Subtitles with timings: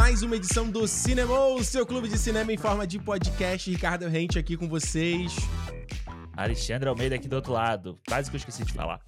[0.00, 3.70] Mais uma edição do Cinema, o seu clube de cinema em forma de podcast.
[3.70, 5.36] Ricardo Rente aqui com vocês.
[6.34, 8.00] Alexandre Almeida aqui do outro lado.
[8.08, 8.98] Quase que eu esqueci de falar.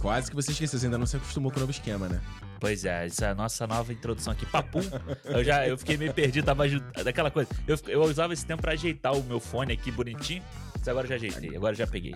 [0.00, 2.22] Quase que você esqueceu, você ainda não se acostumou com o novo esquema, né?
[2.58, 4.46] Pois é, essa é a nossa nova introdução aqui.
[4.46, 4.80] Papum.
[5.26, 6.64] Eu já eu fiquei meio perdido, tava
[7.04, 7.50] daquela coisa.
[7.68, 10.42] Eu, eu usava esse tempo pra ajeitar o meu fone aqui bonitinho,
[10.78, 12.14] mas agora já ajeitei, agora já peguei.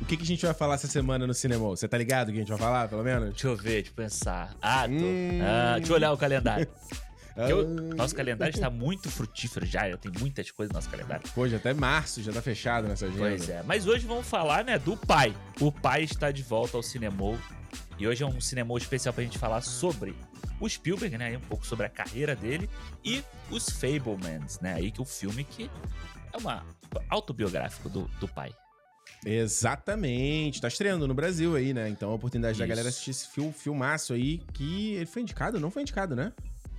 [0.00, 1.68] O que, que a gente vai falar essa semana no cinema?
[1.68, 3.30] Você tá ligado o que a gente vai falar, pelo menos?
[3.30, 4.56] Deixa eu ver, deixa eu pensar.
[4.60, 4.92] Ah, tô.
[4.92, 5.40] Hum...
[5.40, 6.66] Ah, deixa eu olhar o calendário.
[7.36, 11.22] Eu, nosso calendário está muito frutífero já, já tem muitas coisas no nosso calendário.
[11.48, 13.20] Já até março já tá fechado nessa agenda.
[13.20, 15.34] Pois é, mas hoje vamos falar, né, do pai.
[15.60, 17.38] O pai está de volta ao cinema
[17.98, 20.14] e hoje é um cinema especial pra gente falar sobre
[20.60, 22.68] o Spielberg, né, um pouco sobre a carreira dele
[23.04, 25.70] e os Fablemans, né, aí que o filme que
[26.32, 26.64] é uma
[27.08, 28.54] autobiográfico do, do pai.
[29.24, 30.60] Exatamente.
[30.60, 31.88] Tá estreando no Brasil aí, né?
[31.88, 32.60] Então a oportunidade Isso.
[32.60, 36.32] da galera assistir esse fil filmaço aí, que ele foi indicado, não foi indicado, né?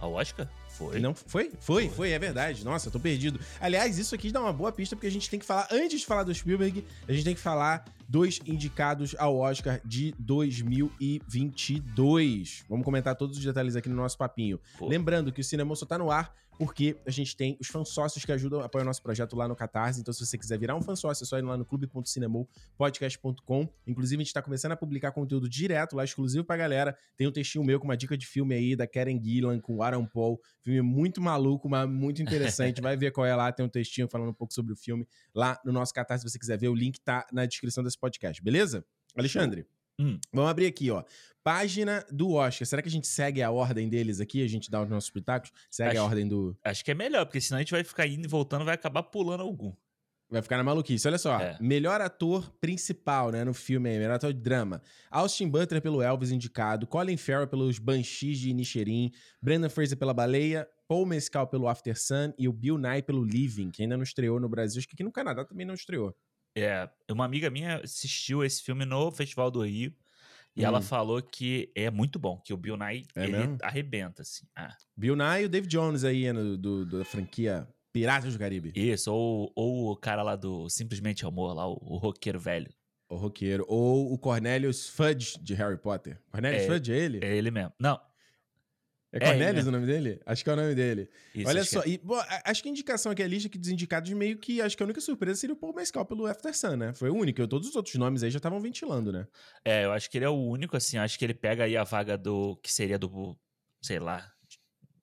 [0.04, 0.50] Ao Oscar?
[0.68, 1.00] Foi.
[1.00, 1.50] Não, foi?
[1.62, 2.66] Foi, foi, é verdade.
[2.66, 3.40] Nossa, tô perdido.
[3.62, 6.06] Aliás, isso aqui dá uma boa pista, porque a gente tem que falar, antes de
[6.06, 12.66] falar do Spielberg, a gente tem que falar dos indicados ao Oscar de 2022.
[12.68, 14.60] Vamos comentar todos os detalhes aqui no nosso papinho.
[14.78, 14.90] Pô.
[14.90, 18.32] Lembrando que o Cinema só tá no ar porque a gente tem os fansócios que
[18.32, 20.00] ajudam, apoiam o nosso projeto lá no Catarse.
[20.00, 23.70] Então, se você quiser virar um fansócio, é só ir lá no clube.cinemopodcast.com.
[23.88, 26.98] Inclusive, a gente tá começando a publicar conteúdo direto lá, exclusivo pra galera.
[27.18, 29.84] Tem um textinho meu com uma dica de filme aí da Karen Gillan com o
[29.84, 30.40] Aaron Paul.
[30.62, 32.82] Filme muito maluco, mas muito interessante.
[32.82, 35.60] Vai ver qual é lá, tem um textinho falando um pouco sobre o filme lá
[35.66, 36.70] no nosso Catarse, se você quiser ver.
[36.70, 38.86] O link tá na descrição desse podcast, beleza?
[39.16, 39.66] Alexandre.
[40.00, 40.20] Hum.
[40.34, 41.04] Vamos abrir aqui, ó.
[41.44, 42.66] Página do Oscar.
[42.66, 44.44] Será que a gente segue a ordem deles aqui?
[44.44, 45.52] A gente dá os nossos pitacos?
[45.70, 46.58] Segue acho, a ordem do.
[46.64, 49.04] Acho que é melhor, porque senão a gente vai ficar indo e voltando, vai acabar
[49.04, 49.74] pulando algum.
[50.34, 51.08] Vai ficar na maluquice.
[51.08, 51.40] Olha só.
[51.40, 51.58] É.
[51.62, 54.00] Melhor ator principal, né, no filme aí.
[54.00, 54.82] Melhor ator de drama.
[55.12, 56.88] Austin Butler pelo Elvis indicado.
[56.88, 59.12] Colin Farrell pelos Banshees de Inisherin.
[59.40, 60.68] Brendan Fraser pela Baleia.
[60.88, 62.34] Paul Mescal pelo After Sun.
[62.36, 64.80] E o Bill Nye pelo Living, que ainda não estreou no Brasil.
[64.80, 66.16] Acho que aqui no Canadá também não estreou.
[66.56, 69.94] É, uma amiga minha assistiu esse filme no Festival do Rio.
[70.56, 70.66] E hum.
[70.66, 73.58] ela falou que é muito bom, que o Bill Nye é ele mesmo?
[73.62, 74.46] arrebenta, assim.
[74.56, 74.76] Ah.
[74.96, 78.72] Bill Nye e o Dave Jones aí, no, do, do, da franquia Piratas do Caribe.
[78.76, 82.72] Isso, ou, ou o cara lá do Simplesmente Amor, lá, o, o roqueiro velho.
[83.10, 83.64] O roqueiro.
[83.68, 86.20] Ou o Cornelius Fudge de Harry Potter.
[86.32, 87.20] Cornelius é, Fudge é ele?
[87.24, 87.72] É ele mesmo.
[87.80, 88.00] Não,
[89.14, 90.20] é Cornelius é, o nome dele?
[90.26, 91.08] Acho que é o nome dele.
[91.36, 91.90] Isso, Olha só, é.
[91.90, 94.76] e, bom, acho que a indicação aqui, a lista aqui dos indicados, meio que acho
[94.76, 96.94] que a única surpresa seria o Paul Mescal pelo After Sun, né?
[96.94, 97.48] Foi o único.
[97.48, 99.28] Todos os outros nomes aí já estavam ventilando, né?
[99.64, 101.84] É, eu acho que ele é o único, assim, acho que ele pega aí a
[101.84, 102.58] vaga do.
[102.58, 103.38] que seria do.
[103.84, 104.28] sei lá.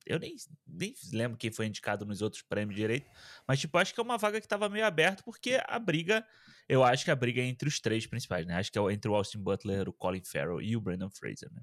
[0.04, 0.34] Eu nem,
[0.66, 3.08] nem lembro quem foi indicado nos outros prêmios direito,
[3.46, 6.26] mas, tipo, acho que é uma vaga que tava meio aberta, porque a briga.
[6.68, 8.54] Eu acho que a briga é entre os três principais, né?
[8.54, 11.62] Acho que é entre o Austin Butler, o Colin Farrell e o Brandon Fraser, né?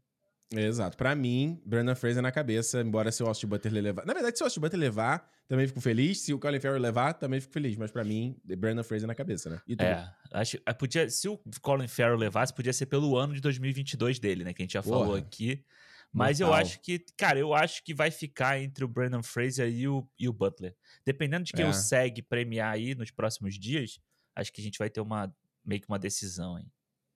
[0.52, 0.96] Exato.
[0.96, 4.06] Pra mim, Brandon Fraser na cabeça, embora se o Austin Butler levar.
[4.06, 6.22] Na verdade, se o Austin Butler levar, também fico feliz.
[6.22, 7.76] Se o Colin Farrell levar, também fico feliz.
[7.76, 9.62] Mas pra mim, Brandon Fraser na cabeça, né?
[9.80, 10.10] É.
[10.32, 14.44] Acho, é, podia, se o Colin Farrell levasse, podia ser pelo ano de 2022 dele,
[14.44, 14.54] né?
[14.54, 15.00] Que a gente já Porra.
[15.00, 15.64] falou aqui.
[16.14, 19.88] Mas eu acho que, cara, eu acho que vai ficar entre o Brandon Fraser e
[19.88, 20.76] o, e o Butler.
[21.06, 21.70] Dependendo de quem é.
[21.70, 24.00] o segue premiar aí nos próximos dias,
[24.36, 25.34] acho que a gente vai ter uma
[25.64, 26.66] meio que uma decisão aí.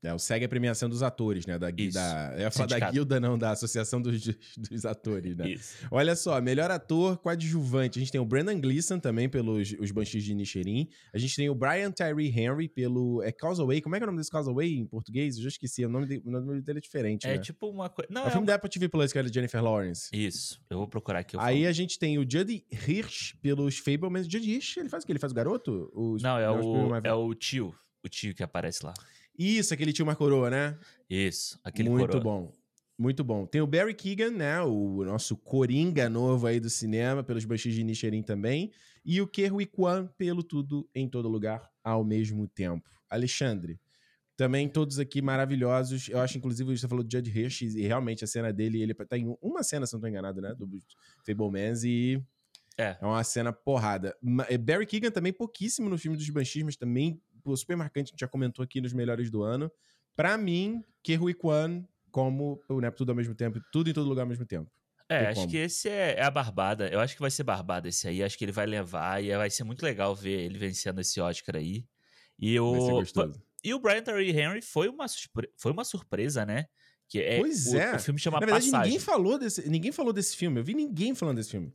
[0.04, 1.60] É, o SEG é a premiação dos atores, né?
[1.60, 1.94] Da, Isso.
[1.94, 4.20] da, eu ia falar da guilda, não, da Associação dos,
[4.58, 5.52] dos Atores, né?
[5.52, 5.88] Isso.
[5.92, 8.00] Olha só, melhor ator coadjuvante.
[8.00, 10.90] A gente tem o Brandon Gleeson também pelos os Banshees de Nichirin.
[11.14, 13.80] A gente tem o Brian Tyree Henry pelo é Causeway.
[13.80, 15.38] Como é que é o nome desse Causeway em português?
[15.38, 15.86] Eu já esqueci.
[15.86, 17.38] O nome, de, o nome dele é diferente, É né?
[17.38, 18.10] tipo uma coisa...
[18.12, 18.46] É o é filme um...
[18.46, 20.10] da Apple TV Plus, que é de Jennifer Lawrence.
[20.12, 20.60] Isso.
[20.68, 21.38] Eu vou procurar aqui.
[21.38, 21.68] Aí falo.
[21.70, 24.26] a gente tem o Judy Hirsch pelos Fablemans.
[24.26, 25.12] Judy Hirsch, ele faz o quê?
[25.12, 25.92] Ele faz o garoto?
[25.94, 27.76] Os, não, é, o, é o tio.
[28.04, 28.94] O tio que aparece lá.
[29.38, 30.78] Isso, aquele tio Marcoroa, né?
[31.10, 32.24] Isso, aquele Muito coroa.
[32.24, 32.52] bom.
[32.98, 33.48] Muito bom.
[33.48, 34.62] Tem o Barry Keegan, né?
[34.62, 38.72] O nosso coringa novo aí do cinema, pelos Banshees de Nichiren também.
[39.04, 42.88] E o Kerry Kwan pelo Tudo em Todo Lugar ao mesmo tempo.
[43.10, 43.80] Alexandre,
[44.38, 46.10] também todos aqui maravilhosos.
[46.10, 49.18] Eu acho, inclusive, você falou do Judd Hirsch, e realmente a cena dele, ele tá
[49.18, 50.54] em uma cena, se não tô enganado, né?
[50.54, 50.68] Do
[51.26, 52.24] Fablemans, e
[52.78, 52.98] é.
[53.02, 54.16] é uma cena porrada.
[54.64, 57.22] Barry Keegan também pouquíssimo no filme dos Banshees, mas também
[57.56, 59.72] super marcante, a gente já comentou aqui nos melhores do ano.
[60.16, 64.24] Para mim, Kerry Kwan como o né, tudo ao mesmo tempo, tudo em todo lugar
[64.24, 64.70] ao mesmo tempo.
[65.10, 66.88] É, acho que esse é, é, a barbada.
[66.88, 68.24] Eu acho que vai ser barbada esse aí.
[68.24, 71.58] Acho que ele vai levar e vai ser muito legal ver ele vencendo esse Oscar
[71.58, 71.86] aí.
[72.40, 73.04] E o,
[73.62, 75.06] e o Brian Terry Henry foi uma,
[75.58, 76.68] foi uma surpresa, né?
[77.10, 77.96] Que é, pois o, é.
[77.96, 78.86] O filme chama Na verdade, Passagem.
[78.86, 80.62] ninguém falou, desse, ninguém falou desse filme.
[80.62, 81.74] Eu vi ninguém falando desse filme.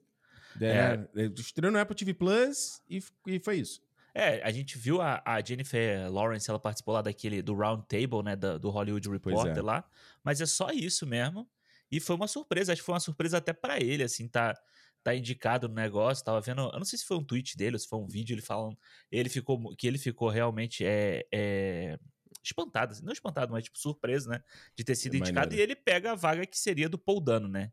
[0.59, 1.27] É, é.
[1.37, 3.83] Estreou no Apple TV Plus e, e foi isso.
[4.19, 8.23] É, a gente viu a, a, Jennifer Lawrence, ela participou lá daquele, do Round Table,
[8.25, 9.61] né, do, do Hollywood Reporter é.
[9.61, 9.85] lá,
[10.25, 11.47] mas é só isso mesmo.
[11.93, 14.59] E foi uma surpresa, acho que foi uma surpresa até para ele, assim, tá,
[15.05, 16.25] tá indicado no negócio.
[16.25, 18.33] Tava vendo, eu não sei se foi um tweet dele ou se foi um vídeo
[18.33, 18.79] ele falando,
[19.13, 21.99] ele ficou, que ele ficou realmente é, é
[22.43, 24.43] espantado, assim, não espantado, mas tipo surpreso, né,
[24.75, 25.55] de ter sido indicado.
[25.55, 27.71] E ele pega a vaga que seria do Paul Dano, né?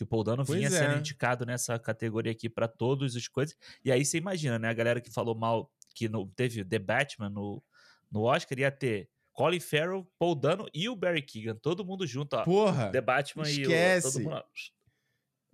[0.00, 0.70] Que o Paul Dano Pois vinha é.
[0.70, 3.54] sendo indicado nessa categoria aqui para todas as coisas.
[3.84, 4.70] E aí você imagina, né?
[4.70, 7.62] A galera que falou mal, que não teve The Batman no,
[8.10, 12.32] no Oscar, ia ter Colin Farrell, Paul Dano e o Barry Keegan, todo mundo junto,
[12.32, 12.44] ó.
[12.44, 12.88] Porra!
[12.90, 14.26] The Batman e o, esquece.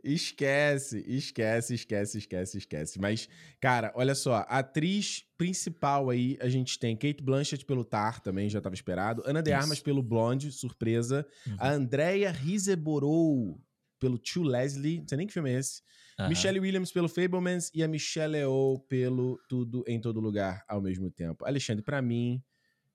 [0.04, 3.00] Esquece, esquece, esquece, esquece, esquece.
[3.00, 3.28] Mas,
[3.60, 8.48] cara, olha só, a atriz principal aí, a gente tem Kate Blanchett pelo Tar, também
[8.48, 9.25] já estava esperado.
[9.26, 9.58] Ana de Isso.
[9.60, 11.26] Armas pelo Blonde, surpresa.
[11.44, 11.56] Uhum.
[11.58, 13.58] A Andrea Riseborough
[14.06, 15.82] pelo Tio Leslie, não sei nem que filme é esse.
[16.19, 16.29] Aham.
[16.29, 21.11] Michelle Williams pelo Fablemans e a Michelle Yeoh pelo Tudo em Todo Lugar ao mesmo
[21.11, 21.44] tempo.
[21.44, 22.41] Alexandre, pra mim,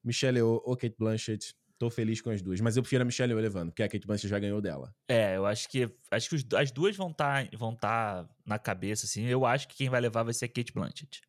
[0.04, 2.62] Michelle Yeoh ou Kate Blanchett, tô feliz com as duas.
[2.62, 4.94] Mas eu prefiro a Michelle Yeoh levando, porque a Kate Blanchett já ganhou dela.
[5.08, 9.06] É, eu acho que acho que os- as duas vão estar vão tá na cabeça,
[9.06, 9.26] assim.
[9.26, 11.22] Eu acho que quem vai levar vai ser a Kate Blanchett.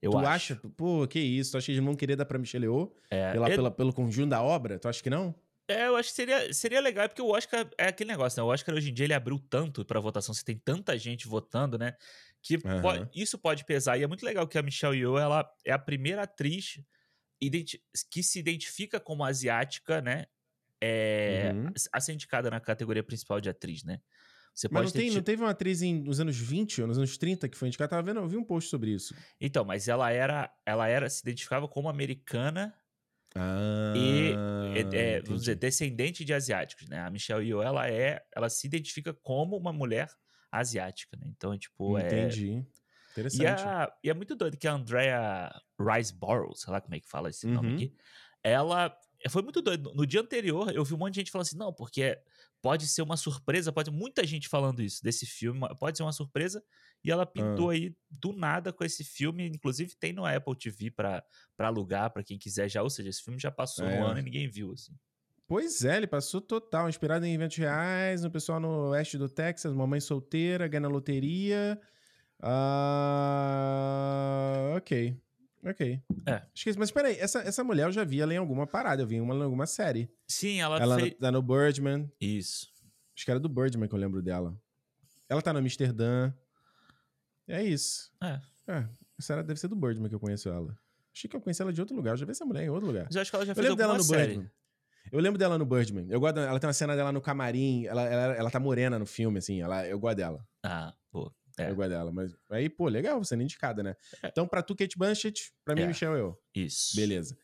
[0.00, 0.28] Eu tu acho.
[0.54, 0.60] acha?
[0.76, 1.52] Pô, que isso?
[1.52, 2.90] Tu acha que eles vão querer dar pra Michelle Yeoh?
[3.10, 4.78] É, Pela, eu- pela- pelo conjunto da obra?
[4.78, 5.34] Tu acha que não?
[5.68, 8.42] É, eu acho que seria, seria legal, porque o Oscar é aquele negócio, né?
[8.44, 11.78] O Oscar hoje em dia ele abriu tanto pra votação, você tem tanta gente votando,
[11.78, 11.96] né?
[12.42, 13.10] Que po- Aham.
[13.14, 13.96] isso pode pesar.
[13.98, 16.78] E é muito legal que a Michelle Yeoh, ela é a primeira atriz
[18.10, 20.26] que se identifica como asiática, né?
[20.82, 21.80] É, Uhum.
[21.92, 24.00] a ser indicada na categoria principal de atriz, né?
[24.54, 26.98] Você Mas pode não, tem, não teve uma atriz em- nos anos 20 ou nos
[26.98, 27.90] anos 30 que foi indicada?
[27.90, 29.14] Tava vendo, eu vi um post sobre isso.
[29.40, 32.74] Então, mas ela era, ela era, se identificava como americana
[33.36, 34.44] Ah, e
[34.74, 37.00] é, é, vamos dizer, descendente de asiáticos, né?
[37.00, 40.08] A Michelle Yeoh, ela é, ela se identifica como uma mulher
[40.50, 41.26] asiática, né?
[41.30, 42.36] Então, tipo, é...
[42.36, 42.66] Entendi.
[43.32, 43.46] E, Interessante.
[43.46, 47.30] a- e é muito doido que a Andrea Riseborough, sei lá como é que fala
[47.30, 47.72] esse nome Uhum.
[47.72, 47.94] aqui,
[48.42, 48.96] ela
[49.30, 49.92] foi muito doido.
[49.94, 52.18] No dia anterior, eu vi um monte de gente falando assim, não, porque
[52.62, 56.62] pode ser uma surpresa, pode muita gente falando isso desse filme, pode ser uma surpresa,
[57.04, 61.22] e ela pintou aí do nada com esse filme, inclusive tem no Apple TV pra,
[61.56, 64.00] pra alugar, pra quem quiser já, ou seja, esse filme já passou É.
[64.00, 64.92] no ano e ninguém viu, assim.
[65.46, 69.74] Pois é, ele passou total, inspirado em eventos reais, no pessoal no oeste do Texas,
[69.74, 71.78] mamãe solteira, ganha na loteria.
[72.94, 75.16] Ah, ok.
[75.66, 76.00] Ok.
[76.26, 76.42] É.
[76.54, 79.18] Esqueci, mas peraí, essa, essa mulher eu já vi ela em alguma parada, eu vi
[79.20, 80.10] uma, em alguma série.
[80.28, 81.14] Sim, ela, Ela fez...
[81.14, 82.10] tá no Birdman.
[82.20, 82.68] Isso.
[83.16, 84.54] Acho que era do Birdman que eu lembro dela.
[85.28, 86.32] Ela tá no Amsterdã.
[87.48, 88.10] É isso.
[88.22, 88.40] É.
[88.66, 88.88] É,
[89.30, 90.76] era, deve ser do Birdman que eu conheço ela.
[91.14, 92.12] Achei que eu conheci ela de outro lugar.
[92.12, 93.04] Eu já vi essa mulher em outro lugar.
[93.04, 94.26] Mas eu acho que ela já Eu fez lembro dela no série.
[94.32, 94.50] Birdman.
[95.12, 96.06] Eu lembro dela no Birdman.
[96.10, 97.84] Eu gosto, ela tem uma cena dela no camarim.
[97.86, 99.60] Ela, ela, ela tá morena no filme, assim.
[99.60, 100.44] Ela, eu gosto dela.
[100.64, 101.30] Ah, pô.
[101.58, 101.70] É.
[101.70, 102.10] Eu gosto dela.
[102.10, 103.94] Mas aí, pô, legal, você é indicada, né?
[104.22, 104.28] É.
[104.28, 105.86] Então, pra tu, Kate Blanchett, pra mim, É.
[105.86, 106.36] Michelle eu.
[106.54, 106.96] Isso.
[106.96, 107.36] Beleza.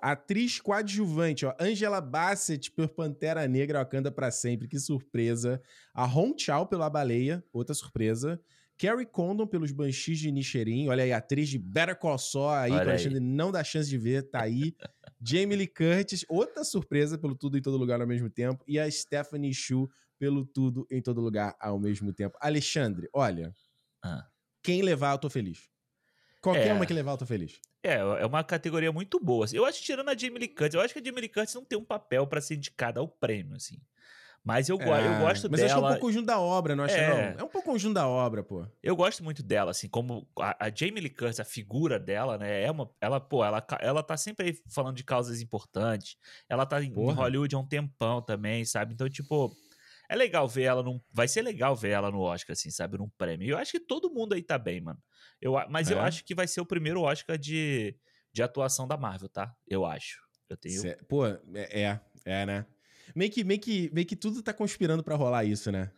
[0.00, 1.54] Atriz coadjuvante, ó.
[1.58, 4.68] Angela Bassett por Pantera Negra, Wakanda pra sempre.
[4.68, 5.60] Que surpresa.
[5.92, 8.40] A Hong Chao pela Baleia, outra surpresa.
[8.78, 10.88] Carrie Condon pelos Banshees de Nichiren.
[10.88, 12.90] Olha aí, atriz de Better Call Saul aí, que Olha o aí.
[12.90, 14.74] Alexandre não dá chance de ver, tá aí.
[15.20, 18.64] Jamie Lee Curtis, outra surpresa pelo Tudo em Todo Lugar ao mesmo tempo.
[18.68, 22.38] E a Stephanie Shu pelo Tudo em Todo Lugar ao mesmo tempo.
[22.40, 23.52] Alexandre, olha,
[24.02, 24.26] Ah.
[24.62, 25.68] quem levar, eu tô feliz.
[26.40, 26.72] Qualquer É.
[26.72, 27.60] uma que levar, eu tô feliz.
[27.82, 29.44] É, é uma categoria muito boa.
[29.44, 29.56] assim.
[29.56, 31.54] Eu acho que tirando a Jamie Lee Curtis, eu acho que a Jamie Lee Curtis
[31.54, 33.80] não tem um papel pra ser indicada ao prêmio, assim.
[34.48, 35.88] Mas eu, go- eu É, gosto Mas eu acho que é um dela.
[35.88, 37.32] pouco conjunto da obra, não acha É.
[37.34, 37.40] não?
[37.40, 38.66] É um pouco conjunto da obra, pô.
[38.82, 42.62] Eu gosto muito dela, assim, como a, a Jamie Lee Curtis, a figura dela, né?
[42.62, 46.16] É uma, ela, pô, ela, ela tá sempre aí falando de causas importantes.
[46.48, 47.12] Ela tá em, em.
[47.12, 48.94] Hollywood há um tempão também, sabe?
[48.94, 49.54] Então, tipo,
[50.08, 50.98] é legal ver ela num.
[51.12, 52.96] Vai ser legal ver ela no Oscar, assim, sabe?
[52.96, 53.46] Num prêmio.
[53.46, 54.98] E eu acho que todo mundo aí tá bem, mano.
[55.42, 56.04] Eu, mas eu É?
[56.04, 57.94] acho que vai ser o primeiro Oscar de,
[58.32, 59.52] de atuação da Marvel, tá?
[59.66, 60.18] Eu acho.
[60.48, 60.80] Eu tenho.
[60.80, 62.66] Cê- Pô, é, é, é, né?
[63.14, 65.90] Meio que, meio, que, meio que tudo tá conspirando pra rolar isso, né?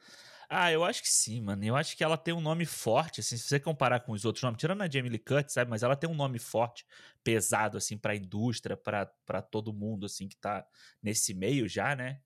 [0.53, 1.65] Ah, eu acho que sim, mano.
[1.65, 4.43] Eu acho que ela tem um nome forte, assim, se você comparar com os outros
[4.43, 5.71] nomes, tirando a Jamie Lee Curtis, sabe?
[5.71, 6.85] Mas ela tem um nome forte,
[7.23, 10.67] pesado, assim, pra indústria, pra, pra todo mundo, assim, que tá
[11.01, 12.19] nesse meio já, né?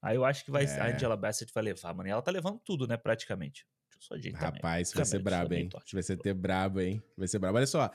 [0.00, 0.80] Aí eu acho que vai, É.
[0.80, 2.08] a Angela Bassett vai levar, mano.
[2.08, 3.66] E ela tá levando tudo, né, praticamente.
[3.90, 5.68] Deixa eu só ajeitar minha Rapaz, isso vai ser brabo, hein?
[5.92, 7.02] Vai ser ter brabo, hein?
[7.14, 7.58] Vai ser brabo.
[7.58, 7.90] Olha só,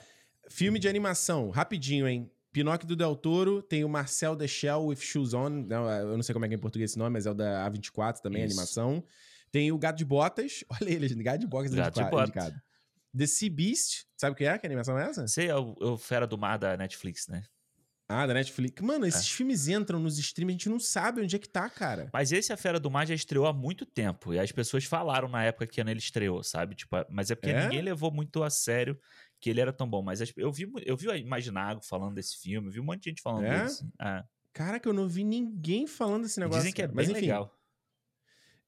[0.48, 2.32] filme de animação, rapidinho, hein?
[2.52, 6.34] Pinóquio do Del Toro, tem o Marcel Deschel with Shoes On, não, eu não sei
[6.34, 8.54] como é que é em português esse nome, mas é o da A24 também, Isso.
[8.54, 9.04] animação.
[9.52, 12.30] Tem o Gato de Botas, olha ele, gente, Gato de Botas Gato de Botas.
[12.30, 12.62] indicado.
[13.18, 14.58] The Sea Beast, sabe o que é?
[14.58, 15.28] Que animação é essa?
[15.28, 17.44] Você é o, é o Fera do Mar da Netflix, né?
[18.08, 18.82] Ah, da Netflix.
[18.82, 19.34] Mano, esses É.
[19.36, 22.10] filmes entram nos streams, a gente não sabe onde é que tá, cara.
[22.12, 24.34] Mas esse A Fera do Mar já estreou há muito tempo.
[24.34, 26.76] E as pessoas falaram na época que ele estreou, sabe?
[26.76, 27.64] Tipo, mas é porque É?
[27.64, 29.00] ninguém levou muito a sério
[29.42, 30.02] que ele era tão bom.
[30.02, 33.04] Mas as- eu vi, eu vi a Imaginago falando desse filme, eu vi um monte
[33.04, 33.50] de gente falando É?
[33.50, 33.66] dele.
[33.66, 33.92] Assim.
[34.00, 36.60] Ah, Caraca, eu não vi ninguém falando desse negócio.
[36.60, 36.96] dizem que é cara.
[36.96, 37.58] bem Mas enfim, legal.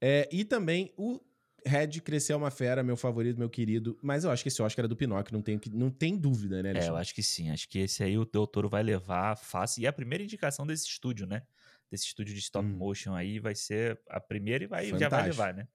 [0.01, 1.19] É, e também o
[1.65, 3.97] Red cresceu uma fera, meu favorito, meu querido.
[4.01, 6.69] Mas eu acho que esse Oscar é do Pinóquio, não tem, não tem dúvida, né,
[6.71, 6.87] Alexandre?
[6.87, 7.49] É, eu acho que sim.
[7.51, 9.81] Acho que esse aí o Del Toro vai levar fácil.
[9.81, 11.43] E é a primeira indicação desse estúdio, né?
[11.89, 12.75] Desse estúdio de stop hum.
[12.75, 15.67] motion aí vai ser a primeira e vai, já vai levar, né?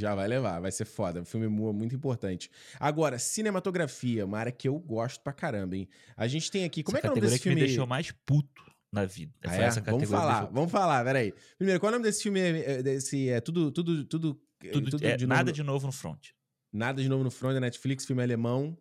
[0.00, 1.24] Já vai levar, vai ser foda.
[1.24, 2.50] Filme muito importante.
[2.78, 5.88] Agora, cinematografia, uma área que eu gosto pra caramba, hein?
[6.16, 6.82] A gente tem aqui.
[6.82, 7.60] Como essa é que é o nome desse que filme?
[7.60, 8.62] me deixou mais puto
[8.92, 9.32] na vida.
[9.44, 9.70] Ah, é?
[9.70, 11.34] Vamos falar, vamos falar, peraí.
[11.56, 12.40] Primeiro, qual é o nome desse filme?
[12.40, 14.40] É, desse, é tudo, tudo, tudo.
[14.72, 16.28] tudo, tudo é, de nada novo, de novo no front.
[16.72, 18.76] Nada de novo no front da Netflix, filme alemão.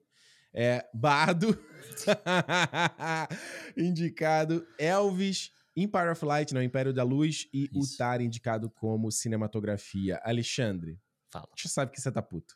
[0.54, 1.58] É, Bardo.
[3.76, 4.66] indicado.
[4.78, 5.52] Elvis.
[5.76, 7.48] Empire of Light, não, Império da Luz.
[7.54, 7.94] E Isso.
[7.94, 10.20] o Tar indicado como cinematografia.
[10.24, 11.00] Alexandre.
[11.32, 11.48] Fala.
[11.56, 12.56] Você sabe que você tá puto.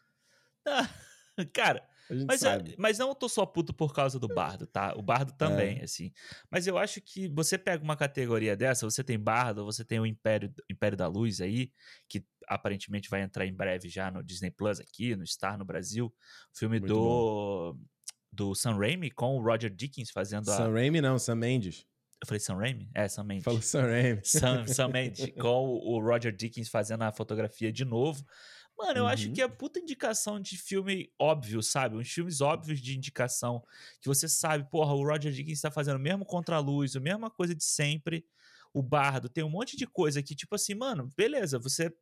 [0.67, 0.89] Ah,
[1.53, 1.85] cara,
[2.27, 4.93] mas, é, mas não eu tô só puto por causa do bardo, tá?
[4.97, 5.83] O bardo também, é.
[5.83, 6.11] assim.
[6.49, 10.05] Mas eu acho que você pega uma categoria dessa, você tem bardo, você tem o
[10.05, 11.71] Império, Império da Luz aí,
[12.09, 16.13] que aparentemente vai entrar em breve já no Disney Plus aqui, no Star no Brasil.
[16.53, 17.79] Filme Muito do bom.
[18.31, 20.57] do Sam Raimi com o Roger Dickens fazendo Sam a...
[20.57, 21.85] Sam Raimi não, Sam Mendes.
[22.21, 22.91] Eu falei Sam Raimi?
[22.93, 23.45] É, Sam Mendes.
[23.45, 24.21] Falou Sam Raimi.
[24.23, 28.23] Sam, Sam Mendes, com o Roger Dickens fazendo a fotografia de novo.
[28.81, 29.09] Mano, eu uhum.
[29.09, 31.95] acho que é puta indicação de filme óbvio, sabe?
[31.95, 33.63] Uns filmes óbvios de indicação.
[34.01, 37.53] Que você sabe, porra, o Roger Dickens tá fazendo o mesmo contra-luz, a mesma coisa
[37.53, 38.25] de sempre.
[38.73, 41.93] O Bardo tem um monte de coisa que, tipo assim, mano, beleza, você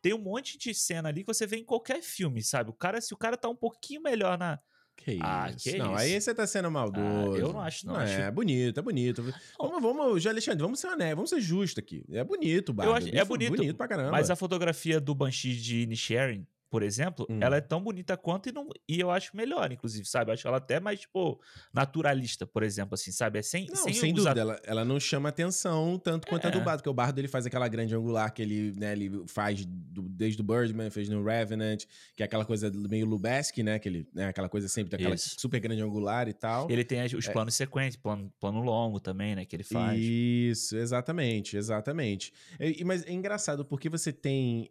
[0.00, 2.70] tem um monte de cena ali que você vê em qualquer filme, sabe?
[2.70, 4.60] O cara, se o cara tá um pouquinho melhor na,
[4.96, 5.70] que ah, isso.
[5.70, 6.02] Que não, isso?
[6.02, 7.34] aí você tá sendo maldoso.
[7.34, 7.94] Ah, eu não acho, não.
[7.94, 8.12] não acho...
[8.12, 9.34] É bonito, é bonito.
[9.58, 12.04] Vamos, vamos, Alexandre, vamos ser honestos, vamos ser justos aqui.
[12.10, 12.90] É bonito, Bardo.
[12.90, 14.10] Eu acho, é bonito, bonito pra caramba.
[14.12, 17.38] Mas a fotografia do Banshee de Nisharing por exemplo, hum.
[17.38, 20.30] ela é tão bonita quanto e, não, e eu acho melhor, inclusive, sabe?
[20.30, 21.38] Eu acho ela até mais, tipo,
[21.70, 23.40] naturalista, por exemplo, assim, sabe?
[23.40, 26.48] É sem, não, sem, sem dúvida, ela, ela não chama atenção tanto quanto é.
[26.48, 29.22] a do Bardo, porque o Bardo ele faz aquela grande angular que ele, né, ele
[29.26, 31.84] faz do, desde o Birdman, fez no Revenant,
[32.16, 33.78] que é aquela coisa meio Lubeski, né?
[33.78, 35.36] Que ele, né, aquela coisa sempre daquela Isso.
[35.38, 36.70] super grande angular e tal.
[36.70, 37.32] Ele tem os é.
[37.32, 39.44] planos sequentes, plano, plano longo também, né?
[39.44, 40.00] Que ele faz.
[40.00, 42.32] Isso, exatamente, exatamente.
[42.58, 44.70] E, mas é engraçado porque você tem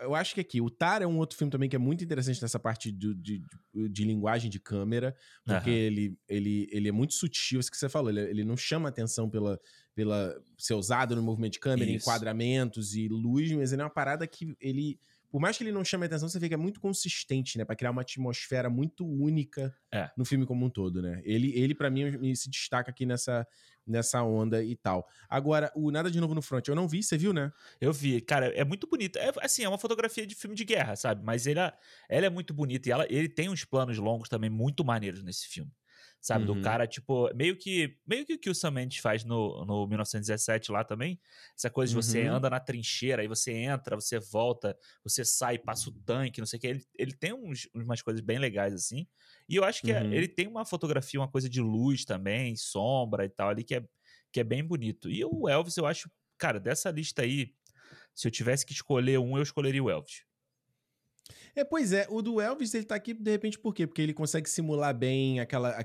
[0.00, 2.40] eu acho que aqui, o Tar é um outro filme também que é muito interessante
[2.40, 3.42] nessa parte de, de,
[3.90, 5.76] de linguagem de câmera, porque uhum.
[5.76, 9.28] ele, ele, ele é muito sutil, isso que você falou, ele, ele não chama atenção
[9.28, 9.60] pela,
[9.94, 12.08] pela ser usado no movimento de câmera, isso.
[12.08, 14.98] enquadramentos e luz, mas ele é uma parada que ele
[15.30, 17.64] por mais que ele não chame atenção, você vê que é muito consistente, né?
[17.64, 20.10] Pra criar uma atmosfera muito única é.
[20.16, 21.20] no filme como um todo, né?
[21.24, 23.46] Ele, ele para mim, se destaca aqui nessa,
[23.86, 25.06] nessa onda e tal.
[25.28, 27.52] Agora, o Nada de Novo no Front, eu não vi, você viu, né?
[27.80, 28.20] Eu vi.
[28.20, 29.18] Cara, é muito bonito.
[29.18, 31.24] É, assim, é uma fotografia de filme de guerra, sabe?
[31.24, 31.72] Mas ele, é,
[32.08, 35.46] ela é muito bonita e ela, ele tem uns planos longos também muito maneiros nesse
[35.48, 35.70] filme
[36.20, 36.48] sabe?
[36.48, 36.56] Uhum.
[36.56, 39.86] Do cara, tipo, meio que meio que o que o Sam Mendes faz no, no
[39.86, 41.20] 1917 lá também.
[41.56, 42.34] Essa coisa de você uhum.
[42.34, 46.58] anda na trincheira, aí você entra, você volta, você sai, passa o tanque, não sei
[46.58, 46.66] o que.
[46.66, 49.06] Ele, ele tem uns, umas coisas bem legais, assim.
[49.48, 50.12] E eu acho que é, uhum.
[50.12, 53.84] ele tem uma fotografia, uma coisa de luz também, sombra e tal ali, que é,
[54.32, 55.08] que é bem bonito.
[55.08, 57.54] E o Elvis, eu acho, cara, dessa lista aí,
[58.14, 60.25] se eu tivesse que escolher um, eu escolheria o Elvis.
[61.54, 63.86] É, pois é, o do Elvis, ele tá aqui de repente por quê?
[63.86, 65.76] Porque ele consegue simular bem aquela,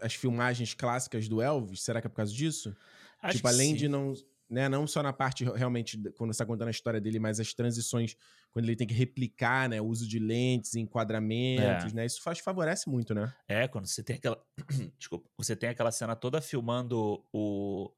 [0.00, 1.82] as filmagens clássicas do Elvis?
[1.82, 2.74] Será que é por causa disso?
[3.20, 3.76] Acho tipo, além sim.
[3.76, 4.14] de não,
[4.48, 7.52] né, não só na parte realmente quando você tá contando a história dele, mas as
[7.54, 8.16] transições
[8.52, 11.94] quando ele tem que replicar, né, o uso de lentes, enquadramentos, é.
[11.94, 12.06] né?
[12.06, 13.32] Isso faz favorece muito, né?
[13.48, 14.40] É, quando você tem aquela
[14.96, 17.90] desculpa, você tem aquela cena toda filmando o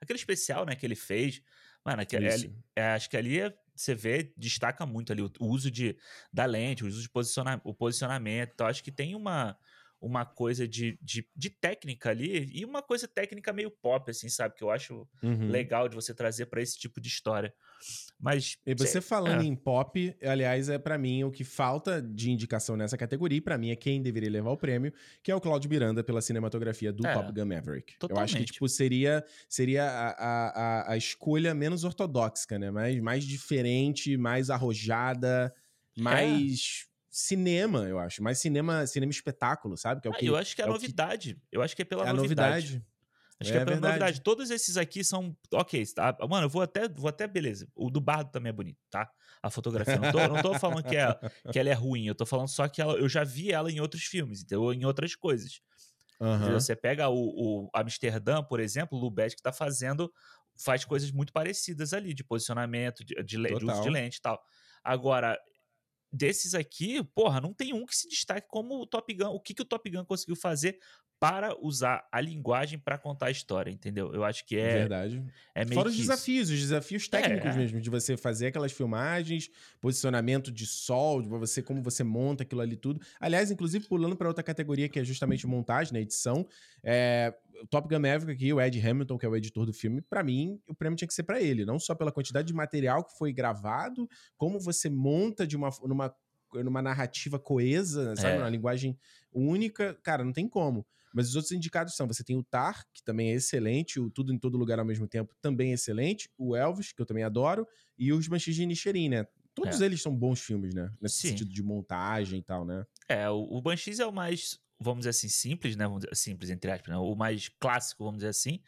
[0.00, 1.42] aquele especial, né, que ele fez.
[1.84, 2.06] Mano, é,
[2.76, 5.96] é, acho que ali é você vê, destaca muito ali o, o uso de,
[6.32, 8.52] da lente, o uso de posiciona, o posicionamento.
[8.54, 9.56] Então, acho que tem uma,
[10.00, 14.54] uma coisa de, de, de, técnica ali e uma coisa técnica meio pop, assim, sabe?
[14.54, 15.48] Que eu acho uhum.
[15.48, 17.54] legal de você trazer para esse tipo de história.
[18.24, 18.56] Mas.
[18.64, 19.44] E você falando é.
[19.44, 23.58] em pop, aliás, é para mim o que falta de indicação nessa categoria, e pra
[23.58, 24.90] mim é quem deveria levar o prêmio,
[25.22, 27.12] que é o Claudio Miranda pela cinematografia do é.
[27.12, 27.98] Top Gun Maverick.
[27.98, 28.18] Totalmente.
[28.18, 32.70] Eu acho que, tipo, seria, seria a, a, a escolha menos ortodoxa, né?
[32.70, 35.54] Mais, mais diferente, mais arrojada,
[35.96, 36.00] é.
[36.00, 36.86] mais.
[36.90, 38.22] É cinema, eu acho.
[38.22, 40.00] Mais cinema, cinema espetáculo, sabe?
[40.00, 41.34] Que é o ah, que, eu acho que é, é novidade.
[41.34, 41.56] Que...
[41.56, 42.72] Eu acho que é pela é novidade.
[42.72, 42.93] novidade.
[43.40, 43.98] Acho é, que é pela verdade.
[43.98, 44.20] novidade.
[44.22, 45.36] Todos esses aqui são.
[45.52, 46.16] Ok, tá?
[46.28, 47.26] mano, eu vou até, vou até.
[47.26, 47.68] Beleza.
[47.74, 49.10] O do Bardo também é bonito, tá?
[49.42, 49.96] A fotografia.
[49.96, 51.06] Não tô, não tô falando que, é,
[51.52, 52.06] que ela é ruim.
[52.06, 54.72] Eu tô falando só que ela, eu já vi ela em outros filmes, entendeu?
[54.72, 55.60] Em outras coisas.
[56.20, 56.52] Uhum.
[56.52, 60.12] Você pega o, o Amsterdã, por exemplo, o Lubeck que tá fazendo.
[60.56, 64.40] Faz coisas muito parecidas ali, de posicionamento, de, de, de uso de lente e tal.
[64.84, 65.36] Agora,
[66.12, 69.30] desses aqui, porra, não tem um que se destaque como o Top Gun.
[69.30, 70.78] O que, que o Top Gun conseguiu fazer
[71.20, 74.12] para usar a linguagem para contar a história, entendeu?
[74.12, 74.78] Eu acho que é.
[74.80, 75.24] Verdade.
[75.54, 76.10] É meio Fora os que isso.
[76.10, 77.56] desafios, os desafios técnicos É.
[77.56, 79.48] mesmo, de você fazer aquelas filmagens,
[79.80, 83.00] posicionamento de sol, de você como você monta aquilo ali tudo.
[83.18, 86.46] Aliás, inclusive, pulando para outra categoria que é justamente montagem, né, edição,
[86.82, 90.02] é, o Top Gun Maverick aqui, o Ed Hamilton, que é o editor do filme,
[90.02, 93.02] para mim, o prêmio tinha que ser para ele, não só pela quantidade de material
[93.04, 94.06] que foi gravado,
[94.36, 96.14] como você monta de uma numa
[96.62, 98.38] numa narrativa coesa, sabe, É.
[98.38, 98.96] uma linguagem
[99.32, 100.86] única, cara, não tem como.
[101.14, 104.32] Mas os outros indicados são: você tem o Tar, que também é excelente, o Tudo
[104.34, 107.66] em Todo Lugar ao mesmo tempo também é excelente, o Elvis, que eu também adoro,
[107.96, 109.26] e os Banshees de Inisherin, né?
[109.54, 110.90] Todos eles são bons filmes, né?
[111.00, 111.28] Nesse Sim.
[111.28, 112.84] sentido de montagem e tal, né?
[113.08, 115.84] É, o, o Banshees é o mais, vamos dizer assim, simples, né?
[115.86, 116.96] Vamos dizer, simples, entre aspas, né?
[116.96, 118.60] O mais clássico, vamos dizer assim.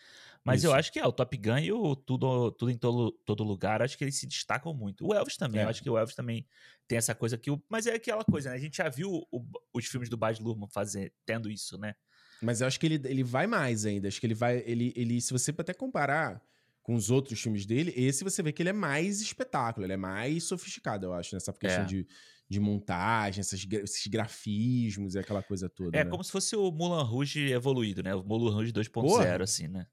[0.44, 0.78] Mas eu Isso.
[0.78, 3.98] acho que é o Top Gun e o Tudo, tudo em todo, todo Lugar, acho
[3.98, 5.04] que eles se destacam muito.
[5.04, 5.64] O Elvis também, É.
[5.64, 6.46] eu acho que o Elvis também
[6.86, 8.56] tem essa coisa o- Mas é aquela coisa, né?
[8.56, 11.94] A gente já viu o- os filmes do Baz Luhrmann fazer, tendo isso, né?
[12.42, 14.08] Mas eu acho que ele, ele vai mais ainda.
[14.08, 14.62] Acho que ele vai.
[14.66, 16.40] Ele, ele, se você até comparar
[16.82, 19.96] com os outros filmes dele, esse você vê que ele é mais espetáculo, ele é
[19.96, 21.86] mais sofisticado, eu acho, nessa questão É.
[21.86, 22.06] de,
[22.48, 25.98] de montagem, essas esses grafismos e aquela coisa toda.
[25.98, 26.10] É né?
[26.10, 28.14] como se fosse o Mulan Rouge evoluído, né?
[28.14, 29.42] O Mulan Rouge 2.0, Porra.
[29.42, 29.86] assim, né?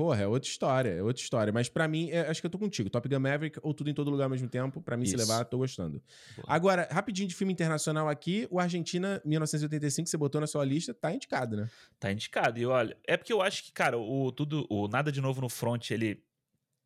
[0.00, 1.52] Porra, é outra história, é outra história.
[1.52, 2.88] Mas pra mim, é- acho que eu tô contigo.
[2.88, 5.18] Top Gun Maverick ou tudo em todo lugar ao mesmo tempo, pra mim se Isso.
[5.18, 6.02] levar, tô gostando.
[6.36, 6.46] Boa.
[6.48, 10.94] Agora, rapidinho de filme internacional aqui, o Argentina 1985 que você botou na sua lista,
[10.94, 11.68] tá indicado, né?
[11.98, 12.58] Tá indicado.
[12.58, 15.50] E olha, é porque eu acho que, cara, o tudo, o Nada de Novo no
[15.50, 16.24] Front, ele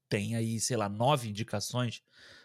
[0.09, 2.02] tem aí, sei lá, nove indicações.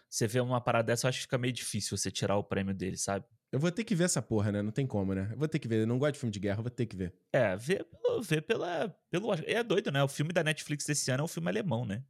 [0.08, 2.72] Você vê uma parada dessa, eu acho que fica meio difícil você tirar o prêmio
[2.72, 3.26] dele, sabe?
[3.52, 4.62] Eu vou ter que ver essa porra, né?
[4.62, 5.28] Não tem como, né?
[5.32, 5.80] Eu vou ter que ver.
[5.82, 7.12] Eu não gosto de filme de guerra, eu vou ter que ver.
[7.32, 9.32] É, vê, pelo- vê pela, pelo.
[9.44, 10.02] É doido, né?
[10.04, 12.02] O filme da Netflix desse ano é um filme alemão, né?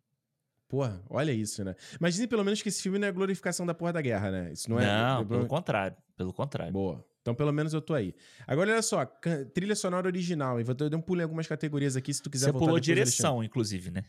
[0.69, 1.75] Porra, olha isso, né?
[1.99, 4.53] Mas dizem pelo menos que esse filme não é glorificação da porra da guerra, né?
[4.53, 4.85] Isso não é.
[4.87, 5.97] Não, é- pelo contrário.
[6.17, 6.73] Pelo contrário.
[6.73, 7.05] Boa.
[7.23, 8.15] Então, pelo menos eu tô aí.
[8.47, 9.05] Agora, olha só,
[9.53, 10.61] trilha sonora original.
[10.61, 12.81] E vou dar um pulo em algumas categorias aqui, se tu quiser Você voltar pulou
[12.81, 13.15] depois, Alexandre.
[13.17, 14.05] direção, inclusive, né?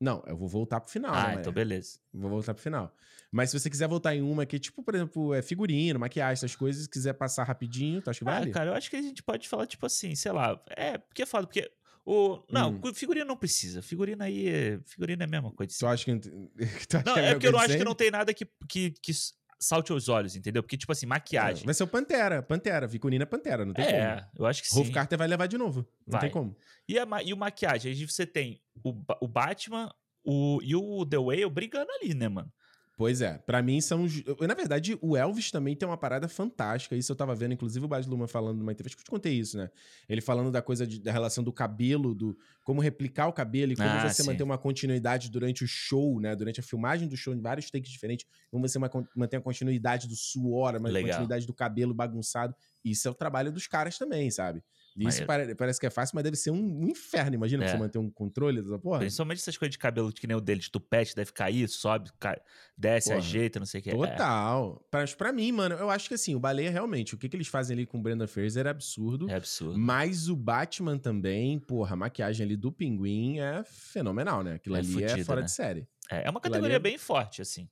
[0.00, 1.14] Não, eu vou voltar pro final.
[1.14, 1.98] Ah, né, então beleza.
[2.12, 2.94] Vou voltar pro final.
[3.32, 6.54] Mas se você quiser voltar em uma que, tipo, por exemplo, é figurino, maquiagem, essas
[6.54, 8.50] coisas, quiser passar rapidinho, tu acha que vale?
[8.50, 10.60] Ah, cara, eu acho que a gente pode falar, tipo assim, sei lá.
[10.70, 11.70] É, porque é foda, porque.
[12.04, 12.94] O, não, Hum.
[12.94, 13.82] figurino não precisa.
[13.82, 14.78] Figurino aí é.
[14.84, 15.74] Figurino é a mesma coisa.
[15.76, 16.16] Tu acha que.
[16.88, 18.90] tu acha Não, que é porque eu não acho que não tem nada que, que,
[18.92, 19.12] que
[19.58, 20.62] salte aos olhos, entendeu?
[20.62, 21.64] Porque, tipo assim, maquiagem.
[21.64, 24.30] Vai ser o Pantera, Pantera, é Pantera, não tem É, como.
[24.38, 24.92] eu acho que Rolf sim.
[24.92, 25.80] Carter vai levar de novo.
[26.06, 26.20] Não Vai.
[26.22, 26.56] tem como.
[26.88, 29.92] E, a, e o maquiagem, aí você tem o, o Batman
[30.24, 32.52] o, e o The Whale brigando ali, né, mano?
[32.98, 34.04] Pois é, pra mim são.
[34.04, 36.96] os- Na verdade, o Elvis também tem uma parada fantástica.
[36.96, 38.96] Isso eu tava vendo, inclusive, o Baz Luhrmann falando numa entrevista.
[38.96, 39.68] Acho que eu te contei isso, né?
[40.08, 43.76] Ele falando da coisa de- da relação do cabelo, do como replicar o cabelo e
[43.76, 44.28] como Ah, você sim.
[44.30, 46.34] manter uma continuidade durante o show, né?
[46.34, 48.24] Durante a filmagem do show, em vários takes diferentes.
[48.50, 51.02] Como você ma- manter a continuidade do suor, a Legal.
[51.02, 52.54] continuidade do cabelo bagunçado.
[52.82, 54.62] Isso é o trabalho dos caras também, sabe?
[54.96, 55.26] Isso Maneiro.
[55.26, 57.34] pare- parece que é fácil, mas deve ser um, inferno.
[57.34, 57.68] Imagina É.
[57.68, 59.00] você manter um controle dessa porra.
[59.00, 62.38] Principalmente essas coisas de cabelo que nem o dele, de tupete, deve cair, sobe, cai,
[62.78, 63.18] desce, Porra.
[63.18, 63.90] ajeita, não sei o que.
[63.90, 64.86] É, Total.
[64.90, 67.46] Pra, pra mim, mano, eu acho que assim, o Baleia realmente, o que, que eles
[67.48, 69.28] fazem ali com o Brandon Fraser é absurdo.
[69.30, 69.78] é absurdo.
[69.78, 74.54] Mas o Batman também, porra, a maquiagem ali do pinguim é fenomenal, né?
[74.54, 75.44] Aquilo É ali é fodida, fora né?
[75.46, 75.86] de série.
[76.10, 77.68] É, é uma categoria é- bem forte, assim.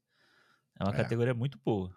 [0.79, 0.97] É uma É.
[0.97, 1.91] categoria muito boa.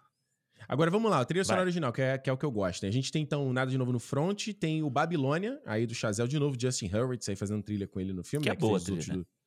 [0.66, 2.82] Agora vamos lá, a trilha sonora original, que é, que é o que eu gosto.
[2.82, 2.88] né?
[2.88, 6.28] A gente tem então Nada de Novo no Front, tem o Babilônia, aí do Chazelle
[6.28, 8.42] de novo, Justin Hurwitz aí fazendo trilha com ele no filme.
[8.44, 8.54] Que né?
[8.54, 9.38] é boa fez a os trilha, outros do-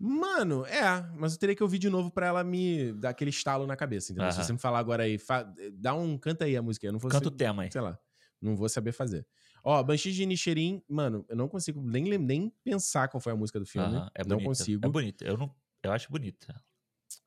[0.00, 3.66] Mano, é, mas eu teria que ouvir de novo pra ela me dar aquele estalo
[3.66, 4.30] na cabeça, entendeu?
[4.30, 4.46] Se Aham.
[4.46, 7.10] você me falar agora aí, fa- dá um, canta aí a música, eu não vou
[7.10, 7.72] Canta o tema aí.
[7.72, 7.98] sei lá,
[8.40, 9.26] não vou saber fazer.
[9.64, 13.58] Ó, Banshees de Inisherin, mano, eu não consigo nem, nem pensar qual foi a música
[13.58, 14.48] do filme, Aham, é não bonita.
[14.50, 14.86] consigo.
[14.86, 15.24] É bonita.
[15.24, 15.52] Eu, não,
[15.82, 16.62] eu acho bonita.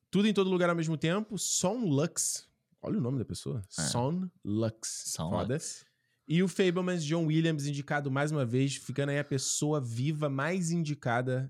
[0.10, 2.48] Tudo em todo lugar ao mesmo tempo, Son Lux,
[2.82, 3.82] olha o nome da pessoa, É.
[3.82, 5.54] Son Lux, Son foda.
[5.54, 5.86] Lux.
[6.28, 10.72] E o Fablemans John Williams indicado mais uma vez, ficando aí a pessoa viva mais
[10.72, 11.50] indicada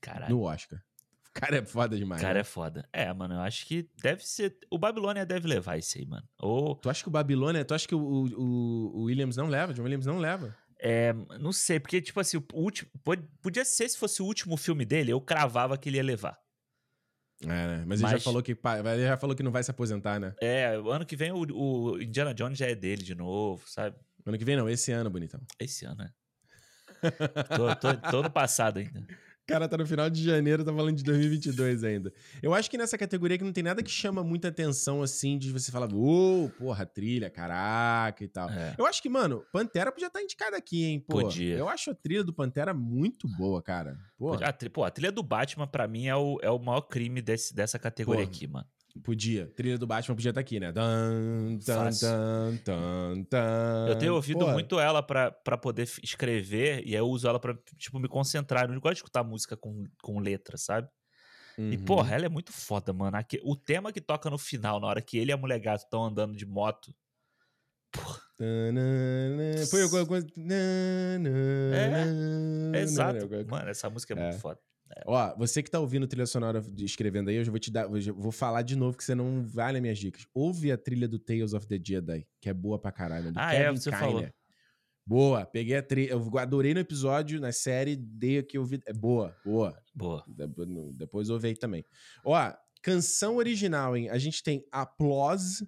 [0.00, 0.36] Caralho.
[0.36, 0.82] no Oscar.
[1.28, 2.20] O cara é foda O demais.
[2.20, 2.40] cara né?
[2.40, 2.86] é foda.
[2.92, 4.54] É, mano, eu acho que deve ser.
[4.70, 6.28] O Babilônia deve levar isso aí, mano.
[6.38, 6.74] Ou.
[6.76, 9.72] Tu acha que o Babilônia, tu acha que o, o- o Williams não leva?
[9.72, 10.54] John Williams não leva?
[10.78, 12.90] É, não sei, porque, tipo assim, o último.
[13.40, 16.38] Podia ser se fosse o último filme dele, eu cravava que ele ia levar.
[17.44, 17.46] É,
[17.78, 17.84] né?
[17.86, 20.34] Mas ele já Mas- falou que ele já falou que não vai se aposentar, né?
[20.40, 23.96] É, o ano que vem o, o Indiana Jones já é dele de novo, sabe?
[24.24, 25.40] Ano que vem não, esse ano, bonitão.
[25.58, 26.10] Esse ano, né?
[27.56, 29.04] tô, tô, tô no passado ainda.
[29.46, 32.12] Cara tá no final de janeiro, tá falando de 2022 ainda.
[32.40, 35.50] Eu acho que nessa categoria que não tem nada que chama muita atenção, assim, de
[35.50, 38.48] você falar, ô, porra, trilha, caraca e tal.
[38.48, 38.74] É.
[38.78, 41.00] Eu acho que, mano, Pantera podia estar indicada aqui, hein?
[41.00, 41.56] Pô, Podia.
[41.56, 43.98] Eu acho a trilha do Pantera muito boa, cara.
[44.16, 47.20] Pô, A, pô, a trilha do Batman, pra mim, é o, é o maior crime
[47.20, 48.36] desse, dessa categoria Porra.
[48.36, 48.66] aqui, mano.
[49.00, 49.46] Podia.
[49.56, 50.72] Trilha do Batman podia estar aqui, né?
[51.64, 52.08] Fácil.
[52.08, 53.86] dan, dan, dan.
[53.88, 57.40] Eu tenho ouvido Pô, muito ela pra, pra poder escrever, e aí eu uso ela
[57.40, 58.64] pra, tipo, me concentrar.
[58.64, 60.88] Eu não gosto de escutar música com, com letra, sabe?
[61.58, 61.84] E, uhum.
[61.84, 63.16] porra, ela é muito foda, mano.
[63.16, 65.84] Aque- O tema que toca no final, na hora que ele e a mulher gato
[65.84, 66.94] estão andando de moto.
[67.92, 68.20] Porra,
[69.70, 70.26] Foi alguma coisa.
[72.74, 73.22] é exato.
[73.24, 74.22] Alguma- Mano, essa música é, É.
[74.28, 74.58] muito foda.
[75.06, 77.84] Ó, você que tá ouvindo trilha sonora de- escrevendo aí, eu já vou te dar.
[77.90, 80.26] eu vou falar de novo que você não vai nas minhas dicas.
[80.34, 83.32] Ouve a trilha do Tales of the Jedi, que é boa pra caralho.
[83.36, 84.00] Ah, é, Kevin você Kiner.
[84.04, 84.28] falou.
[85.04, 86.10] Boa, peguei a trilha.
[86.12, 88.80] Eu adorei no episódio, na série, dei aqui ouvi.
[88.86, 89.76] É boa, boa.
[89.94, 90.24] Boa.
[90.28, 91.84] Depois, no- depois ouve aí também.
[92.24, 92.52] Ó,
[92.82, 94.08] canção original, hein?
[94.10, 95.66] A gente tem Applause.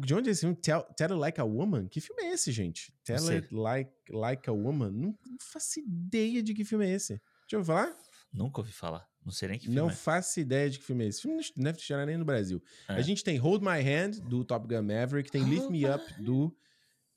[0.00, 0.56] De onde é esse filme?
[0.56, 1.86] Tell, Tell It Like a Woman?
[1.86, 2.92] Que filme é esse, gente?
[3.04, 3.28] Tell.
[3.28, 4.90] It Like, like a Woman?
[4.90, 7.14] Não, não faço ideia de que filme é esse.
[7.48, 7.96] Deixa eu falar?
[8.36, 9.08] Nunca ouvi falar.
[9.24, 9.92] Não sei nem que filme Não é.
[9.92, 11.22] faço ideia de que filme é esse.
[11.22, 12.62] Filme não deve chegar nem no Brasil.
[12.88, 12.92] É.
[12.92, 15.30] A gente tem Hold My Hand, do Top Gun Maverick.
[15.30, 16.56] Tem Lift Me Up, do...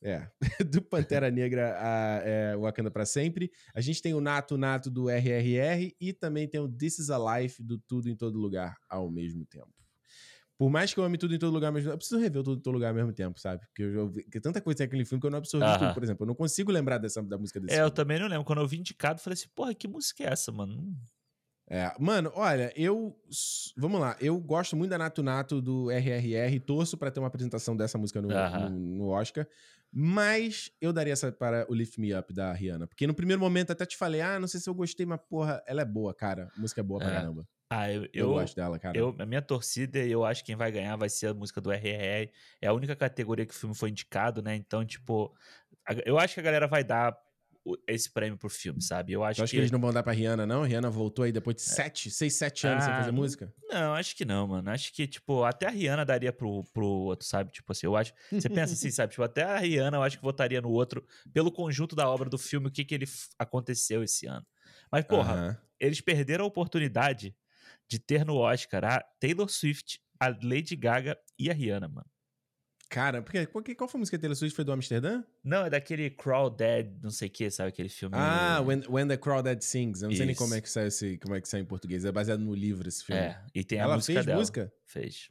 [0.01, 0.31] É,
[0.65, 3.51] do Pantera Negra a é, Wakanda pra Sempre.
[3.75, 7.37] A gente tem o Nato Nato do RRR e também tem o This Is a
[7.37, 9.78] Life do Tudo em Todo Lugar ao mesmo tempo.
[10.59, 12.63] Por mais que eu ame tudo em todo lugar mesmo eu preciso rever tudo em
[12.63, 13.65] todo lugar ao mesmo tempo, sabe?
[13.67, 15.93] Porque eu porque tanta coisa tem naquele filme que eu não absorvi Aham.
[15.93, 16.25] tudo, por exemplo.
[16.25, 17.91] Eu não consigo lembrar dessa, da música desse É, eu filme.
[17.91, 18.45] também não lembro.
[18.45, 20.95] Quando eu vi indicado, eu falei assim, porra, que música é essa, mano?
[21.71, 23.15] É, mano, olha, eu.
[23.77, 27.77] Vamos lá, eu gosto muito da Nato Nato do RRR, torço pra ter uma apresentação
[27.77, 28.71] dessa música no, Aham.
[28.71, 29.47] no, no Oscar,
[29.91, 32.87] mas eu daria essa para o Lift Me Up da Rihanna.
[32.87, 35.61] Porque no primeiro momento até te falei, ah, não sei se eu gostei, mas porra,
[35.67, 36.51] ela é boa, cara.
[36.55, 37.11] A música é boa pra É.
[37.11, 37.47] caramba.
[37.69, 38.97] Ah, eu, Eu, eu, gosto dela, cara.
[38.97, 41.71] eu- a minha torcida, eu acho que quem vai ganhar vai ser a música do
[41.71, 42.31] RRR.
[42.61, 44.55] É a única categoria que o filme foi indicado, né?
[44.55, 45.35] Então, tipo,
[46.05, 47.15] eu acho que a galera vai dar
[47.87, 49.13] esse prêmio pro filme, sabe?
[49.13, 49.55] Eu acho Tu acha que...
[49.57, 49.59] que.
[49.61, 50.63] eles não vão dar pra Rihanna, não?
[50.63, 53.53] A Rihanna voltou aí depois de sete, seis, sete anos sem Ah, fazer não- música?
[53.69, 54.67] Não, acho que não, mano.
[54.71, 57.51] Acho que, tipo, até a Rihanna daria pro, pro outro, sabe?
[57.51, 58.13] Tipo assim, eu acho.
[58.31, 59.11] Você pensa assim, sabe?
[59.11, 62.37] Tipo, até a Rihanna eu acho que votaria no outro pelo conjunto da obra do
[62.39, 63.05] filme, o que que ele
[63.37, 64.43] aconteceu esse ano.
[64.91, 65.57] Mas, porra, Aham.
[65.79, 67.35] eles perderam a oportunidade
[67.89, 72.07] de ter no Oscar a Taylor Swift, a Lady Gaga e a Rihanna, mano.
[72.89, 75.23] Cara, porque, qual foi a música que a Taylor Swift foi do Amsterdã?
[75.43, 77.69] Não, é daquele Crawl Dead, não sei o que, sabe?
[77.69, 78.15] Aquele filme.
[78.17, 80.01] Ah, When, When the Crawdad Sings.
[80.01, 80.41] Eu não sei nem Isso.
[80.43, 82.03] como é que sai esse, como é que sai em português.
[82.03, 83.21] É baseado no livro esse filme.
[83.21, 84.39] É, e tem a Ela música fez dela.
[84.39, 84.73] música?
[84.85, 85.29] Fez.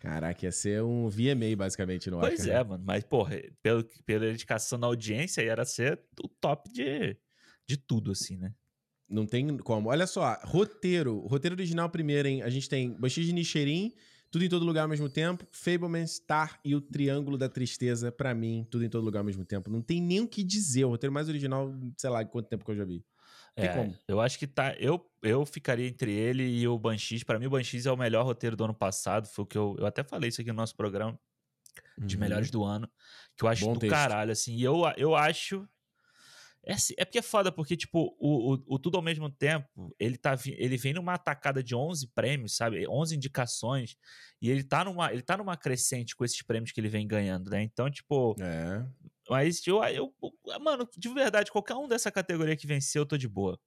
[0.00, 2.56] Caraca, ia ser um VMA, basicamente, no Pois Oscar.
[2.56, 2.82] é, mano.
[2.86, 7.16] Mas, porra, pelo, pela indicação na audiência, era ser o top de,
[7.68, 8.52] de tudo, assim, né?
[9.12, 9.90] Não tem como.
[9.90, 11.18] Olha só, roteiro.
[11.26, 12.42] Roteiro original primeiro, hein?
[12.42, 13.92] A gente tem Banshees de Nichirin,
[14.30, 18.34] Tudo em Todo Lugar ao mesmo tempo, Fableman, Star e o Triângulo da Tristeza, pra
[18.34, 19.70] mim, Tudo em Todo Lugar ao mesmo tempo.
[19.70, 20.84] Não tem nem o que dizer.
[20.86, 23.04] O roteiro mais original, sei lá, quanto tempo que eu já vi.
[23.54, 23.94] Tem É, como.
[24.08, 24.74] eu acho que tá.
[24.78, 27.22] Eu, eu ficaria entre ele e o Banshees.
[27.22, 29.28] Pra mim, o Banshees é o melhor roteiro do ano passado.
[29.28, 29.76] Foi o que eu.
[29.78, 31.18] Eu até falei isso aqui no nosso programa
[31.98, 32.20] de Uhum.
[32.20, 32.88] melhores do ano.
[33.36, 33.92] Que eu acho Bom do texto.
[33.92, 34.56] caralho, assim.
[34.56, 35.68] E eu, eu acho.
[36.64, 39.94] É, assim- é porque é foda, porque, tipo, o, o, o Tudo ao mesmo tempo,
[39.98, 42.86] ele, tá, ele vem numa atacada de 11 prêmios, sabe?
[42.88, 43.96] 11 indicações.
[44.40, 47.50] E ele tá numa, ele tá numa crescente com esses prêmios que ele vem ganhando,
[47.50, 47.62] né?
[47.62, 48.36] Então, tipo.
[48.40, 48.86] É.
[49.28, 50.12] Mas eu, eu.
[50.60, 53.58] Mano, de verdade, qualquer um dessa categoria que venceu, eu tô de boa.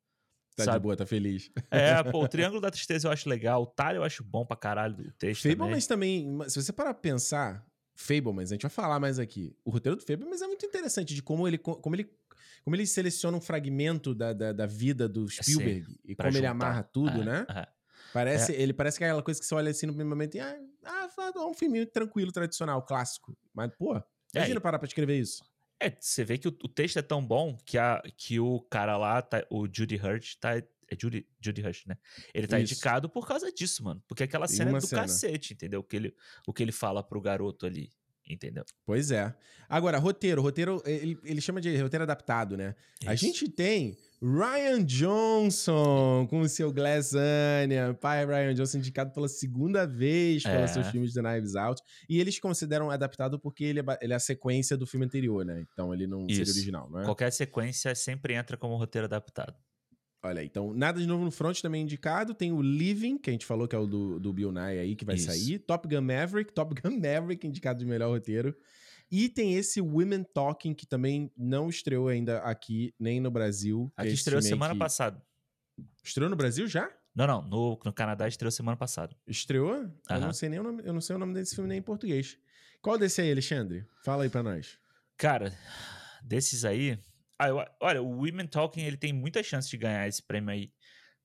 [0.56, 0.84] Tá de sabe?
[0.84, 1.52] boa, tá feliz.
[1.70, 3.64] É, pô, o Triângulo da Tristeza eu acho legal.
[3.64, 5.44] O Talho eu acho bom pra caralho do texto.
[5.44, 5.58] também.
[5.58, 9.54] Fablemans também, se você parar pra pensar, Fablemans, a gente vai falar mais aqui.
[9.66, 12.10] O roteiro do Fablemans é muito interessante de como ele, como ele,
[12.66, 16.48] como ele seleciona um fragmento da, da, da vida do Spielberg e pra como ele
[16.48, 16.68] juntar.
[16.68, 17.46] amarra tudo, É, né?
[17.50, 17.68] é.
[18.12, 20.40] Parece, Ele parece que é aquela coisa que você olha assim no primeiro momento e
[20.40, 23.38] ah, ah, é um filminho tranquilo, tradicional, clássico.
[23.54, 24.02] Mas, pô,
[24.34, 25.44] imagina É, parar pra escrever isso.
[25.82, 28.98] É, você vê que o, o texto é tão bom que, a, que o cara
[28.98, 30.58] lá, tá, o Judy Hurt, tá.
[30.58, 31.98] É Judy, Judy Hurt, né?
[32.34, 32.74] Ele tá Isso.
[32.74, 34.04] indicado por causa disso, mano.
[34.08, 35.02] Porque aquela cena é do cena.
[35.02, 35.80] cacete, entendeu?
[35.80, 36.16] O que, ele,
[36.48, 37.90] o que ele fala pro garoto ali,
[38.28, 38.64] entendeu?
[38.86, 39.34] Pois é.
[39.70, 40.42] Agora, roteiro.
[40.42, 42.76] Roteiro, ele, ele chama de roteiro adaptado, né?
[43.06, 43.26] A Isso.
[43.26, 47.94] gente tem Ryan Johnson com o seu Glass Onion.
[47.96, 50.68] Pai Ryan Johnson indicado pela segunda vez pelos É.
[50.68, 51.82] seus filmes de Knives Out.
[52.10, 55.64] E eles consideram adaptado porque ele é, ele é a sequência do filme anterior, né?
[55.72, 56.52] Então ele não seria Isso.
[56.54, 57.06] original, não é?
[57.06, 59.56] Qualquer sequência sempre entra como roteiro adaptado.
[60.26, 62.34] Olha, aí, então nada de novo no front também indicado.
[62.34, 64.96] Tem o Living, que a gente falou que é o do, do Bill Nye aí,
[64.96, 65.28] que vai Isso.
[65.28, 65.60] sair.
[65.60, 68.56] Top Gun Maverick, Top Gun Maverick indicado de melhor roteiro.
[69.12, 73.92] E tem esse Women Talking, que também não estreou ainda aqui, nem no Brasil.
[73.96, 75.22] Aqui estreou semana que- passada.
[76.04, 76.90] Estreou no Brasil já?
[77.14, 77.42] Não, não.
[77.44, 79.16] No, no Canadá estreou semana passada.
[79.28, 79.90] Estreou?
[80.10, 81.84] Eu não sei nem o nome, eu não sei o nome desse filme nem em
[81.84, 82.38] português.
[82.82, 83.86] Qual desse aí, Alexandre?
[84.04, 84.78] Fala aí pra nós.
[85.18, 85.54] Cara,
[86.24, 87.00] desses aí.
[87.40, 90.72] Ah, eu- olha, o Women Talking ele tem muita chance de ganhar esse prêmio aí.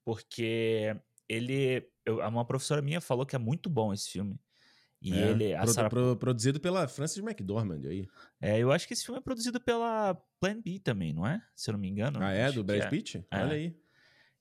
[0.04, 0.96] Porque
[1.28, 1.86] ele.
[2.04, 4.40] Eu, uma professora minha falou que é muito bom esse filme.
[5.02, 5.56] E É, ele.
[5.56, 8.06] Pro- Sarah- pro- produzido pela Frances McDormand aí.
[8.40, 11.40] é, eu acho que esse filme é produzido pela Plan B também, não é?
[11.54, 12.18] Se eu não me engano.
[12.22, 12.50] Ah, é?
[12.52, 12.88] Do Brad é.
[12.88, 13.24] Pitt?
[13.30, 13.38] É.
[13.38, 13.79] Olha aí.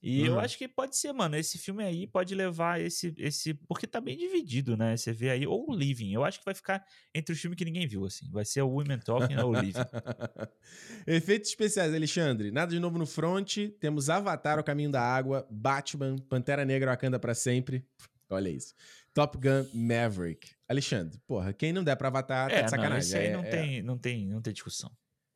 [0.02, 0.40] E eu Uhum.
[0.40, 1.36] acho que pode ser, mano.
[1.36, 3.14] Esse filme aí pode levar esse.
[3.18, 4.96] esse porque tá bem dividido, né?
[4.96, 5.46] Você vê aí.
[5.46, 6.12] Ou o Living.
[6.14, 6.82] Eu acho que vai ficar
[7.14, 8.30] entre os filmes que ninguém viu, assim.
[8.30, 9.74] Vai ser o Women Talking ou o Living.
[11.06, 12.50] Efeitos especiais, Alexandre.
[12.50, 13.56] Nada de novo no front.
[13.78, 17.84] Temos Avatar, O Caminho da Água, Batman, Pantera Negra, Wakanda pra sempre.
[18.30, 18.74] Olha isso.
[19.12, 20.50] Top Gun, Maverick.
[20.68, 22.98] Alexandre, porra, quem não der pra Avatar tá é, de não, sacanagem.
[23.00, 24.90] esse aí É- não, é- tem, não, tem, não tem discussão.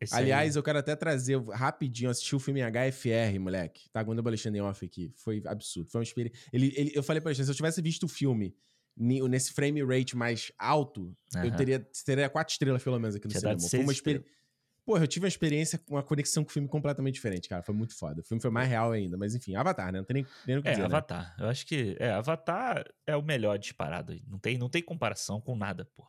[0.05, 3.89] Esse aí- Aliás, eu quero até trazer rapidinho, assistir o filme HFR, moleque.
[3.91, 5.13] Tá aguardando o Alexandre off aqui.
[5.17, 5.91] Foi absurdo.
[5.91, 6.39] Foi uma experiência.
[6.53, 8.55] Ele, ele, eu falei pra Alexandre, se eu tivesse visto o filme
[8.97, 11.57] nesse frame rate mais alto, eu Aham.
[11.57, 13.61] teria, teria quatro estrelas pelo menos aqui no Tinha cinema.
[13.61, 14.29] Foi uma experiência.
[14.87, 17.63] Porra, eu tive uma experiência com uma conexão com o filme completamente diferente, cara.
[17.63, 18.21] Foi muito foda.
[18.21, 19.17] O filme foi mais real ainda.
[19.17, 19.99] Mas enfim, Avatar, né?
[19.99, 20.87] Não tem nem, nem o que É, dizer, né?
[20.89, 21.35] Avatar.
[21.39, 21.97] Eu acho que.
[21.99, 24.15] É, Avatar é o melhor disparado.
[24.29, 26.07] Não tem, não tem comparação com nada, pô.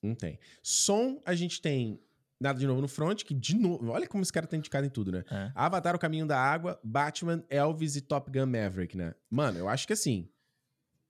[0.00, 0.38] Não tem.
[0.62, 2.00] Som, a gente tem
[2.44, 3.90] Nada de Novo no Front, que de novo...
[3.90, 5.24] Olha como esse cara tá indicado em tudo, né?
[5.30, 5.50] É.
[5.54, 9.14] Avatar, O Caminho da Água, Batman, Elvis e Top Gun Maverick, né?
[9.30, 10.28] Mano, eu acho que assim...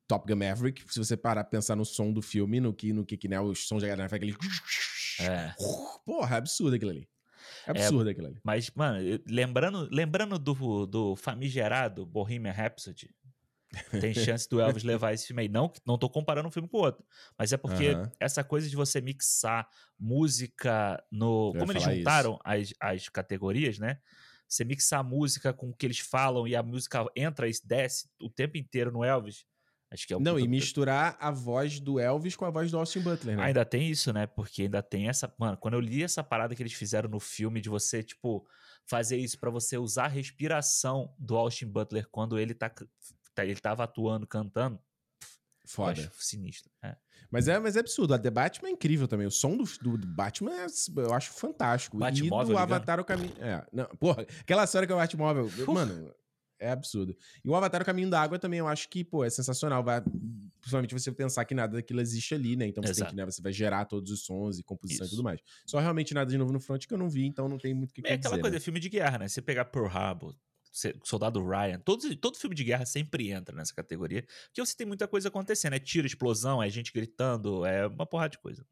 [0.06, 3.04] Top Gun Maverick, se você parar pra pensar no som do filme, no que, no
[3.04, 4.36] que, que né, os sons de galera faz aquele...
[5.20, 5.52] É.
[6.04, 7.08] Porra, é absurdo aquilo ali.
[7.66, 8.38] É absurdo aquilo ali.
[8.44, 13.10] Mas, mano, lembrando, lembrando do, do famigerado Bohemian Rhapsody,
[14.00, 15.48] tem chance do Elvis levar esse filme aí.
[15.48, 17.04] Não, não tô comparando um filme com o outro.
[17.38, 21.52] Mas é porque essa coisa de você mixar música no.
[21.54, 23.98] Eu Como eles juntaram as, as categorias, né?
[24.48, 28.08] Você mixar a música com o que eles falam e a música entra e desce
[28.20, 29.44] o tempo inteiro no Elvis.
[29.94, 32.78] Acho que é um Não, e misturar a voz do Elvis com a voz do
[32.78, 33.44] Austin Butler, né?
[33.44, 34.26] Ainda tem isso, né?
[34.26, 35.32] Porque ainda tem essa.
[35.38, 38.44] Mano, quando eu li essa parada que eles fizeram no filme de você, tipo,
[38.84, 42.72] fazer isso pra você usar a respiração do Austin Butler quando ele tá.
[43.34, 44.78] Tá- ele tava atuando, cantando.
[45.66, 46.12] Foda.
[46.18, 46.70] sinistro.
[46.82, 46.94] É.
[47.30, 48.12] Mas é, mas é absurdo.
[48.12, 49.26] A The Batman é incrível também.
[49.26, 50.66] O som do, do, do Batman é,
[50.98, 51.96] eu acho fantástico.
[51.96, 52.62] Batmóvel e do ligando.
[52.74, 53.32] Avatar o caminho.
[53.40, 55.50] É, não, porra, aquela história que é o Batmóvel.
[55.56, 56.14] eu- Mano,
[56.58, 57.16] é absurdo.
[57.42, 59.82] E o Avatar o Caminho da Água também eu acho que, pô, é sensacional.
[59.82, 60.02] Vai,
[60.60, 62.66] principalmente você pensar que nada daquilo existe ali, né?
[62.66, 63.10] Então você tem Exato.
[63.12, 65.14] que, né, você vai gerar todos os sons e composição Isso.
[65.14, 65.40] e tudo mais.
[65.66, 67.90] Só realmente nada de novo no front que eu não vi, então não tem muito
[67.90, 68.56] o que, É aquela dizer, coisa, né?
[68.58, 69.28] é filme de guerra, né?
[69.28, 70.38] Você pegar Pearl Harbor, você-
[71.04, 74.22] Soldado Ryan, todos, todo filme de guerra sempre entra nessa categoria.
[74.46, 75.74] Porque você tem muita coisa acontecendo.
[75.74, 78.66] É tiro, explosão, é gente gritando, é uma porrada de coisa.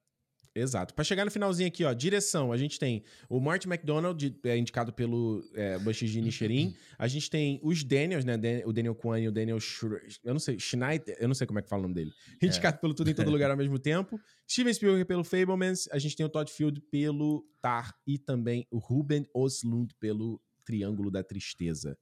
[0.54, 0.92] Exato.
[0.92, 4.92] Pra chegar no finalzinho aqui, ó, direção, a gente tem o Martin McDonald, é, indicado
[4.92, 6.76] pelo é, Bashiji Nichirin.
[6.98, 8.34] A gente tem os Daniels, né?
[8.66, 11.58] O Daniel Kwan e o Daniel Schre Eu não sei, Schneider, eu não sei como
[11.58, 12.12] é que fala o nome dele.
[12.42, 14.20] Indicado pelo Tudo em Todo Lugar ao mesmo tempo.
[14.46, 15.88] Steven Spielberg pelo Fablemans.
[15.90, 21.10] A gente tem o Todd Field pelo Tar e também o Ruben Oslund pelo Triângulo
[21.10, 21.98] da Tristeza.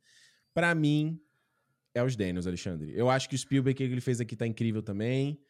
[0.54, 1.20] Pra mim,
[1.94, 2.92] é os Daniels, Alexandre.
[2.94, 5.40] Eu acho que o Spielberg, que ele fez aqui, tá incrível também.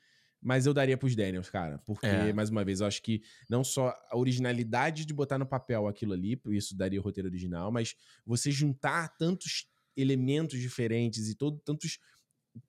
[0.43, 1.79] Mas eu daria pros Daniels, cara.
[1.81, 2.33] Porque, É.
[2.33, 6.15] mais uma vez, eu acho que não só a originalidade de botar no papel aquilo
[6.15, 7.95] ali, isso daria o roteiro original, mas
[8.25, 11.99] você juntar tantos elementos diferentes e todo, tantos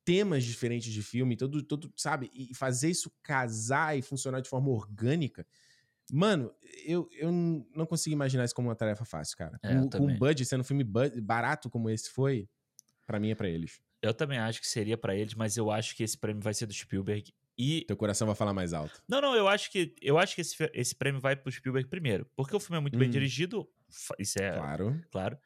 [0.03, 2.29] temas diferentes de filme, todo, todo, sabe?
[2.33, 5.47] E fazer isso casar e funcionar de forma orgânica.
[6.13, 6.53] Mano,
[6.85, 9.57] eu, eu não consigo imaginar isso como uma tarefa fácil, cara.
[9.63, 10.17] É, um também.
[10.17, 12.49] budget, sendo um filme barato como esse foi,
[13.07, 13.79] pra mim é pra eles.
[14.01, 16.65] Eu também acho que seria pra eles, mas eu acho que esse prêmio vai ser
[16.65, 17.31] do Spielberg.
[17.57, 17.85] E.
[17.87, 19.01] Teu coração vai falar mais alto.
[19.07, 22.25] Não, não, eu acho que, eu acho que esse, esse prêmio vai pro Spielberg primeiro.
[22.35, 23.11] Porque o filme é muito bem Hum.
[23.11, 24.99] dirigido, fa- isso é Claro.
[25.11, 25.37] claro.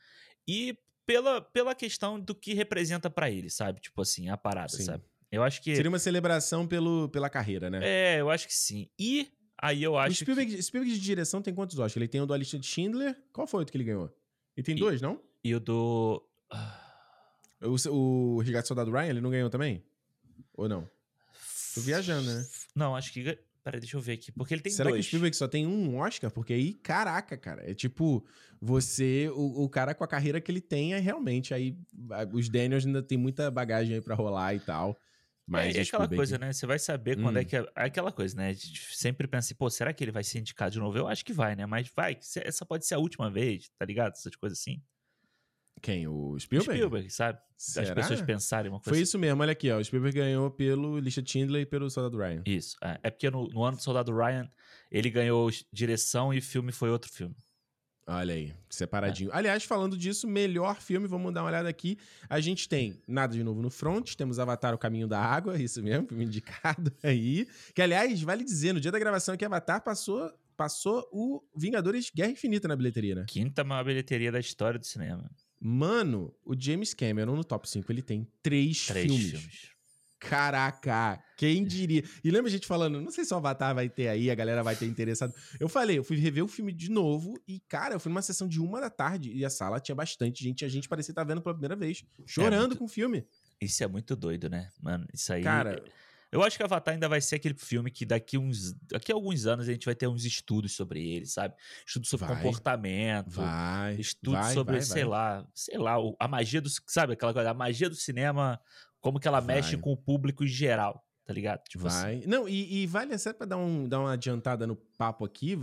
[0.48, 3.82] E pela, pela questão do que representa pra ele, sabe?
[3.82, 4.86] Tipo assim, a parada, Sim.
[4.86, 5.04] sabe?
[5.32, 5.76] Eu acho que.
[5.76, 7.80] Seria uma celebração pelo, pela carreira, né?
[7.84, 8.88] É, eu acho que sim.
[8.98, 11.96] E aí eu o acho Spielberg, Spielberg de direção tem quantos Oscars?
[11.98, 13.16] Ele tem o do Alicia de Schindler.
[13.34, 14.14] Qual foi o outro que ele ganhou?
[14.56, 15.16] Ele tem E- dois, não?
[15.18, 15.24] que.
[15.46, 16.24] E o do.
[17.62, 19.84] O, o Resgate do Soldado Ryan, ele não ganhou também?
[20.54, 20.90] Ou não?
[21.74, 22.46] Tô viajando, né?
[22.76, 23.38] Não, acho que.
[23.64, 24.32] Peraí, deixa eu ver aqui.
[24.32, 25.02] Porque ele tem Será dois.
[25.04, 26.30] que o Spielberg só tem um Oscar?
[26.30, 27.70] Porque aí, caraca, cara.
[27.70, 28.24] É tipo,
[28.62, 31.54] você, o, o cara com a carreira que ele tem, é realmente.
[31.54, 31.76] Aí
[32.32, 35.00] os Daniels ainda tem muita bagagem aí pra rolar e tal.
[35.48, 36.52] Mas é, o é aquela Spielberg- coisa, né?
[36.54, 37.46] Você vai saber quando é Hum.
[37.46, 37.56] que.
[37.56, 38.50] É, é aquela coisa, né?
[38.50, 40.98] A gente sempre pensa assim, pô, será que ele vai ser indicado de novo?
[40.98, 41.66] Eu acho que vai, né?
[41.66, 44.14] Mas vai, se- essa pode ser a última vez, tá ligado?
[44.14, 44.82] Essas coisas assim.
[45.82, 46.08] Quem?
[46.08, 46.74] O O Spielberg?
[46.80, 47.40] Spielberg, sabe?
[47.58, 47.90] Será?
[47.90, 49.78] As pessoas pensarem uma coisa Foi isso mesmo, olha aqui, ó.
[49.78, 52.42] O Spielberg ganhou pelo Lista Schindler e pelo Soldado Ryan.
[52.46, 52.76] Isso.
[52.82, 54.50] É, É porque no, no ano do Soldado Ryan,
[54.90, 57.36] ele ganhou direção e filme foi outro filme.
[58.08, 59.32] Olha aí, separadinho.
[59.34, 61.98] Aliás, falando disso, melhor filme, vamos dar uma olhada aqui.
[62.30, 65.82] A gente tem Nada de Novo no Front, temos Avatar O Caminho da Água, isso
[65.82, 67.48] mesmo, filme indicado aí.
[67.74, 72.30] Que, aliás, vale dizer, no dia da gravação aqui, Avatar passou, passou o Vingadores Guerra
[72.32, 73.26] Infinita na bilheteria, né?
[73.28, 75.30] Quinta maior bilheteria da história do cinema.
[75.60, 79.30] Mano, o James Cameron no top 5, ele tem três, Três filmes.
[79.32, 79.75] filmes.
[80.20, 82.04] Caraca, quem diria?
[82.24, 84.64] E lembra a gente falando, não sei se o Avatar vai ter aí, a galera
[84.64, 85.34] vai ter interessado.
[85.60, 88.48] Eu falei, eu fui rever o filme de novo e, cara, eu fui numa sessão
[88.48, 91.42] de uma da tarde e a sala tinha bastante gente, a gente parecia estar vendo
[91.42, 93.26] pela primeira vez, chorando muito- com o filme.
[93.62, 94.70] Isso é muito doido, né?
[94.82, 95.42] Mano, isso aí.
[95.44, 95.84] Cara,
[96.32, 98.74] Eu acho que Avatar ainda vai ser aquele filme que daqui uns.
[98.92, 101.54] Daqui a alguns anos a gente vai ter uns estudos sobre ele, sabe?
[101.88, 102.36] Estudos sobre Vai.
[102.36, 103.30] comportamento.
[103.30, 103.96] vai.
[103.96, 106.70] Estudos vai, sobre, vai, sei lá, sei lá, a magia do.
[106.88, 107.52] Sabe aquela coisa?
[107.52, 108.60] A magia do cinema,
[109.06, 109.82] como que ela mexe Vai.
[109.84, 111.62] com o público em geral, tá ligado?
[111.66, 112.02] Tipo assim.
[112.02, 112.24] Vai.
[112.26, 115.56] Não, e, e vale até pra dar, um, dar uma adiantada no papo aqui,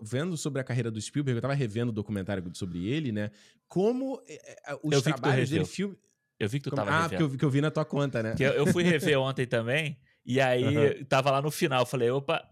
[0.00, 3.32] vendo sobre a carreira do Spielberg, eu tava revendo o documentário sobre ele, né?
[3.66, 5.98] Como é, é, os Eu que trabalhos dele, filme.
[6.38, 7.22] Eu vi que tu como- tava ah, revendo.
[7.24, 8.36] eu, vi- que eu vi na tua conta, né?
[8.38, 11.04] Eu, eu fui rever ontem também, e aí Aham.
[11.08, 12.48] tava lá no final, falei, opa,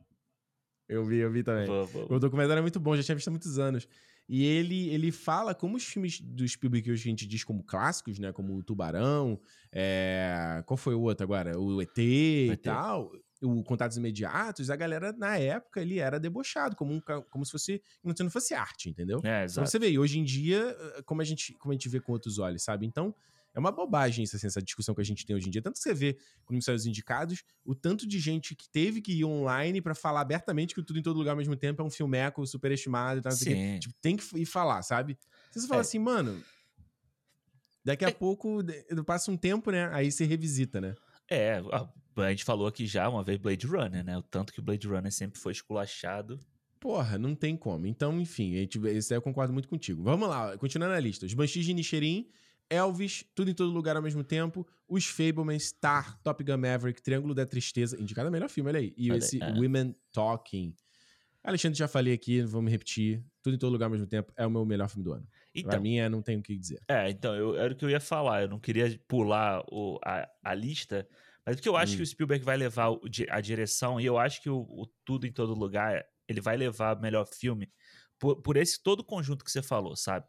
[0.89, 1.69] Eu vi, eu vi também.
[2.11, 3.87] O documentário é muito bom, já tinha visto há muitos anos.
[4.29, 7.63] E ele, ele fala como os filmes do Spielberg que hoje a gente diz como
[7.63, 8.33] clássicos, né?
[8.33, 9.41] Como o Tubarão,
[9.73, 11.59] é, qual foi o outro agora?
[11.59, 12.63] O ET, e ET.
[12.63, 13.13] tal.
[13.43, 17.83] O Contatos Imediatos, a galera, na época, ele era debochado, como, um, como se fosse.
[18.01, 19.21] Como se não fosse arte, entendeu?
[19.25, 19.69] É, exato.
[19.69, 22.13] você ver, e hoje em dia, eh, como a gente, como a gente vê com
[22.13, 22.87] outros olhos, sabe?
[22.87, 23.13] Então,
[23.55, 25.63] é uma bobagem isso, assim, essa discussão que a gente tem hoje em dia.
[25.63, 29.13] Tanto que você vê, quando saiu os indicados, o tanto de gente que teve que
[29.13, 31.91] ir online pra falar abertamente que Tudo em Todo Lugar ao mesmo tempo é um
[31.91, 33.63] filmeco superestimado e tal, não sei o quê.
[33.75, 33.79] Sim.
[33.81, 35.19] Tipo, tem que ir falar, sabe?
[35.51, 35.83] Se você fala É.
[35.83, 36.43] assim, mano,
[37.85, 38.13] daqui a É.
[38.13, 38.59] pouco
[39.05, 39.89] passa um tempo, né?
[39.93, 40.95] Aí você revisita, né?
[41.31, 41.63] É,
[42.17, 44.19] a, gente falou aqui já uma vez Blade Runner, né?
[44.19, 46.39] O tanto que o Blade Runner sempre foi esculachado.
[46.79, 47.87] Porra, não tem como.
[47.87, 50.03] Então, enfim, a gente, esse aí eu concordo muito contigo.
[50.03, 51.25] Vamos lá, continuando a lista.
[51.25, 52.29] Os Banshees de Nichirin,
[52.73, 57.35] Elvis, Tudo em Todo Lugar ao mesmo tempo, Os Fablemans, Star, Top Gun Maverick, Triângulo
[57.35, 58.95] da Tristeza, indicado melhor filme, olha aí.
[58.97, 59.55] E Olha esse aí, é.
[59.61, 60.75] Women Talking.
[61.45, 63.25] Alexandre, já falei aqui, vamos repetir.
[63.43, 65.27] Tudo em Todo Lugar ao mesmo tempo é o meu melhor filme do ano.
[65.27, 66.81] pra Então, mim, é, não tenho o que dizer.
[66.89, 68.43] é, então, eu, era o que eu ia falar.
[68.43, 71.07] Eu não queria pular o, a, a lista,
[71.45, 71.97] mas o que eu acho Hum.
[71.97, 75.27] que o Spielberg vai levar o a direção, e eu acho que o, o Tudo
[75.27, 77.69] em Todo Lugar, ele vai levar o melhor filme
[78.21, 80.25] por, por esse todo conjunto que você falou, sabe?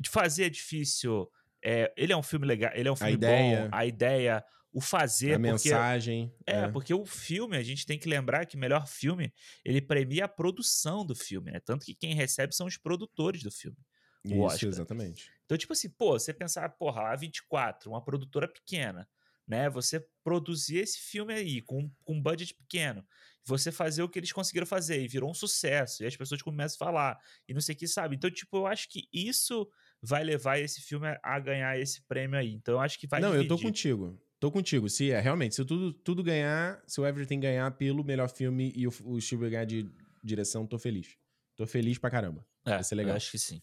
[0.00, 1.30] De fazer é difícil.
[1.64, 3.62] É, ele é um filme legal, ele é um filme ideia.
[3.62, 6.32] bom, a ideia, o fazer, a porque mensagem.
[6.46, 9.32] É, porque o filme, a gente tem que lembrar que melhor filme,
[9.64, 11.60] ele premia a produção do filme, né?
[11.60, 13.78] Tanto que quem recebe são os produtores do filme.
[14.22, 14.68] Isso, Oscar.
[14.68, 15.30] exatamente.
[15.44, 19.08] Então, tipo assim, pô, você pensar, porra, a 24, uma produtora pequena,
[19.46, 19.70] né?
[19.70, 23.06] Você produzir esse filme aí com, com um budget pequeno,
[23.44, 26.76] você fazer o que eles conseguiram fazer e virou um sucesso, e as pessoas começam
[26.76, 28.16] a falar, e não sei o que, sabe?
[28.16, 29.68] Então, tipo, eu acho que isso
[30.06, 32.52] vai levar esse filme a- ganhar esse prêmio aí.
[32.54, 33.64] Então, eu acho que vai não, eu tô dividir.
[33.64, 34.20] contigo.
[34.38, 34.88] Tô contigo.
[34.88, 38.86] Se é, realmente, se tudo, tudo ganhar, se o Everything ganhar pelo melhor filme e
[38.86, 39.90] o, o Spielberg ganhar de
[40.22, 41.16] direção, tô feliz.
[41.56, 42.44] Tô feliz pra caramba.
[42.64, 43.16] É, vai ser legal.
[43.16, 43.62] Acho que sim.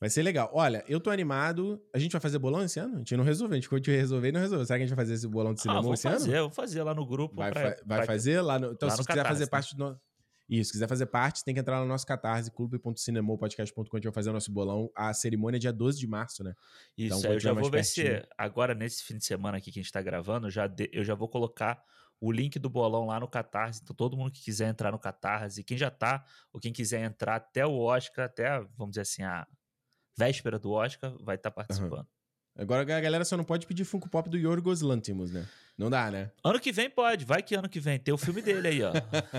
[0.00, 0.50] Vai ser legal.
[0.52, 1.80] Olha, eu tô animado.
[1.94, 2.96] A gente vai fazer bolão esse ano?
[2.96, 3.56] A gente não resolveu.
[3.56, 4.66] A gente de resolver e não resolveu.
[4.66, 6.40] Será que a gente vai fazer esse bolão de Ah, cinema vamos esse fazer, ano?
[6.42, 7.36] vamos fazer lá no grupo.
[7.36, 8.72] Vai, pra- vai pra- fazer lá no.
[8.72, 9.50] Então, lá se no quiser Catarse, fazer né?
[9.50, 10.00] parte do.
[10.58, 14.12] Isso, se quiser fazer parte, tem que entrar no nosso catarse, clube.cinemopodcast.com, a gente vai
[14.14, 14.90] fazer o nosso bolão.
[14.94, 16.54] A cerimônia é dia 12 de março, né?
[16.96, 19.70] Isso, Então, aí quando eu já vou ver se agora nesse fim de semana aqui
[19.72, 21.82] que a gente tá gravando, eu já, de- eu já vou colocar
[22.20, 23.80] o link do bolão lá no Catarse.
[23.82, 27.36] Então, todo mundo que quiser entrar no Catarse, quem já tá, ou quem quiser entrar
[27.36, 29.46] até o Oscar, até, vamos dizer assim, a
[30.16, 32.08] véspera do Oscar, vai estar participando.
[32.56, 35.46] Agora a galera só não pode pedir Funko Pop do Yorgos Lantimos, né?
[35.76, 36.30] Não dá, né?
[36.44, 37.98] Ano que vem pode, vai que ano que vem.
[37.98, 38.92] Tem o filme dele aí, ó.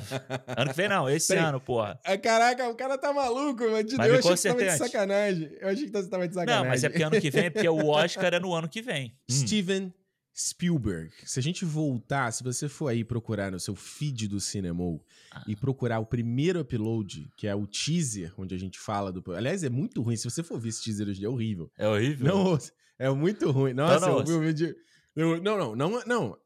[0.57, 1.45] ano que vem não, esse Peraí.
[1.45, 1.97] ano, porra.
[2.03, 3.83] Ah, Caraca, o cara tá maluco, mano.
[3.83, 5.57] De Mas eu achei que tava de sacanagem.
[5.61, 6.63] Eu achei que você tava de sacanagem.
[6.63, 8.81] Não, mas é porque ano que vem, é porque o Oscar é no ano que
[8.81, 9.15] vem.
[9.31, 9.33] Hum.
[9.33, 9.93] Steven
[10.37, 11.09] Spielberg.
[11.23, 15.01] Se a gente voltar, se você for aí procurar no seu feed do Cinemol
[15.31, 15.43] Ah.
[15.47, 19.23] e procurar o primeiro upload, que é o teaser, onde a gente fala do.
[19.33, 20.17] Aliás, é muito ruim.
[20.17, 21.71] Se você for ver esse teaser hoje, é horrível.
[21.77, 22.27] É horrível.
[22.27, 22.57] Não.
[22.97, 23.73] É muito ruim.
[23.73, 24.75] Nossa, não eu ouvi o vídeo.
[25.15, 26.37] eu- Não, não, não, não.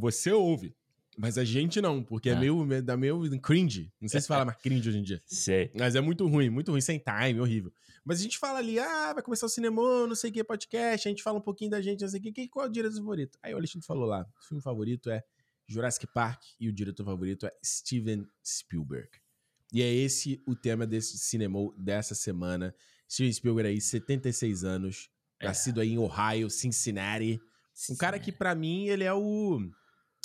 [0.00, 0.74] Você ouve.
[1.16, 2.40] Mas a gente não, porque é Ah.
[2.40, 3.92] meio, dá meio cringe.
[4.00, 5.22] Não sei se fala mais cringe hoje em dia.
[5.26, 5.70] Sei.
[5.78, 7.72] Mas é muito ruim, muito ruim, sem time, horrível.
[8.04, 11.06] Mas a gente fala ali, ah, vai começar o cinema, não sei o que, podcast,
[11.06, 12.96] a gente fala um pouquinho da gente, não sei o que- qual é o diretor
[12.96, 13.38] favorito?
[13.42, 15.22] Aí o Alexandre falou lá, o filme favorito é
[15.68, 19.08] Jurassic Park e o diretor favorito é Steven Spielberg.
[19.72, 22.74] E é esse o tema desse cinema dessa semana.
[23.08, 25.08] Steven Spielberg aí, 76 anos,
[25.44, 25.48] É.
[25.48, 27.40] nascido aí em Ohio, Cincinnati.
[27.90, 29.60] Um cara que, pra mim, ele é o.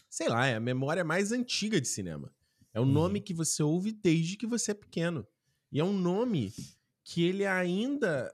[0.09, 2.31] Sei lá, é a memória mais antiga de cinema.
[2.73, 2.91] É um Uhum.
[2.91, 5.25] nome que você ouve desde que você é pequeno.
[5.71, 6.51] E é um nome
[7.03, 8.31] que ele ainda.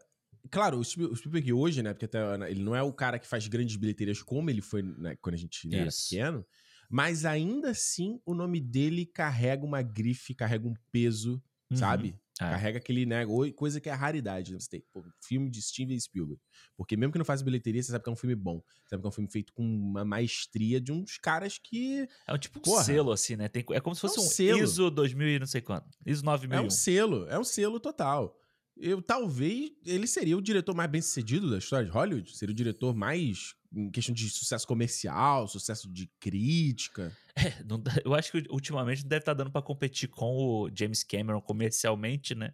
[0.51, 1.93] Claro, o Spiel- o Spielberg hoje, né?
[1.93, 2.19] Porque até,
[2.51, 5.37] ele não é o cara que faz grandes bilheterias como ele foi né, quando a
[5.37, 6.45] gente né, era pequeno.
[6.89, 11.77] Mas ainda assim, o nome dele carrega uma grife, carrega um peso, Uhum.
[11.77, 12.15] sabe?
[12.41, 12.49] É.
[12.49, 13.25] Carrega aquele, né,
[13.55, 14.51] coisa que é raridade.
[14.51, 14.59] Né?
[14.59, 16.41] Você tem pô, filme de Steven Spielberg.
[16.75, 18.61] Porque mesmo que não faça bilheteria, você sabe que é um filme bom.
[18.83, 22.07] Você sabe que é um filme feito com uma maestria de uns caras que.
[22.27, 23.47] É um tipo um selo, assim, né?
[23.47, 24.59] Tem, é como se fosse é um, um selo.
[24.63, 25.87] ISO 2000 e não sei quanto.
[26.05, 26.57] ISO 9001.
[26.57, 28.37] É um selo, é um selo total.
[28.77, 32.35] Eu, talvez ele seria o diretor mais bem sucedido da história de Hollywood.
[32.35, 37.11] Seria o diretor mais em questão de sucesso comercial, sucesso de crítica.
[37.37, 40.69] É, não, eu acho que ultimamente não deve estar tá dando para competir com o
[40.73, 42.53] James Cameron comercialmente, né?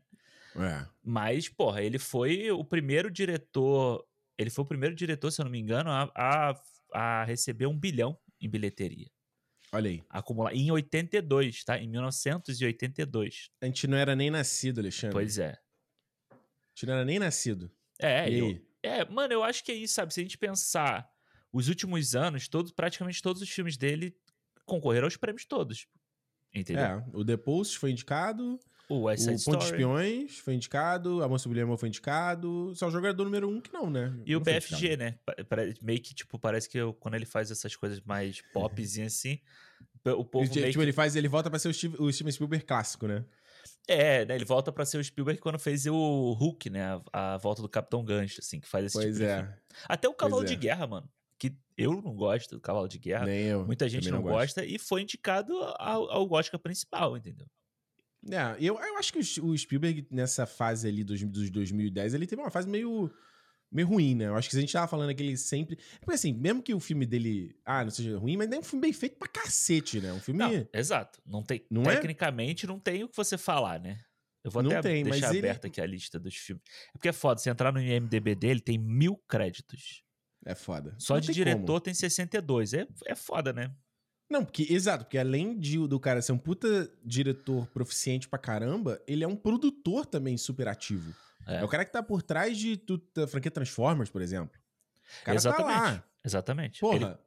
[0.55, 0.87] É.
[1.03, 4.03] Mas, porra, ele foi o primeiro diretor.
[4.39, 6.61] Ele foi o primeiro diretor, se eu não me engano, a, a,
[6.95, 9.07] a receber um bilhão em bilheteria.
[9.71, 10.03] Olha aí.
[10.09, 10.51] Acumular.
[10.55, 11.77] Em 82, tá?
[11.77, 13.51] Em 1982.
[13.61, 15.13] A gente não era nem nascido, Alexandre.
[15.13, 15.51] Pois é.
[16.31, 16.35] A
[16.73, 17.71] gente não era nem nascido.
[17.99, 18.65] É, e eu, aí?
[18.83, 20.13] É, mano, eu acho que é isso, sabe?
[20.13, 21.10] Se a gente pensar
[21.51, 24.15] os últimos anos, todos, praticamente todos os filmes dele
[24.65, 25.87] concorreram aos prêmios todos.
[26.53, 26.83] Entendeu?
[26.83, 28.59] É, o The Post foi indicado.
[28.89, 32.89] O West Side o Ponte de Espiões foi indicado, a Moça Guilherme foi indicado, só
[32.89, 34.13] o jogador número um que não, né?
[34.25, 35.17] E não o BFG, né?
[35.81, 39.39] Meio que, tipo, parece que eu, quando ele faz essas coisas mais popzinhas assim,
[40.03, 40.79] o povo meio tipo, que...
[40.79, 43.23] ele faz, ele volta pra ser o, Steve, o Steven Spielberg clássico, né?
[43.87, 47.01] É, né, ele volta para ser o Spielberg quando fez o Hulk, né?
[47.13, 49.57] A, a volta do Capitão Gancho, assim, que faz esse pois tipo é.
[49.87, 50.57] Até o Cavalo de é.
[50.57, 51.09] Guerra, mano.
[51.41, 53.25] Que eu não gosto do Cavalo de Guerra.
[53.25, 53.65] Nem eu.
[53.65, 57.47] Muita gente não, não gosta e foi indicado ao, ao Oscar principal, entendeu?
[58.29, 62.39] É, eu, eu acho que o Spielberg, nessa fase ali dos, dos 2010, ele teve
[62.39, 63.11] uma fase meio
[63.71, 64.27] meio ruim, né?
[64.27, 65.79] Eu acho que a gente tava falando que ele sempre.
[65.99, 68.81] Porque assim, mesmo que o filme dele, ah, não seja ruim, mas é um filme
[68.81, 70.13] bem feito pra cacete, né?
[70.13, 70.37] Um filme.
[70.37, 71.19] Não, exato.
[71.25, 71.65] Não tem.
[71.71, 71.95] Não é?
[71.95, 72.67] tecnicamente, é?
[72.67, 73.97] não tem o que você falar, né?
[74.43, 75.71] Eu vou não até tem, deixar aberta ele...
[75.71, 76.63] aqui a lista dos filmes.
[76.89, 80.03] É porque é foda, se entrar no IMDB dele, tem mil créditos.
[80.45, 80.95] É foda.
[80.97, 81.79] Só não de diretor como.
[81.81, 82.73] tem 62.
[82.73, 83.71] É, é foda, né?
[84.29, 89.01] Não, porque, exato, porque além de, do cara ser um puta diretor proficiente pra caramba,
[89.05, 91.13] ele é um produtor também super ativo.
[91.45, 94.57] É, é o cara que tá por trás de tudo, da franquia Transformers, por exemplo.
[95.21, 95.73] O cara Exatamente.
[95.73, 96.03] Tá lá.
[96.23, 96.79] Exatamente.
[96.79, 96.95] Porra.
[96.95, 97.17] Ele,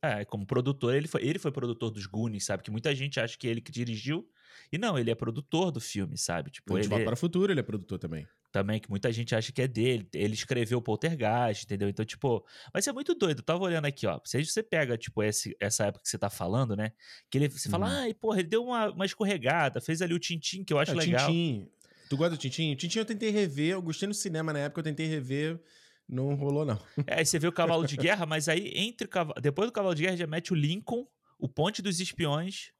[0.00, 2.62] é, como produtor, ele foi, ele foi produtor dos Goonies, sabe?
[2.62, 4.26] Que muita gente acha que ele que dirigiu.
[4.72, 6.50] E não, ele é produtor do filme, sabe?
[6.50, 8.26] Tipo, ele volta para o futuro, ele é produtor também.
[8.54, 10.08] Também, que muita gente acha que é dele.
[10.14, 11.88] Ele escreveu Poltergeist, entendeu?
[11.88, 13.40] Então, tipo, mas é muito doido.
[13.40, 14.20] Eu tava olhando aqui, ó.
[14.24, 16.92] Se você pega, tipo, esse, essa época que você tá falando, né?
[17.28, 17.92] Que ele, você fala, uhum.
[17.92, 20.94] ai, porra, ele deu uma, uma escorregada, fez ali o Tintim, que eu acho é,
[20.94, 21.26] legal.
[21.26, 21.68] Tintim.
[22.08, 22.72] Tu gosta do Tintim?
[22.74, 25.60] O Tintim eu tentei rever, eu gostei no cinema na época, eu tentei rever.
[26.08, 26.78] Não rolou, não.
[27.08, 29.96] É, aí você vê o Cavalo de Guerra, mas aí entre o depois do Cavalo
[29.96, 31.04] de Guerra já mete o Lincoln,
[31.40, 32.70] o Ponte dos Espiões,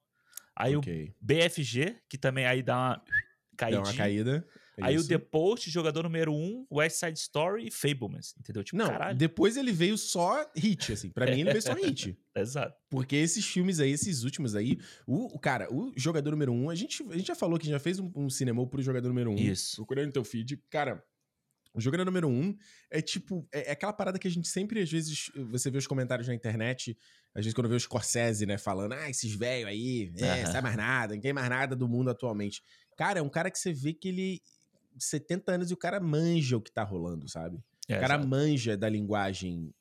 [0.55, 1.09] aí okay.
[1.09, 3.05] o BFG, que também aí dá uma
[3.57, 3.83] caída.
[3.83, 4.47] Dá uma caída.
[4.77, 8.65] É aí o The Post, jogador número 1, um, West Side Story e Fablemans, entendeu?
[8.65, 9.17] Tipo, não, caralho.
[9.17, 11.11] depois ele veio só hit, assim.
[11.11, 12.19] Pra mim ele veio só hit.
[12.35, 12.77] Exato.
[12.91, 16.75] Porque esses filmes aí, esses últimos aí, o, cara, o jogador número 1, um, a
[16.75, 19.35] gente, a gente já falou que já fez um, um cinema pro jogador número 1.
[19.35, 19.77] Um, Isso.
[19.77, 20.61] Procurando teu feed.
[20.71, 21.05] Cara,
[21.75, 22.57] o jogador número um
[22.89, 23.47] é tipo.
[23.53, 26.35] É, é, aquela parada que a gente sempre, às vezes, você vê os comentários na
[26.35, 26.97] internet,
[27.35, 30.53] às vezes quando vê o Scorsese, né, falando, ah, esses velhos aí, é, uhum.
[30.53, 32.63] sai mais nada, tem mais nada do mundo atualmente.
[32.97, 34.41] Cara, é um cara que você vê que ele.
[34.99, 37.59] 70 anos e o cara manja o que tá rolando, sabe?
[37.89, 38.29] É, o cara exato.
[38.29, 39.73] manja da linguagem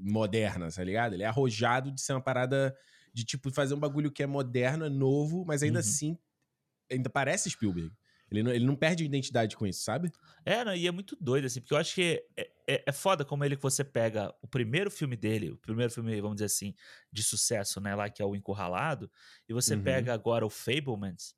[0.00, 1.14] moderna, tá ligado?
[1.14, 2.76] Ele é arrojado de ser uma parada
[3.12, 5.80] de, tipo, fazer um bagulho que é moderno, é novo, mas ainda uhum.
[5.80, 6.18] assim
[6.90, 7.90] ainda parece Spielberg.
[8.30, 10.10] Ele não, ele não perde identidade com isso, sabe?
[10.44, 13.26] É, não, e é muito doido, assim, porque eu acho que é, é, é, foda
[13.26, 16.74] como ele que você pega o primeiro filme dele, o primeiro filme, vamos dizer assim,
[17.12, 19.10] de sucesso, né, lá que é o Encurralado,
[19.46, 19.82] e você uhum.
[19.82, 21.34] pega agora o Fablemans,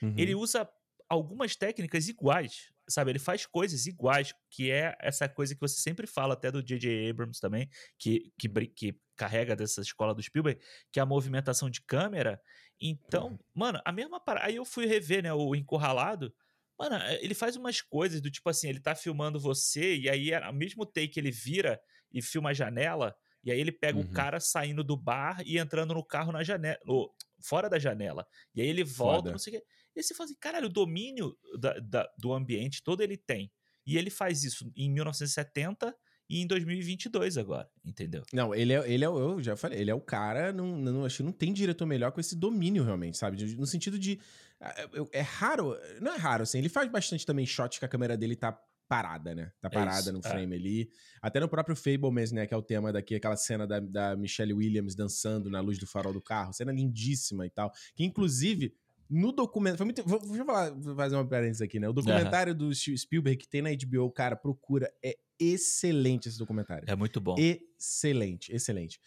[0.00, 0.14] uhum.
[0.16, 0.68] ele usa
[1.08, 3.10] algumas técnicas iguais, sabe?
[3.10, 7.10] Ele faz coisas iguais, que é essa coisa que você sempre fala até do J.J.
[7.10, 10.60] Abrams também, que, que, que carrega dessa escola do Spielberg,
[10.92, 12.40] que é a movimentação de câmera.
[12.80, 13.38] Então, uhum.
[13.54, 14.46] mano, a mesma parada.
[14.46, 16.32] Aí eu fui rever, né, o Encurralado.
[16.78, 20.32] Mano, eh, ele faz umas coisas do tipo assim, ele tá filmando você, e aí,
[20.32, 21.80] ao mesmo take, ele vira
[22.12, 24.04] e filma a janela, e aí ele pega uhum.
[24.04, 28.26] o cara saindo do bar e entrando no carro na janela, no, fora da janela.
[28.54, 29.30] E aí ele volta, Foda.
[29.32, 29.66] não sei o quê.
[30.00, 33.50] E você fala assim, caralho, o domínio da, da, do ambiente todo ele tem.
[33.86, 35.94] E ele faz isso em 1970
[36.28, 38.22] e em 2022 agora, entendeu?
[38.32, 41.18] Não, ele é, ele é eu já falei, ele é o cara, não, não, acho
[41.18, 43.42] que não tem diretor melhor com esse domínio realmente, sabe?
[43.56, 44.20] No sentido de,
[44.60, 48.14] é, é raro, não é raro, assim, ele faz bastante também shot que a câmera
[48.14, 48.52] dele tá
[48.88, 49.52] parada, né?
[49.60, 50.58] Tá é parada é no frame é.
[50.58, 50.90] ali.
[51.20, 52.46] Até no próprio Fablemans, né?
[52.46, 55.86] Que é o tema daqui, aquela cena da, da Michelle Williams dançando na luz do
[55.86, 56.52] farol do carro.
[56.54, 57.70] Cena lindíssima e tal.
[57.94, 58.74] Que, inclusive,
[59.08, 59.84] no documentário.
[59.84, 61.88] Muito, vou, deixa eu falar, fazer uma parênteses aqui, né?
[61.88, 62.58] O documentário uhum.
[62.58, 64.92] do Spielberg que tem na HBO, cara, procura.
[65.02, 66.84] É excelente esse documentário.
[66.86, 67.36] É muito bom.
[67.38, 69.00] Excelente, excelente.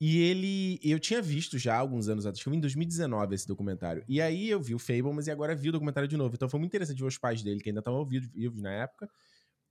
[0.00, 0.78] E ele.
[0.82, 4.04] Eu tinha visto já alguns anos atrás, acho que foi em 2019 esse documentário.
[4.08, 6.34] E aí eu vi o Fable, mas e agora vi o documentário de novo.
[6.34, 9.10] Então foi muito interessante ver os pais dele, que ainda estavam vivos na época.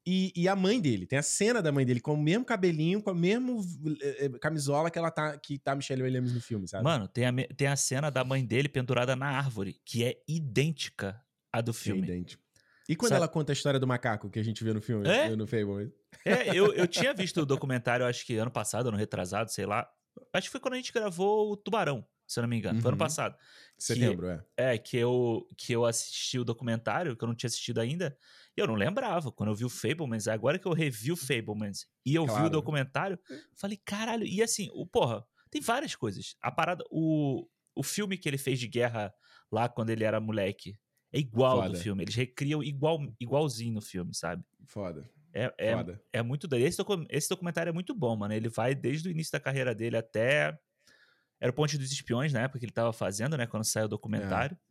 [0.10, 1.06] E, e, a mãe dele.
[1.06, 3.54] Tem a cena da mãe dele com o mesmo cabelinho, com a mesma
[4.02, 6.86] eh, camisola que ela tá, que tá Michelle Williams no filme, sabe?
[6.86, 11.22] Mano, tem a, tem a cena da mãe dele pendurada na árvore, que é idêntica
[11.52, 12.04] à do filme.
[12.04, 12.42] É idêntico.
[12.88, 13.20] E quando Sabe?
[13.20, 15.36] ela conta a história do macaco que a gente vê no filme, é?
[15.36, 15.92] no Fable?
[16.24, 19.86] É, eu, eu tinha visto o documentário, acho que ano passado, ano retrasado, sei lá.
[20.34, 22.76] Acho que foi quando a gente gravou o Tubarão, se eu não me engano.
[22.76, 22.82] Uhum.
[22.82, 23.00] Foi ano uhum.
[23.06, 23.36] passado.
[23.78, 24.74] Setembro, que, é.
[24.74, 28.18] É, que eu, que eu assisti o documentário, que eu não tinha assistido ainda.
[28.58, 29.32] Eu não lembrava.
[29.32, 32.42] Quando eu vi o Fablemans, agora que eu revi o Fablemans e eu claro.
[32.42, 33.20] vi o documentário,
[33.56, 34.26] falei, caralho.
[34.26, 36.36] E assim, o porra, tem várias coisas.
[36.42, 39.14] A parada, o, o filme que ele fez de guerra
[39.52, 40.76] lá quando ele era moleque
[41.14, 41.70] é igual Foda.
[41.70, 42.04] do filme.
[42.04, 44.44] Eles recriam igual, igualzinho no filme, sabe?
[44.66, 45.10] Foda.
[45.34, 46.02] É, é, Foda.
[46.12, 46.48] é muito.
[46.56, 48.34] Esse, docu esse documentário é muito bom, mano.
[48.34, 50.58] Ele vai desde o início da carreira dele até.
[51.40, 53.46] Era o Ponte dos Espiões, na época que ele tava fazendo, né?
[53.46, 54.58] Quando saiu o documentário.
[54.60, 54.67] É.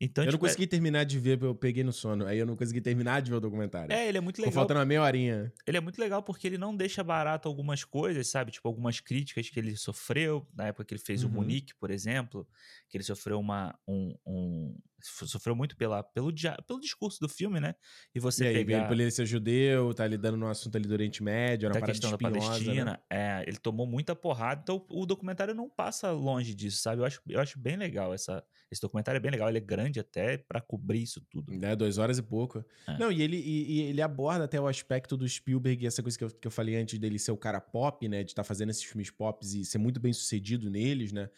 [0.00, 0.66] Então, eu tipo, não consegui é...
[0.66, 2.26] terminar de ver, eu peguei no sono.
[2.26, 3.92] Aí eu não consegui terminar de ver o documentário.
[3.92, 4.50] É, ele é muito legal.
[4.50, 5.52] Ficou faltando uma meia horinha.
[5.66, 8.50] Ele é muito legal porque ele não deixa barato algumas coisas, sabe?
[8.50, 11.28] Tipo, algumas críticas que ele sofreu, na época que ele fez uhum.
[11.28, 12.48] o Munique, por exemplo,
[12.88, 13.78] que ele sofreu uma.
[13.86, 16.32] Um, um, sofreu muito pela, pelo,
[16.66, 17.74] pelo discurso do filme, né?
[18.14, 18.86] E você e aí, pegar...
[18.86, 21.86] por ele ser judeu, tá lidando no assunto ali do Oriente Médio, era uma da
[21.86, 22.84] questão espinhosa, da Palestina.
[22.84, 22.98] Né?
[23.10, 27.02] É, ele tomou muita porrada, então o documentário não passa longe disso, sabe?
[27.02, 30.00] Eu acho, eu acho bem legal essa, esse documentário é bem legal, ele é grande
[30.00, 31.52] até para cobrir isso tudo.
[31.64, 32.64] É, duas horas e pouco.
[32.86, 32.98] É.
[32.98, 36.24] Não, e ele, e, e, ele aborda até o aspecto do Spielberg, essa coisa que
[36.24, 38.22] eu, que eu falei antes dele ser o cara pop, né?
[38.22, 41.28] De estar tá fazendo esses filmes pop e ser muito bem sucedido neles, né?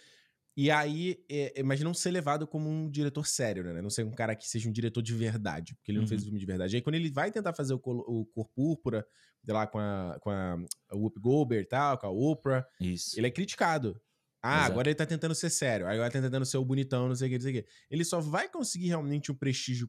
[0.57, 3.81] E aí, é, é, mas não ser levado como um diretor sério, né?
[3.81, 6.09] Não ser um cara que seja um diretor de verdade, porque ele não uhum.
[6.09, 6.77] fez um filme de verdade.
[6.77, 9.07] Aí quando ele vai tentar fazer o, o Cor Púrpura,
[9.49, 10.57] lá com a, com a,
[10.91, 13.19] a Whoop Goldberg e tal, com a Oprah, Isso.
[13.19, 14.01] ele é criticado.
[14.43, 14.73] Ah, Exato.
[14.73, 15.87] agora ele tá tentando ser sério.
[15.87, 17.69] Agora ele tá tentando ser o bonitão, não sei o que, não sei o que.
[17.91, 19.89] Ele só vai conseguir realmente o prestígio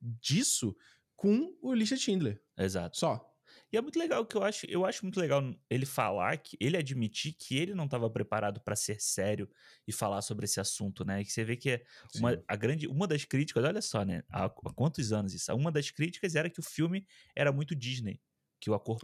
[0.00, 0.74] disso
[1.14, 2.42] com o Lista Schindler.
[2.58, 2.96] Exato.
[2.96, 3.31] Só.
[3.72, 6.76] E é muito legal que eu acho, eu acho muito legal ele falar que ele
[6.76, 9.48] admitir que ele não estava preparado para ser sério
[9.88, 11.22] e falar sobre esse assunto, né?
[11.22, 11.82] E que você vê que é
[12.16, 14.22] uma, a grande, uma das críticas, olha só, né?
[14.28, 15.54] Há, há, quantos anos isso?
[15.54, 18.20] Uma das críticas era que o filme era muito Disney,
[18.60, 18.98] que o Acor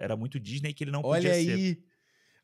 [0.00, 1.74] era muito Disney que ele não olha podia aí.
[1.74, 1.84] ser.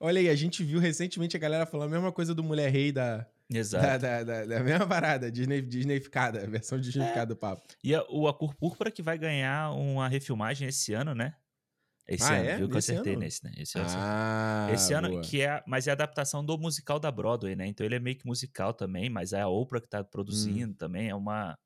[0.00, 2.90] Olha aí, a gente viu recentemente a galera falando a mesma coisa do Mulher Rei
[2.90, 3.26] da.
[3.50, 3.84] Exato.
[3.84, 7.26] Da, da, da, da mesma parada, Disney, Disneyficada, versão Disneyficada é.
[7.26, 7.62] do papo.
[7.84, 11.34] E a, o A Cor Púrpura que vai ganhar uma refilmagem esse ano, né?
[12.08, 12.56] Esse ah, ano, é?
[12.56, 13.20] viu que eu acertei ano?
[13.20, 13.52] nesse, né?
[13.56, 15.22] Esse ano, ah, esse ano boa.
[15.22, 17.66] que é, mas é a adaptação do musical da Broadway, né?
[17.66, 20.76] Então ele é meio que musical também, mas é a Oprah que tá produzindo hum.
[20.76, 21.58] também, é uma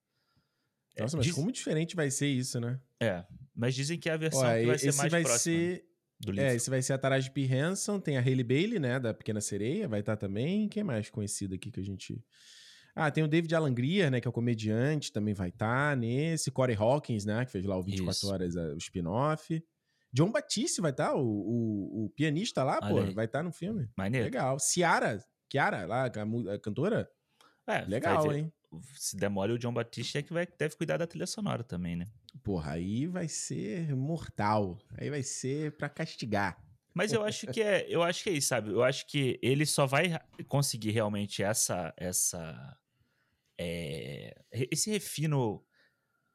[0.99, 1.34] Nossa, é, mas diz...
[1.34, 2.80] como diferente vai ser isso, né?
[2.99, 3.22] É,
[3.55, 5.38] mas dizem que é a versão que vai ser mais vai próxima.
[5.38, 5.84] Ser
[6.20, 6.51] do é, livro.
[6.51, 7.47] É, esse vai ser a Taraji P.
[7.47, 10.68] Hanson, tem a Hailey Bailey, né, da Pequena Sereia, vai estar tá também.
[10.68, 12.22] Quem mais conhecido aqui que a gente...
[12.95, 15.97] Ah, tem o David Alan Grier, né, que é o comediante, também vai estar tá
[15.97, 16.51] nesse.
[16.51, 18.28] Corey Hawkins, né, que fez lá o 24 Isso.
[18.28, 19.62] Horas, o spin-off.
[20.13, 23.53] John Batiste vai estar, tá, o, o, o, pianista lá, pô, vai estar tá no
[23.53, 23.89] filme.
[23.97, 24.25] Maneiro.
[24.25, 24.59] Legal.
[24.59, 27.09] Ciara, Kiara, lá, a, a cantora.
[27.67, 28.53] É, Legal, hein?
[28.95, 32.07] Se demora o John Batiste é que vai, deve cuidar da trilha sonora também, né?
[32.43, 34.79] Porra, aí vai ser mortal.
[34.97, 36.57] Aí vai ser para castigar.
[36.95, 38.71] Mas eu acho que é, eu acho que é isso, sabe?
[38.71, 42.77] Eu acho que ele só vai conseguir realmente essa essa
[43.59, 45.65] é, esse refino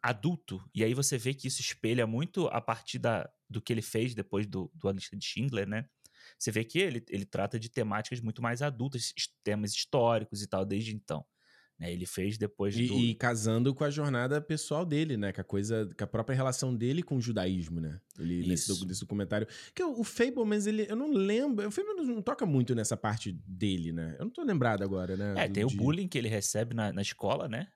[0.05, 3.81] adulto, e aí você vê que isso espelha muito a partir da, do que ele
[3.81, 5.89] fez depois do, do A Lista de Schindler, né?
[6.37, 10.63] Você vê que ele, ele trata de temáticas muito mais adultas, temas históricos e tal,
[10.63, 11.25] desde então.
[11.79, 11.91] Né?
[11.91, 12.93] Ele fez depois e, do...
[12.93, 15.33] E casando com a jornada pessoal dele, né?
[15.33, 17.99] Com a coisa, com a própria relação dele com o judaísmo, né?
[18.19, 19.47] Ele, nesse, nesse documentário.
[19.73, 21.67] Que o, o Fablemans, ele, eu não lembro.
[21.67, 24.15] O Fablemans não toca muito nessa parte dele, né?
[24.19, 25.33] Eu não tô lembrado agora, né?
[25.37, 25.75] É, do, tem de...
[25.75, 27.67] o bullying que ele recebe na, na escola, né?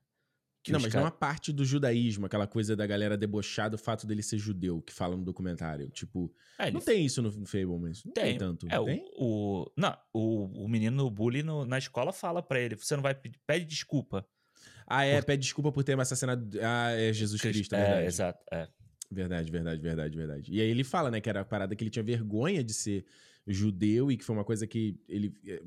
[0.70, 1.02] Que não, mas cara...
[1.04, 4.82] não a parte do judaísmo, aquela coisa da galera debochar do fato dele ser judeu,
[4.82, 5.90] que fala no documentário.
[5.90, 8.04] Tipo, é, não tem isso no, no Fablemans.
[8.06, 8.68] Não tem, tem tanto.
[8.70, 9.04] É, tem?
[9.18, 12.96] O, o, não, o, o menino o bully no, na escola fala para ele: você
[12.96, 14.26] não vai pedir, pede desculpa.
[14.88, 15.26] Ah, é, por...
[15.26, 16.50] pede desculpa por ter assassinado.
[16.62, 18.44] Ah, é Jesus Cristo, é, é exato.
[18.52, 18.68] É.
[19.12, 20.54] Verdade, verdade, verdade, verdade.
[20.54, 23.06] E aí ele fala, né, que era a parada que ele tinha vergonha de ser
[23.52, 25.62] judeu e que foi uma coisa que ele eh,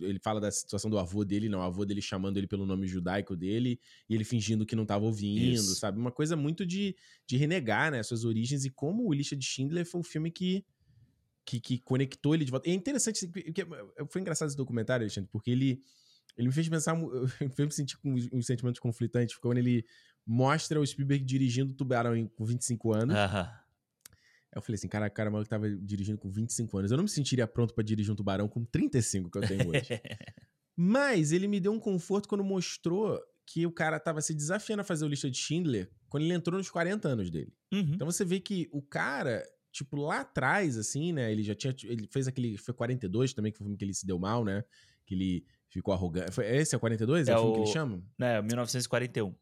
[0.00, 2.86] ele fala da situação do avô dele, não, o avô dele chamando ele pelo nome
[2.86, 3.78] judaico dele
[4.08, 5.76] e ele fingindo que não estava ouvindo, Isso.
[5.76, 5.98] sabe?
[5.98, 6.96] Uma coisa muito de,
[7.26, 10.64] de renegar, né, suas origens e como o Lista de Schindler foi o filme que
[11.46, 12.66] que, que conectou ele de volta.
[12.66, 15.82] E é interessante, porque eh, foi engraçado esse documentário, Alexandre, porque ele
[16.36, 17.04] ele me fez pensar, me
[17.54, 19.84] fez sentir uns sentimentos conflitantes, quando ele
[20.26, 23.14] mostra o Spielberg dirigindo o Tubarão com 25 anos.
[23.14, 23.42] Aham.
[23.42, 23.63] Aí
[24.54, 26.90] eu falei assim, caraca, cara, o maluco tava dirigindo com 25 anos.
[26.90, 29.80] Eu não me sentiria pronto para dirigir um tubarão com 35 que eu tenho hoje.
[30.76, 34.84] Mas ele me deu um conforto quando mostrou que o cara tava se desafiando a
[34.84, 37.52] fazer o lista de Schindler quando ele entrou nos 40 anos dele.
[37.72, 37.92] Uhum.
[37.94, 41.30] Então você vê que o cara, tipo, lá atrás, assim, né?
[41.30, 41.74] Ele já tinha.
[41.84, 42.56] Ele fez aquele.
[42.56, 44.64] Foi 42 também, que foi o filme que ele se deu mal, né?
[45.06, 46.32] Que ele ficou arrogante.
[46.32, 47.28] Foi, esse é o 42?
[47.28, 48.02] É, É o filme o- que ele chama?
[48.20, 49.34] É, 1941.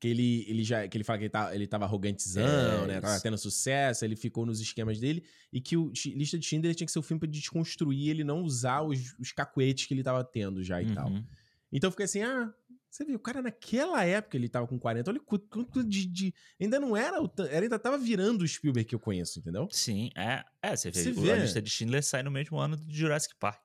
[0.00, 0.86] Que ele, ele já.
[0.86, 3.00] Que ele fala que ele, tá, ele tava arrogantezão, É, né?
[3.00, 5.24] Tava tendo sucesso, ele ficou nos esquemas dele.
[5.52, 8.42] E que o Lista de Schindler tinha que ser o filme pra desconstruir ele não
[8.42, 11.08] usar os, os cacuetes que ele tava tendo já e tal.
[11.10, 11.24] Uhum.
[11.72, 12.52] Então eu fiquei assim, ah,
[12.88, 16.78] você viu, o cara naquela época ele tava com 40, olha quanto de, de- Ainda
[16.80, 19.68] não era, o ainda tava virando o Spielberg que eu conheço, entendeu?
[19.70, 20.44] Sim, é.
[20.62, 21.32] É, você Você vê.
[21.32, 23.62] a lista de Schindler sai no mesmo ano do Jurassic Park.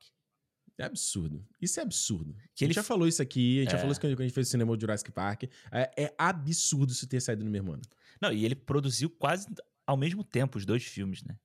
[0.78, 1.46] É absurdo.
[1.62, 2.34] Isso é absurdo.
[2.56, 3.80] Que a ele gente já f- falou isso aqui, a gente já É.
[3.80, 5.44] falou isso quando a gente fez o cinema do Jurassic Park.
[5.72, 7.82] É, é absurdo isso ter saído no mesmo ano.
[8.22, 9.48] Não, e ele produziu quase
[9.86, 11.38] ao mesmo tempo os dois filmes, né?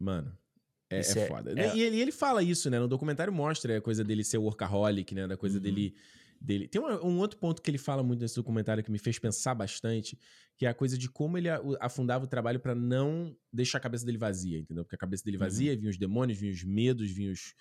[0.00, 0.36] Mano,
[0.90, 1.52] é, é é- foda.
[1.60, 2.78] é- E ele, ele fala isso, né?
[2.78, 5.26] No documentário mostra a coisa dele ser workaholic, né?
[5.26, 5.62] Da coisa Uhum.
[5.62, 5.94] dele.
[6.44, 6.66] dele.
[6.66, 9.54] Tem uma- um outro ponto que ele fala muito nesse documentário que me fez pensar
[9.54, 10.18] bastante,
[10.58, 11.46] que é a coisa de como ele
[11.80, 14.82] afundava o trabalho pra não deixar a cabeça dele vazia, entendeu?
[14.82, 15.44] Porque a cabeça dele Uhum.
[15.44, 17.54] vazia, vinham os demônios, vinham os medos, vinham os,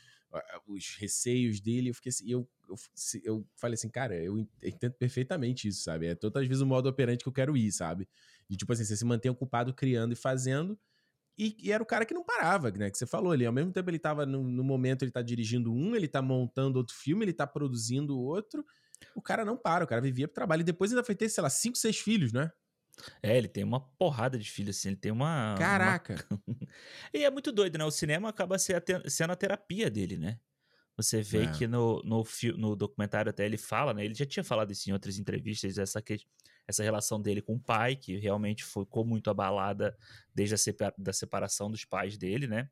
[0.68, 1.90] os receios dele.
[1.90, 2.76] Eu fiquei assim, eu, eu,
[3.24, 6.08] eu falei assim, cara, eu en- entendo perfeitamente isso, sabe?
[6.08, 8.08] É todas as vezes o modo operante que eu quero ir, sabe?
[8.50, 10.80] De tipo assim, você se mantém ocupado criando e fazendo.
[11.38, 12.90] E, e era o cara que não parava, né?
[12.92, 13.46] Que você falou ali.
[13.46, 16.78] Ao mesmo tempo, ele tava no, no momento, ele tá dirigindo um, ele tá montando
[16.78, 18.66] outro filme, ele tá produzindo outro.
[19.16, 20.62] O cara não para, o cara vivia pro trabalho.
[20.62, 22.52] E depois ainda foi ter, sei lá, cinco, seis filhos, né?
[23.24, 24.90] É, ele tem uma porrada de filhos, assim.
[24.90, 25.52] Ele tem uma.
[25.52, 26.16] uma- Caraca!
[27.14, 27.86] E é muito doido, né?
[27.86, 30.40] O cinema acaba sendo a terapia dele, né?
[30.98, 31.52] Você vê É.
[31.52, 32.24] que no, no,
[32.58, 34.06] no documentário até ele fala, né?
[34.06, 36.18] Ele já tinha falado isso em outras entrevistas, essa, que,
[36.68, 39.98] essa relação dele com o pai, que realmente ficou muito abalada
[40.36, 42.70] desde a separa- da separação dos pais dele, né?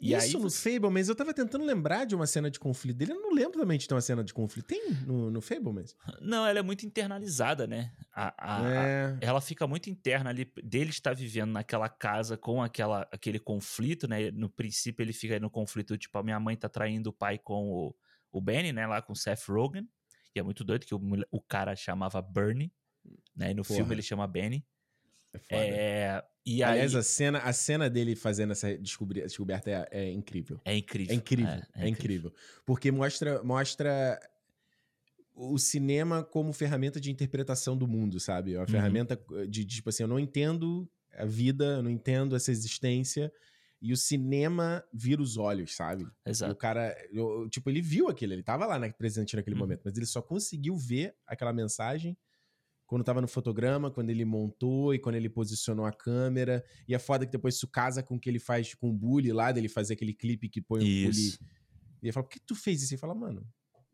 [0.00, 2.96] E Isso aí no você- Fablemans, eu tava tentando lembrar de uma cena de conflito
[2.96, 3.12] dele.
[3.12, 4.66] Eu não lembro também de ter uma cena de conflito.
[4.66, 5.94] Tem no, no Fablemans?
[6.20, 7.92] Não, ela é muito internalizada, né?
[8.12, 9.18] A, a- a- é.
[9.20, 14.30] ela fica muito interna ali dele estar vivendo naquela casa com aquela, aquele conflito, né?
[14.32, 17.70] No princípio ele fica no conflito, tipo, a minha mãe tá traindo o pai com
[17.70, 17.94] o,
[18.32, 18.86] o Benny, né?
[18.86, 19.88] Lá com o Seth Rogen.
[20.34, 22.72] E é muito doido que o, o cara chamava Bernie,
[23.34, 23.52] né?
[23.52, 23.76] E no Porra.
[23.78, 24.66] filme ele chama Benny.
[25.34, 25.66] É foda.
[25.66, 30.60] É, e aí, Aliás, a cena, a cena dele fazendo essa descoberta é, é incrível.
[30.64, 31.12] é incrível.
[31.12, 32.32] É incrível, é, incrível.
[32.64, 34.18] Porque mostra, mostra
[35.34, 38.54] o cinema como ferramenta de interpretação do mundo, sabe?
[38.54, 38.70] É uma Uhum.
[38.70, 39.16] ferramenta
[39.48, 43.32] de, de, tipo assim, eu não entendo a vida, eu não entendo essa existência,
[43.80, 46.04] e o cinema vira os olhos, sabe?
[46.40, 46.56] E o Exato.
[46.56, 49.62] cara, eu- tipo, ele viu aquilo, ele tava lá, né, presente naquele Uhum.
[49.62, 52.16] momento, mas ele só conseguiu ver aquela mensagem
[52.94, 56.64] quando tava no fotograma, quando ele montou e quando ele posicionou a câmera.
[56.86, 59.32] E é foda que depois isso casa com o que ele faz com o Bully
[59.32, 61.08] lá, dele fazer aquele clipe que põe o Bully.
[61.08, 61.40] Isso.
[62.00, 62.94] E ele fala, por que tu fez isso?
[62.94, 63.44] E fala, mano.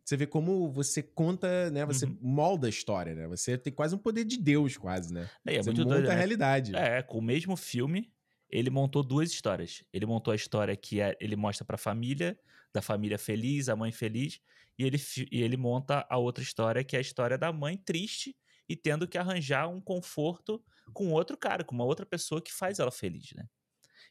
[0.05, 1.87] Você vê como você conta, né?
[1.87, 2.19] Você Uhum.
[2.21, 3.27] molda a história, né?
[3.29, 5.31] Você tem quase um poder de Deus, quase, né?
[5.47, 6.19] É, é você muito monta doido, a né?
[6.19, 6.77] realidade.
[6.77, 8.13] É, com o mesmo filme,
[8.51, 9.83] ele montou duas histórias.
[9.95, 12.39] Ele montou a história que é- ele mostra pra família,
[12.71, 14.41] da família feliz, a mãe feliz,
[14.79, 14.99] e ele,
[15.33, 18.37] e ele monta a outra história, que é a história da mãe triste
[18.71, 22.79] e tendo que arranjar um conforto com outro cara, com uma outra pessoa que faz
[22.79, 23.49] ela feliz, né?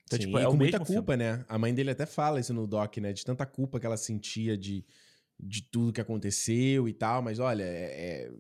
[0.04, 1.46] Então, Sim, tipo, e é com muita culpa, né?
[1.48, 3.14] A mãe dele até fala isso no doc, né?
[3.14, 4.86] De tanta culpa que ela sentia de,
[5.40, 7.22] de tudo que aconteceu e tal.
[7.22, 8.32] Mas olha, é,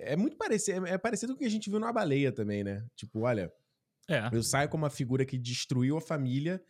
[0.00, 0.86] é, é muito parecido.
[0.86, 2.84] É parecido com o que a gente viu na baleia também, né?
[2.94, 3.50] Tipo, olha,
[4.10, 6.62] É, eu saio como uma figura que destruiu a família,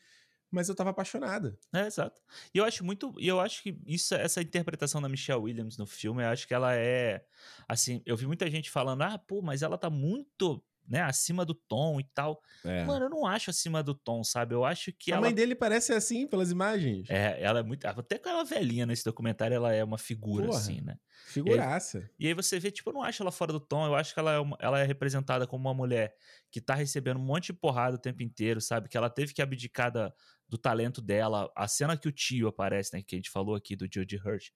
[0.52, 1.58] mas eu tava apaixonada.
[1.72, 2.20] é, exato.
[2.54, 3.12] E eu acho muito.
[3.18, 6.54] E eu acho que isso, essa interpretação da Michelle Williams no filme, eu acho que
[6.54, 7.24] ela é.
[7.66, 10.62] Assim, eu vi muita gente falando, ah, pô, mas ela tá muito.
[10.84, 12.42] Né, acima do tom e tal.
[12.64, 12.82] É.
[12.84, 14.52] Mano, eu não acho acima do tom, sabe?
[14.52, 15.26] Eu acho que a ela.
[15.26, 17.08] mãe dele parece assim pelas imagens.
[17.08, 17.86] É, ela é muito.
[17.86, 20.58] Até com ela velhinha nesse documentário, ela é uma figura, Porra.
[20.58, 20.98] assim, né?
[21.24, 22.10] Figuraça.
[22.18, 24.18] E aí você vê, tipo, eu não acho ela fora do tom, eu acho que
[24.18, 26.14] ela é, uma- ela é representada como uma mulher
[26.50, 28.88] que tá recebendo um monte de porrada o tempo inteiro, sabe?
[28.88, 30.12] Que ela teve que abdicar da-
[30.52, 31.50] do talento dela.
[31.56, 33.02] A cena que o tio aparece, né?
[33.02, 34.50] Que a gente falou aqui do Jodie Hurt,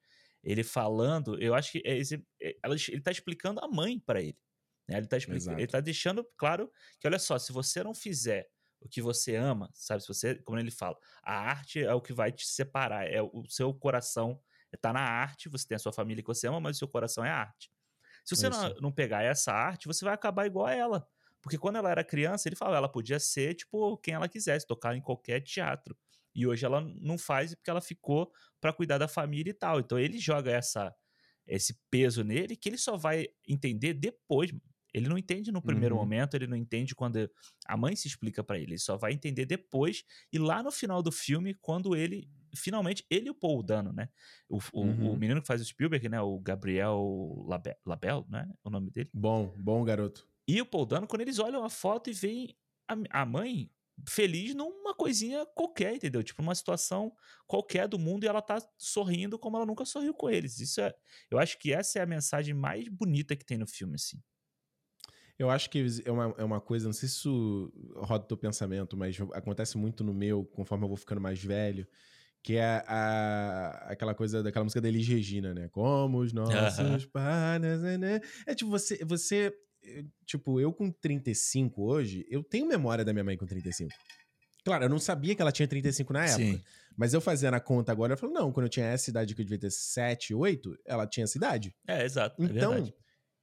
[0.44, 4.38] ele falando, eu acho que esse- ele tá explicando a mãe pra ele.
[4.88, 4.98] Né?
[4.98, 6.70] Ele, tá explicando, ele tá deixando claro
[7.00, 8.46] que, olha só, se você não fizer
[8.80, 10.02] o que você ama, sabe?
[10.02, 13.44] Se você, como ele fala, a arte é o que vai te separar, é o
[13.48, 14.40] seu coração
[14.82, 17.24] tá na arte, você tem a sua família que você ama, mas o seu coração
[17.24, 17.70] é a arte.
[18.24, 21.08] Se você não, não pegar essa arte, você vai acabar igual a ela.
[21.46, 24.96] Porque quando ela era criança, ele falava, ela podia ser, tipo, quem ela quisesse, tocar
[24.96, 25.96] em qualquer teatro.
[26.34, 29.78] E hoje ela não faz porque ela ficou pra cuidar da família e tal.
[29.78, 30.92] Então ele joga essa
[31.46, 34.52] esse peso nele que ele só vai entender depois.
[34.92, 36.00] Ele não entende no primeiro Uhum.
[36.00, 37.30] momento, ele não entende quando
[37.64, 38.72] a mãe se explica pra ele.
[38.72, 43.28] Ele só vai entender depois e lá no final do filme, quando ele finalmente ele
[43.28, 44.08] e o Paul Dano, né?
[44.48, 45.12] O, o, Uhum.
[45.12, 46.20] o menino que faz o Spielberg, né?
[46.20, 48.48] O Gabriel Labe- Labelle, né?
[48.64, 49.10] O nome dele.
[49.14, 50.26] Bom, bom garoto.
[50.46, 52.56] E o Paul Dano, quando eles olham a foto e veem
[52.88, 53.70] a, a mãe
[54.08, 56.22] feliz numa coisinha qualquer, entendeu?
[56.22, 57.12] Tipo, numa situação
[57.46, 60.60] qualquer do mundo e ela tá sorrindo como ela nunca sorriu com eles.
[60.60, 60.94] Isso é.
[61.30, 64.22] Eu acho que essa é a mensagem mais bonita que tem no filme, assim.
[65.38, 68.36] Eu acho que é uma, é uma coisa, não sei se isso roda o teu
[68.38, 71.86] pensamento, mas acontece muito no meu, conforme eu vou ficando mais velho,
[72.42, 75.68] que é a, aquela coisa daquela música da Elis Regina, né?
[75.68, 78.20] Como os nossos pais, né?
[78.46, 79.52] É tipo, você, você,
[79.86, 83.90] eh, tipo, eu com 35 hoje, eu tenho memória da minha mãe com 35.
[84.64, 86.38] Claro, eu não sabia que ela tinha 35 na época.
[86.38, 86.62] Sim.
[86.96, 89.40] Mas eu fazendo a conta agora, eu falo, não, quando eu tinha essa idade que
[89.40, 91.74] eu devia ter 7, 8, ela tinha essa idade.
[91.86, 92.42] É, exato.
[92.42, 92.94] é Então, verdade.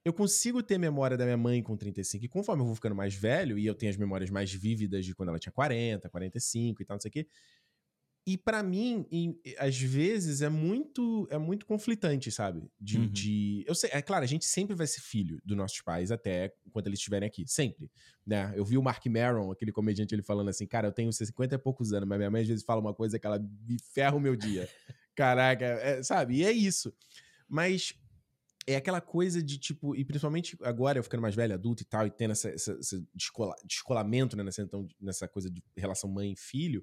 [0.04, 2.24] eu consigo ter memória da minha mãe com 35.
[2.24, 5.14] E conforme eu vou ficando mais velho, e eu tenho as memórias mais vívidas de
[5.14, 7.26] quando ela tinha 40, 45 e tal, não sei o quê.
[8.26, 9.06] E pra mim,
[9.58, 12.62] às vezes, é muito é muito conflitante, sabe?
[12.80, 13.06] De, Uhum.
[13.08, 16.54] de- Eu sei, é claro, a gente sempre vai ser filho dos nossos pais até
[16.66, 17.44] enquanto eles estiverem aqui.
[17.46, 17.90] Sempre.
[18.26, 18.50] Né?
[18.56, 21.58] Eu vi o Mark Maron, aquele comediante, ele falando assim, cara, eu tenho 50 e
[21.58, 24.20] poucos anos, mas minha mãe às vezes fala uma coisa que ela me ferra o
[24.20, 24.66] meu dia.
[25.14, 26.36] Caraca, é, sabe?
[26.36, 26.94] E é isso.
[27.46, 27.92] Mas
[28.66, 32.06] é aquela coisa de tipo, e principalmente agora eu ficando mais velho, adulto e tal,
[32.06, 36.32] e tendo essa, essa- esse descola- descolamento né, nessa, então, nessa coisa de relação mãe
[36.32, 36.82] e filho.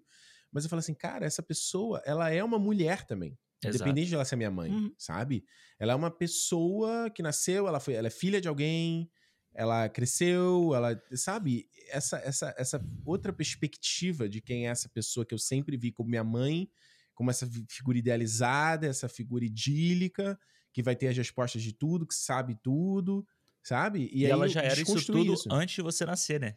[0.51, 3.37] Mas eu falo assim, cara, essa pessoa, ela é uma mulher também.
[3.63, 3.75] Exato.
[3.75, 4.93] Independente de ela ser minha mãe, Uhum.
[4.97, 5.45] sabe?
[5.79, 9.09] Ela é uma pessoa que nasceu, ela, foi, ela é filha de alguém,
[9.53, 10.99] ela cresceu, ela.
[11.13, 11.67] Sabe?
[11.89, 16.09] Essa, essa, essa outra perspectiva de quem é essa pessoa que eu sempre vi como
[16.09, 16.69] minha mãe,
[17.13, 20.39] como essa fi- figura idealizada, essa figura idílica,
[20.73, 23.25] que vai ter as respostas de tudo, que sabe tudo,
[23.63, 24.09] sabe?
[24.11, 26.55] E, aí ela já era isso tudo antes de você nascer, né?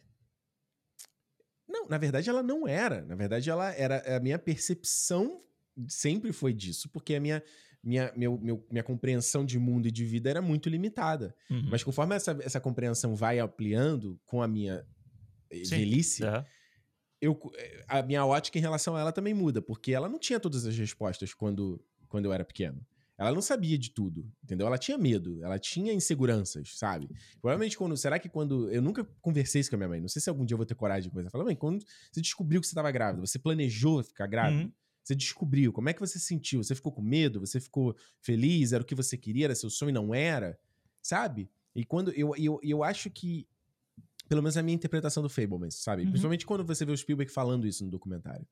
[1.85, 3.03] Não, na verdade ela não era.
[3.05, 5.41] Na verdade ela era a minha percepção
[5.87, 7.43] sempre foi disso, porque a minha
[7.83, 11.35] minha, meu, meu- minha compreensão de mundo e de vida era muito limitada.
[11.51, 11.67] Uhum.
[11.69, 14.83] Mas conforme essa, essa compreensão vai ampliando com a minha
[15.51, 15.75] eh, Sim.
[15.81, 16.43] velhice, Aham.
[17.21, 17.39] eu,
[17.87, 20.75] a minha ótica em relação a ela também muda, porque ela não tinha todas as
[20.75, 21.79] respostas quando,
[22.09, 22.83] quando eu era pequeno.
[23.17, 24.67] Ela não sabia de tudo, entendeu?
[24.67, 27.09] Ela tinha medo, ela tinha inseguranças, sabe?
[27.41, 27.95] Provavelmente quando.
[27.95, 28.69] Será que quando.
[28.69, 30.65] Eu nunca conversei isso com a minha mãe, não sei se algum dia eu vou
[30.65, 31.31] ter coragem de conversar.
[31.31, 34.63] Fala, mãe, quando você descobriu que você estava grávida, você planejou ficar grávida?
[34.63, 34.71] Uhum.
[35.01, 36.63] Você descobriu, como é que você se sentiu?
[36.63, 37.39] Você ficou com medo?
[37.39, 38.73] Você ficou feliz?
[38.73, 39.45] Era o que você queria?
[39.45, 39.93] Era seu sonho?
[39.93, 40.59] Não era?
[41.01, 41.49] Sabe?
[41.75, 42.11] E quando.
[42.11, 43.47] Eu, eu, eu acho que.
[44.27, 46.01] Pelo menos é a minha interpretação do Fablemans, sabe?
[46.01, 46.09] Uhum.
[46.09, 48.47] Principalmente quando você vê o Spielberg falando isso no documentário.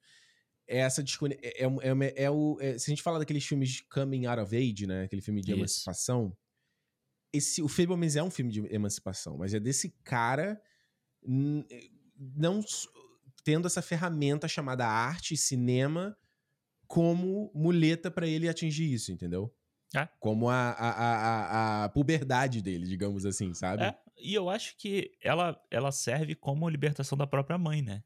[0.73, 1.37] É essa descone...
[1.41, 2.57] é, é, é, é o.
[2.59, 5.03] é- se a gente fala daqueles filmes de Coming Out of Age, né?
[5.03, 5.59] Aquele filme de Isso.
[5.59, 6.35] emancipação.
[7.31, 10.61] Esse, o Fablemans é um filme de emancipação, mas é desse cara
[11.23, 11.63] hum,
[12.35, 12.61] não
[13.43, 16.17] tendo essa ferramenta chamada arte e cinema
[16.87, 19.53] como muleta pra ele atingir isso, entendeu?
[19.95, 20.07] É.
[20.19, 23.83] Como a, a, a, a- a puberdade dele, digamos assim, sabe?
[23.83, 28.03] É, e eu acho que ela, ela serve como libertação da própria mãe, né?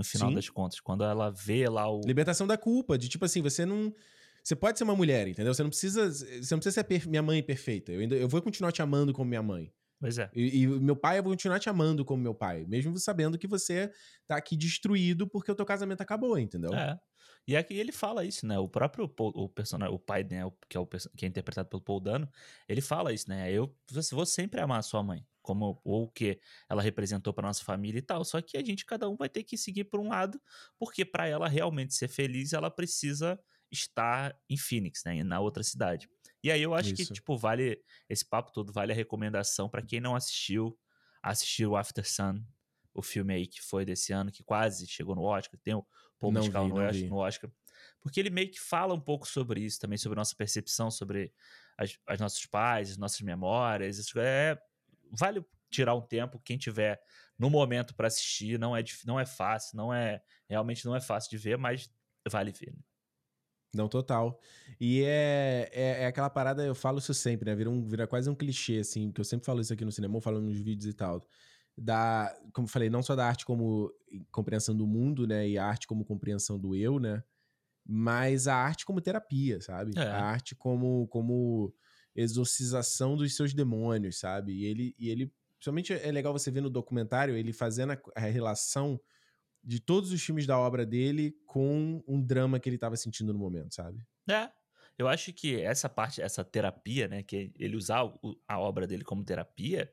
[0.00, 0.34] No final Sim.
[0.34, 0.80] das contas.
[0.80, 2.00] Quando ela vê lá o.
[2.06, 3.94] Libertação da culpa, de tipo assim, você não.
[4.42, 5.52] Você pode ser uma mulher, entendeu?
[5.52, 6.10] Você não precisa.
[6.10, 7.92] Você não precisa ser minha mãe perfeita.
[7.92, 9.70] Eu, ainda, eu vou continuar te amando como minha mãe.
[10.00, 10.30] Pois é.
[10.34, 12.64] E, e meu pai, eu vou continuar te amando como meu pai.
[12.66, 13.92] Mesmo sabendo que você
[14.26, 16.72] tá aqui destruído porque o teu casamento acabou, entendeu?
[16.72, 16.98] É.
[17.46, 18.58] E aqui ele fala isso, né?
[18.58, 20.42] O próprio Paul- o personagem, o pai, né?
[20.68, 22.28] Que é, o, que é interpretado pelo Paul Dano,
[22.68, 23.52] ele fala isso, né?
[23.52, 23.76] Eu
[24.12, 27.98] vou sempre amar a sua mãe, como ou o que ela representou para nossa família
[27.98, 28.24] e tal.
[28.24, 30.40] Só que a gente, cada um, vai ter que seguir por um lado,
[30.78, 33.38] porque para ela realmente ser feliz, ela precisa
[33.70, 35.22] estar em Phoenix, né?
[35.24, 36.08] Na outra cidade.
[36.42, 37.06] E aí eu acho Isso.
[37.06, 37.82] que, tipo, vale.
[38.08, 40.78] Esse papo todo vale a recomendação para quem não assistiu,
[41.22, 42.42] assistir o After Sun,
[42.94, 45.86] o filme aí que foi desse ano, que quase chegou no Oscar, tem o
[46.18, 47.08] Paul Não Mescal vi, no, não Os- vi.
[47.08, 47.50] no Oscar.
[48.00, 51.32] Porque ele meio que fala um pouco sobre isso também, sobre nossa percepção, sobre
[51.78, 53.98] as, as nossos pais, as nossas memórias.
[53.98, 54.58] Isso é,
[55.10, 57.00] vale tirar um tempo, quem tiver
[57.38, 61.30] no momento para assistir, não é, não é fácil, não é realmente não é fácil
[61.30, 61.88] de ver, mas
[62.28, 62.72] vale ver.
[62.72, 62.82] né?
[63.74, 64.40] Não, total.
[64.80, 67.54] E é, é, é aquela parada, eu falo isso sempre, né?
[67.54, 70.16] Vira, um, vira quase um clichê, assim, que eu sempre falo isso aqui no cinema,
[70.16, 71.22] eu falo nos vídeos e tal.
[71.76, 73.92] Da, como eu falei, não só da arte como
[74.32, 75.48] compreensão do mundo, né?
[75.48, 77.22] E a arte como compreensão do eu, né?
[77.86, 79.92] Mas a arte como terapia, sabe?
[79.96, 80.02] É.
[80.02, 81.72] A arte como, como
[82.14, 84.52] exorcização dos seus demônios, sabe?
[84.52, 88.20] E ele, e ele, principalmente é legal você ver no documentário, ele fazendo a, a
[88.20, 89.00] relação
[89.62, 93.38] de todos os filmes da obra dele com um drama que ele tava sentindo no
[93.38, 94.04] momento, sabe?
[94.28, 94.48] É.
[94.98, 99.04] Eu acho que essa parte, essa terapia, né, que ele usar o- a obra dele
[99.04, 99.90] como terapia,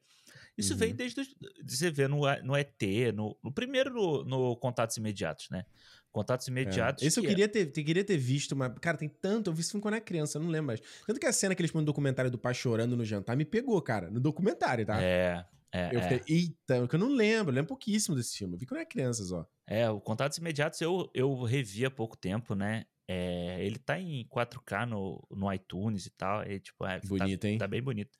[0.57, 0.79] Isso Uhum.
[0.79, 1.21] vem desde.
[1.21, 5.65] os- Você vê no, no ET, no, no primeiro no, no Contatos Imediatos, né?
[6.11, 6.51] Contatos É.
[6.51, 7.03] Imediatos.
[7.03, 9.49] Esse eu é- queria ter, te- queria ter visto, mas, cara, tem tanto.
[9.49, 10.81] Eu vi esse filme quando era criança, eu não lembro mais.
[11.05, 13.45] Tanto que a cena que eles põem no documentário do pai chorando no jantar me
[13.45, 14.09] pegou, cara.
[14.09, 14.99] No documentário, tá?
[15.01, 16.09] É, é, Eu é.
[16.17, 18.55] fiquei, eita, que eu não lembro, eu lembro pouquíssimo desse filme.
[18.55, 19.47] Eu vi quando era criança só.
[19.67, 22.85] É, o Contatos Imediatos eu, eu revi há pouco tempo, né?
[23.09, 26.43] É, ele tá em 4K no, no iTunes e tal.
[26.43, 27.57] E, tipo, é, tá- Bonito, hein?
[27.57, 28.17] Tá bem bonito.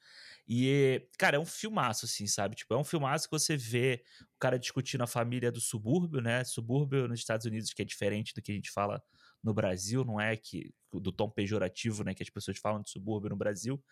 [0.48, 2.56] E, cara, é um filmaço, assim, sabe?
[2.56, 6.43] Tipo, é um filmaço que você vê o cara discutindo a família do subúrbio, né?
[6.43, 9.02] Subúrbio nos Estados Unidos, que é diferente do que a gente fala
[9.43, 12.14] no Brasil, não é que do tom pejorativo, né?
[12.14, 13.84] Que as pessoas falam de subúrbio no Brasil.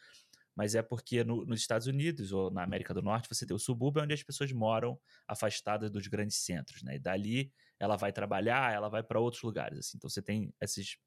[0.55, 3.59] Mas é porque no- nos Estados Unidos ou na América do Norte você tem o
[3.59, 6.95] subúrbio onde as pessoas moram afastadas dos grandes centros, né?
[6.95, 9.97] E dali ela vai trabalhar, ela vai para outros lugares, assim.
[9.97, 10.97] Então você tem esses,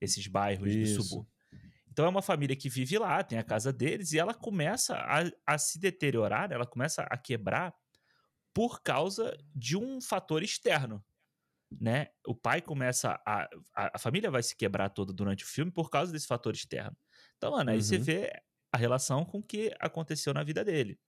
[0.00, 0.98] esses bairros Isso.
[0.98, 1.32] do subúrbio.
[1.90, 5.24] Então é uma família que vive lá, tem a casa deles, e ela começa a,
[5.46, 6.54] a se deteriorar, né?
[6.54, 7.74] ela começa a quebrar
[8.54, 11.04] por causa de um fator externo.
[11.80, 12.08] Né?
[12.26, 13.44] O pai começa a,
[13.74, 13.90] a.
[13.94, 16.96] A família vai se quebrar toda durante o filme por causa desse fator externo.
[17.36, 18.02] Então, mano, aí você Uhum.
[18.02, 18.32] vê
[18.72, 20.98] a relação com o que aconteceu na vida dele.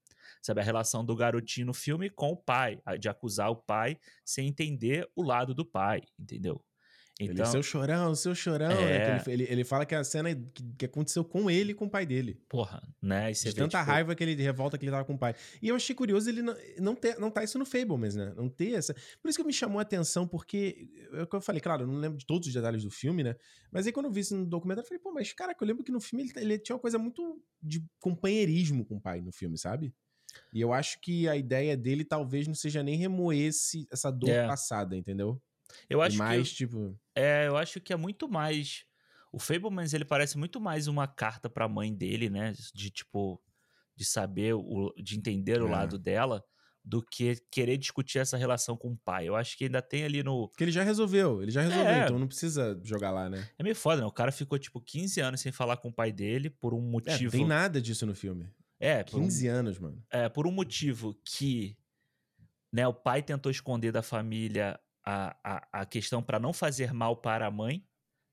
[0.43, 4.49] Sabe, a relação do garotinho no filme com o pai, de acusar o pai sem
[4.49, 6.65] entender o lado do pai, entendeu?
[7.25, 8.97] Ele, seu chorão, seu chorão, né?
[8.97, 9.19] Então É.
[9.21, 11.75] Que ele, ele, ele fala que é a cena que, que aconteceu com ele e
[11.75, 12.41] com o pai dele.
[12.49, 13.31] porra, né?
[13.31, 15.19] E você De tanta tipo, raiva que ele de revolta que ele tava com o
[15.19, 15.35] pai.
[15.61, 18.33] E eu achei curioso ele não, não, ter, não tá isso no Fablemans, né?
[18.37, 18.95] Não ter essa.
[19.23, 20.89] Por isso que me chamou a atenção, porque.
[21.13, 23.23] É o que eu falei, claro, eu não lembro de todos os detalhes do filme,
[23.23, 23.35] né?
[23.73, 25.83] Mas aí quando eu vi isso no documentário, eu falei, pô, mas caraca, eu lembro
[25.85, 29.33] que no filme ele, ele tinha uma coisa muito de companheirismo com o pai no
[29.33, 29.93] filme, sabe?
[30.55, 34.31] E eu acho que a ideia dele talvez não seja nem remoer esse, essa dor
[34.31, 34.47] É.
[34.47, 35.41] passada, entendeu?
[35.89, 36.99] Eu acho e mais, que tipo.
[37.15, 38.85] É, eu acho que é muito mais.
[39.33, 42.53] O Fablemans, ele parece muito mais uma carta pra mãe dele, né?
[42.75, 43.41] De tipo.
[43.97, 45.71] De saber, o, de entender o É.
[45.71, 46.43] lado dela,
[46.83, 49.29] do que querer discutir essa relação com o pai.
[49.29, 50.49] Eu acho que ainda tem ali no.
[50.49, 52.05] Porque ele já resolveu, ele já resolveu, É.
[52.05, 53.47] então não precisa jogar lá, né?
[53.59, 54.07] É meio foda, né?
[54.07, 56.81] O cara ficou, tipo, 15 anos sem falar com o pai dele por um É,
[56.83, 57.31] não motivo.
[57.31, 58.49] tem nada disso no filme.
[58.79, 60.03] É, por um, 15 anos, mano.
[60.11, 61.77] é, por um motivo que
[62.73, 67.17] né, o pai tentou esconder da família a, a, a questão pra não fazer mal
[67.21, 67.87] para a mãe,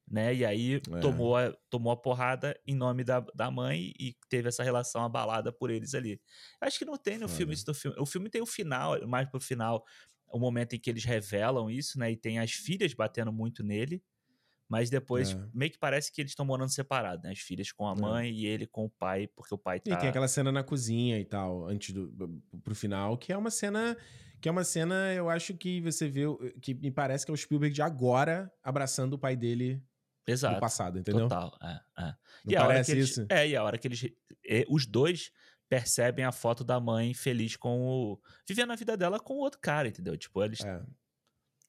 [0.09, 0.33] né?
[0.35, 0.91] E aí É.
[0.99, 5.51] tomou, a, tomou a porrada em nome da, da mãe e teve essa relação abalada
[5.51, 6.21] por eles ali.
[6.61, 7.29] Acho que não tem no Foda.
[7.29, 7.97] filme isso no filme.
[7.99, 9.83] O filme tem o final, mais pro final,
[10.27, 12.11] o momento em que eles revelam isso, né?
[12.11, 14.03] E tem as filhas batendo muito nele.
[14.69, 15.47] Mas depois, É.
[15.53, 17.31] meio que parece que eles estão morando separados, né?
[17.31, 17.95] As filhas com a É.
[18.01, 19.91] mãe e ele com o pai, porque o pai tá...
[19.93, 23.49] E tem aquela cena na cozinha e tal, antes do pro final, que é uma
[23.51, 23.95] cena
[24.39, 27.33] que é uma cena, eu acho que você vê o- que me parece que é
[27.33, 29.81] o Spielberg de agora abraçando o pai dele
[30.27, 30.55] Exato.
[30.55, 31.23] do passado, entendeu?
[31.27, 32.03] Total, é, é.
[32.05, 32.15] Não
[32.45, 33.25] e a hora parece que eles, isso?
[33.29, 34.05] É, e a hora que eles.
[34.45, 35.31] é, os dois
[35.67, 38.21] percebem a foto da mãe feliz com o.
[38.47, 40.15] vivendo a vida dela com o outro cara, entendeu?
[40.15, 40.59] Tipo, eles.
[40.63, 40.83] É.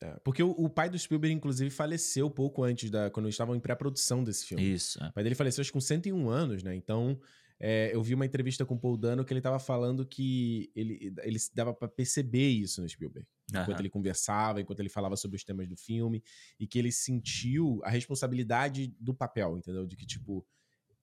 [0.01, 3.11] É, Porque o, o pai do Spielberg, inclusive, faleceu pouco antes da.
[3.11, 4.73] quando eles estavam em pré-produção desse filme.
[4.73, 5.03] Isso.
[5.03, 5.09] é.
[5.09, 6.75] O pai dele faleceu acho que com 101 anos, né?
[6.75, 7.19] Então,
[7.61, 11.13] é, eu vi uma entrevista com o Paul Dano que ele tava falando que ele,
[11.23, 13.27] ele dava pra perceber isso no Spielberg.
[13.51, 13.81] Enquanto Aham.
[13.81, 16.23] ele conversava, enquanto ele falava sobre os temas do filme,
[16.61, 19.87] e que ele sentiu a responsabilidade do papel, entendeu?
[19.87, 20.47] De que, tipo,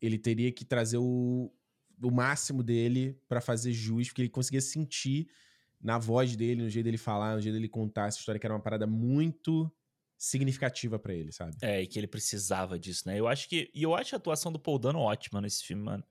[0.01, 1.51] ele teria que trazer o,
[2.01, 5.27] o máximo dele pra fazer jus, porque ele conseguia sentir
[5.81, 8.53] na voz dele, no jeito dele falar, no jeito dele contar essa história, que era
[8.53, 9.71] uma parada muito
[10.17, 11.55] significativa pra ele, sabe?
[11.61, 13.19] É, e que ele precisava disso, né?
[13.19, 13.69] Eu acho que.
[13.73, 16.03] E eu acho a atuação do Paul Dano ótima nesse filme, mano.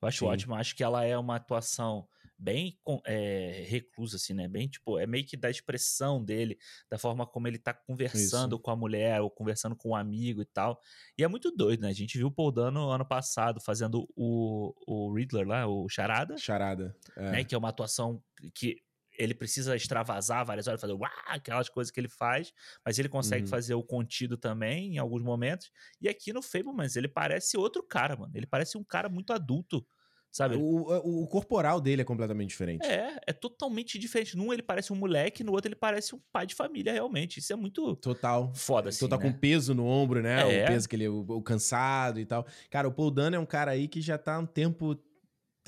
[0.00, 0.26] Eu acho Sim.
[0.26, 0.58] ótima.
[0.58, 2.08] Acho que ela é uma atuação
[2.40, 4.46] bem com- é, reclusa, assim, né?
[4.46, 6.56] Bem, tipo, é meio que da expressão dele,
[6.88, 10.44] da forma como ele tá conversando com a mulher, ou conversando com um amigo e
[10.44, 10.80] tal.
[11.18, 11.88] E é muito doido, né?
[11.88, 16.36] A gente viu o Paul Dano ano passado fazendo o, o Riddler lá, o Charada,
[16.38, 16.96] Charada.
[17.16, 17.30] É.
[17.32, 17.44] né?
[17.44, 18.22] Que é uma atuação
[18.54, 18.76] que
[19.18, 22.52] ele precisa extravasar várias horas, fazer uá, aquelas coisas que ele faz,
[22.84, 23.48] mas ele consegue Uhum.
[23.48, 25.70] fazer o contido também em alguns momentos.
[26.00, 28.32] E aqui no Fablemans, ele parece outro cara, mano.
[28.34, 29.86] Ele parece um cara muito adulto,
[30.30, 30.56] sabe?
[30.56, 32.86] O, o, o corporal dele é completamente diferente.
[32.86, 34.36] É, é totalmente diferente.
[34.36, 37.38] Num ele parece um moleque, no outro ele parece um pai de família, realmente.
[37.38, 38.52] Isso é muito Total.
[38.54, 39.24] foda, assim, Total né?
[39.24, 40.40] com peso no ombro, né?
[40.40, 40.62] É.
[40.62, 42.46] O peso que ele, o, o cansado e tal.
[42.70, 44.94] Cara, o Paul Dano é um cara aí que já tá há um tempo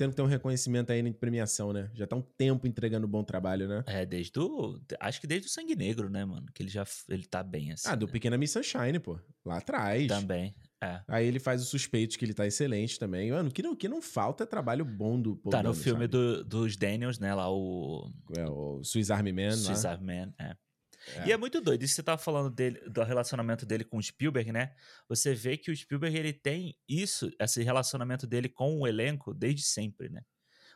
[0.01, 1.91] tendo que ter um reconhecimento aí de premiação, né?
[1.93, 3.83] Já tá um tempo entregando bom trabalho, né?
[3.85, 4.79] É, desde o...
[4.99, 6.47] Acho que desde o Sangue Negro, né, mano?
[6.53, 6.83] Que ele já...
[7.07, 7.87] Ele tá bem, assim.
[7.87, 8.11] ah, do né?
[8.11, 9.19] Pequena Miss Sunshine, pô.
[9.45, 10.07] Lá atrás.
[10.07, 11.01] Também, é.
[11.07, 13.31] Aí ele faz o suspeito que ele tá excelente também.
[13.31, 15.75] Mano, o que não, que não falta é trabalho bom do Paul Tá no Dano,
[15.75, 16.07] filme sabe?
[16.11, 18.11] do- dos Daniels, né, lá o...
[18.35, 19.85] É, o Swiss Army Man Swiss.
[19.85, 20.55] Army Man, é.
[21.07, 21.27] É.
[21.27, 21.83] E é muito doido.
[21.83, 24.75] Isso que você tava falando dele, do relacionamento dele com o Spielberg, né?
[25.09, 29.63] Você vê que o Spielberg ele tem isso, esse relacionamento dele com o elenco desde
[29.63, 30.21] sempre, né?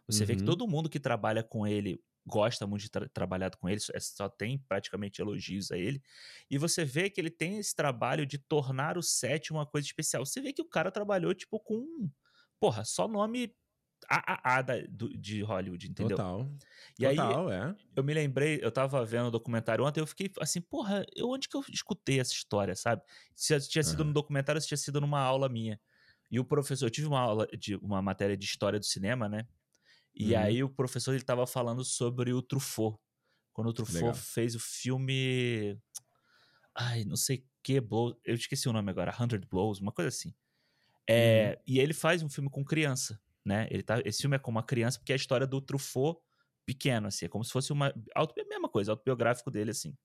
[0.08, 0.28] Você uhum.
[0.28, 0.46] vê que Uhum.
[0.46, 4.28] todo mundo que trabalha com ele gosta muito de ter trabalhado com ele, é, só
[4.28, 6.02] tem praticamente elogios a ele.
[6.50, 10.26] E você vê que ele tem esse trabalho de tornar o set uma coisa especial.
[10.26, 12.10] Você vê que o cara trabalhou, tipo, com.
[12.60, 13.56] Porra, só nome
[14.10, 16.18] AAA da, do, de Hollywood, entendeu?
[16.18, 16.50] Total.
[17.00, 17.76] E Total, aí, é.
[17.96, 21.48] eu me lembrei, eu tava vendo o documentário ontem, eu fiquei assim, porra, eu, onde
[21.50, 23.02] que eu escutei essa história, sabe?
[23.36, 24.08] Se tinha sido Aham.
[24.10, 25.80] no documentário, se tinha sido numa aula minha.
[26.32, 29.48] E o professor, eu tive uma aula de uma matéria de história do cinema, né?
[30.14, 30.42] E Uhum.
[30.42, 32.98] aí o professor ele tava falando sobre o Truffaut.
[33.54, 34.16] Quando o Truffaut Legal.
[34.16, 35.78] fez o filme.
[36.74, 38.20] Ai, não sei que blow.
[38.24, 40.34] Eu esqueci o nome agora, Hundred Blows, uma coisa assim.
[41.08, 43.68] É, E ele faz um filme com criança, né?
[43.72, 46.20] Ele tá, esse filme é com uma criança, porque é a história do Truffaut
[46.66, 47.26] pequeno, assim.
[47.26, 47.94] É como se fosse uma.
[48.16, 49.96] Auto, a mesma coisa, autobiográfico dele, assim.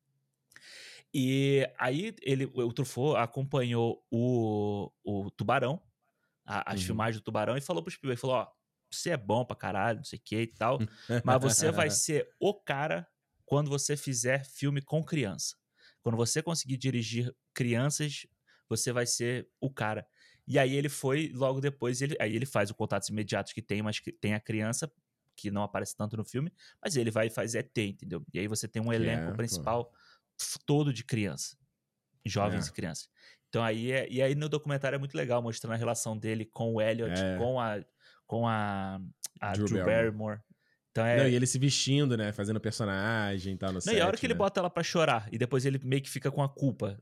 [1.13, 5.83] E aí ele, o Truffaut acompanhou o, o Tubarão,
[6.47, 6.83] a- as Uhum.
[6.83, 8.49] filmagens do Tubarão, e falou pro Spielberg, falou, ó,
[8.93, 10.87] você é bom pra caralho, não sei o que e tal,
[11.25, 13.09] mas você vai ser o cara
[13.47, 15.57] quando você fizer filme com criança.
[16.03, 18.27] Quando você conseguir dirigir crianças,
[18.69, 20.07] você vai ser o cara.
[20.51, 23.83] E aí ele foi, logo depois, ele, aí ele faz o Contatos Imediatos que tem,
[23.83, 24.91] mas que tem a criança,
[25.37, 28.27] que não aparece tanto no filme, mas ele vai e faz ET, entendeu?
[28.35, 29.37] E aí você tem um elenco é, pô.
[29.37, 29.93] principal
[30.67, 31.57] todo de criança.
[32.27, 32.71] Jovens É.
[32.71, 33.09] e crianças.
[33.49, 36.75] Então aí, é, e aí no documentário é muito legal, mostrando a relação dele com
[36.75, 37.39] o Elliot, É.
[37.39, 37.85] com a,
[38.27, 39.01] com a,
[39.41, 40.41] a Drew Drew, Barrymore.
[40.91, 42.33] Então é, Não, e ele se vestindo, né?
[42.33, 44.39] Fazendo personagem e tal no não, set, e a hora que ele né?
[44.39, 47.01] bota ela pra chorar, e depois ele meio que fica com a culpa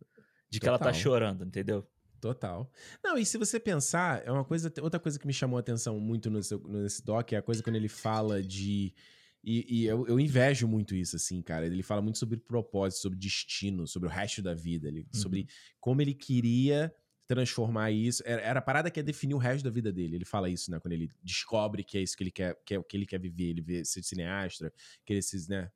[0.51, 1.89] de que ela tá chorando, entendeu?
[2.21, 2.71] Total.
[3.03, 4.73] Não, e se você pensar, é uma coisa.
[4.83, 7.63] Outra coisa que me chamou a atenção muito no seu- nesse doc é a coisa
[7.63, 8.93] quando ele fala de.
[9.43, 11.65] E, e eu, eu invejo muito isso, assim, cara.
[11.65, 15.21] Ele fala muito sobre propósito, sobre destino, sobre o resto da vida, ele, Uhum.
[15.21, 15.47] sobre
[15.81, 16.93] como ele queria
[17.27, 18.21] transformar isso.
[18.27, 20.17] Era, era a parada que ia definir o resto da vida dele.
[20.17, 20.81] Ele fala isso, né?
[20.81, 23.21] Quando ele descobre que é isso que ele quer, que é o que ele quer
[23.21, 24.73] viver, ele vê ser cineasta,
[25.05, 25.71] que ele se, né?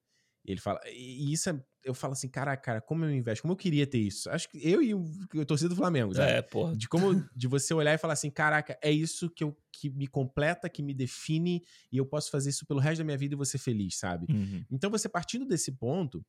[0.45, 0.81] E ele fala.
[0.87, 1.65] E isso é.
[1.85, 4.31] Eu falo assim, caraca, cara, como eu invejo, como eu queria ter isso.
[4.31, 5.05] Acho que eu e o,
[5.45, 6.31] torcida do Flamengo, sabe?
[6.31, 6.77] É, porra.
[6.77, 10.07] De como de você olhar e falar assim, caraca, é isso que, eu, que me
[10.07, 13.37] completa, que me define, e eu posso fazer isso pelo resto da minha vida e
[13.37, 14.27] vou ser feliz, sabe?
[14.33, 14.65] Uhum.
[14.71, 16.25] Então, você partindo desse ponto,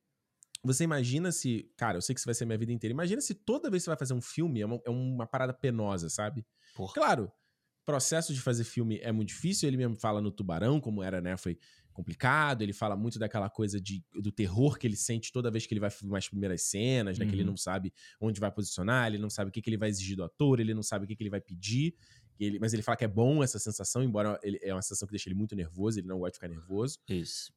[0.64, 1.70] você imagina se.
[1.76, 2.92] Cara, eu sei que isso vai ser minha vida inteira.
[2.92, 5.52] Imagina se toda vez que você vai fazer um filme é uma, é uma parada
[5.52, 6.44] penosa, sabe?
[6.74, 6.94] Porra.
[6.94, 9.68] Claro, o processo de fazer filme é muito difícil.
[9.68, 11.36] Ele mesmo fala no Tubarão, como era, né?
[11.36, 11.58] Foi
[11.94, 12.60] complicado.
[12.62, 15.80] Ele fala muito daquela coisa de, do terror que ele sente toda vez que ele
[15.80, 17.24] vai filmar as primeiras cenas, né?
[17.24, 17.50] Que ele Uhum.
[17.50, 20.24] não sabe onde vai posicionar, ele não sabe o que, que ele vai exigir do
[20.24, 21.94] ator, ele não sabe o que, que ele vai pedir.
[22.38, 25.12] ele- mas ele fala que é bom essa sensação, embora ele, é uma sensação que
[25.12, 26.98] deixa ele muito nervoso, ele não gosta de ficar nervoso.
[27.08, 27.52] Isso.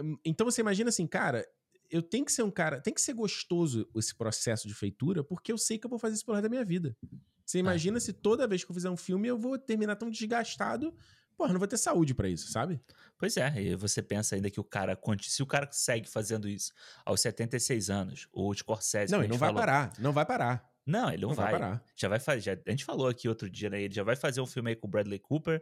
[0.00, 1.46] Hum, Então você imagina assim, cara,
[1.90, 5.52] eu tenho que ser um cara, tem que ser gostoso esse processo de feitura, porque
[5.52, 6.96] eu sei que eu vou fazer isso pelo resto da minha vida.
[7.44, 10.92] Você imagina se toda vez que eu fizer um filme eu vou terminar tão desgastado,
[11.36, 12.80] porra, não vou ter saúde pra isso, sabe?
[13.18, 16.72] Pois é, e você pensa ainda que o cara, se o cara segue fazendo isso
[17.04, 20.68] aos 76 anos, o Scorsese, não, ele não vai falou- parar, não vai parar.
[20.84, 21.60] Não, ele não, Não vai vai.
[21.60, 21.84] parar.
[21.96, 22.62] Já vai fazer.
[22.64, 23.82] A gente falou aqui outro dia, né?
[23.82, 25.60] Ele já vai fazer um filme aí com o Bradley Cooper,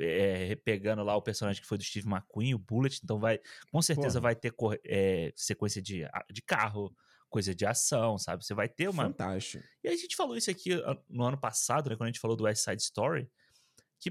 [0.00, 3.00] é, pegando lá o personagem que foi do Steve McQueen, o Bullet.
[3.02, 3.38] Então vai,
[3.70, 4.20] com certeza Porra.
[4.22, 4.52] vai ter
[4.84, 6.92] é, sequência de, de carro,
[7.28, 8.44] coisa de ação, sabe?
[8.44, 9.04] Você vai ter uma.
[9.04, 9.62] Fantástico.
[9.82, 10.70] E a gente falou isso aqui
[11.08, 11.94] no ano passado, né?
[11.94, 13.30] Quando a gente falou do West Side Story,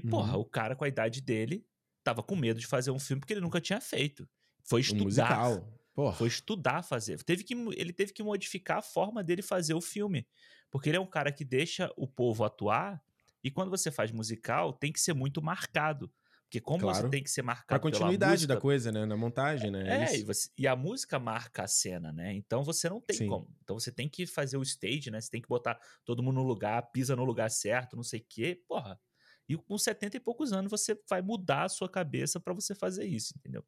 [0.08, 0.40] porra, Uhum.
[0.40, 1.64] o cara com a idade dele
[2.02, 4.28] tava com medo de fazer um filme porque ele nunca tinha feito.
[4.64, 5.04] Foi Um estudar.
[5.04, 5.78] musical.
[5.94, 6.16] Porra.
[6.16, 7.22] Foi estudar fazer.
[7.22, 10.26] Teve que, ele teve que modificar a forma dele fazer o filme.
[10.70, 13.00] Porque ele é um cara que deixa o povo atuar.
[13.44, 16.12] E quando você faz musical, tem que ser muito marcado.
[16.44, 17.10] Porque como você Claro.
[17.10, 19.06] tem que ser marcado pela continuidade música, da coisa, né?
[19.06, 20.02] Na montagem, né?
[20.02, 20.14] é, isso.
[20.16, 22.32] e, você- e a música marca a cena, né?
[22.34, 23.28] Então você não tem Sim.
[23.28, 23.48] como.
[23.62, 25.20] Então você tem que fazer o stage, né?
[25.20, 28.26] Você tem que botar todo mundo no lugar, pisa no lugar certo, não sei o
[28.28, 28.60] quê.
[28.68, 29.00] Porra.
[29.48, 33.04] E com 70 e poucos anos você vai mudar a sua cabeça pra você fazer
[33.04, 33.64] isso, entendeu?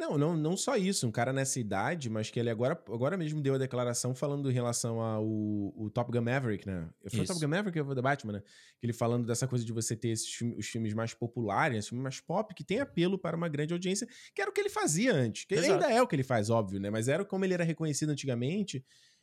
[0.00, 1.06] Não, não, não só isso.
[1.06, 4.54] Um cara nessa idade, mas que ele agora, agora mesmo deu a declaração falando em
[4.54, 6.88] relação ao o Top Gun Maverick, né?
[7.10, 7.26] Foi o.
[7.26, 8.42] Top Gun Maverick ou da Batman, né?
[8.78, 11.88] Que ele falando dessa coisa de você ter esses filmes, os filmes mais populares, os
[11.90, 14.70] filmes mais pop, que tem apelo para uma grande audiência, que era o que ele
[14.70, 15.44] fazia antes.
[15.44, 15.72] Que Exato.
[15.72, 16.88] ainda é o que ele faz, óbvio, né?
[16.88, 18.82] Mas era como ele era reconhecido antigamente.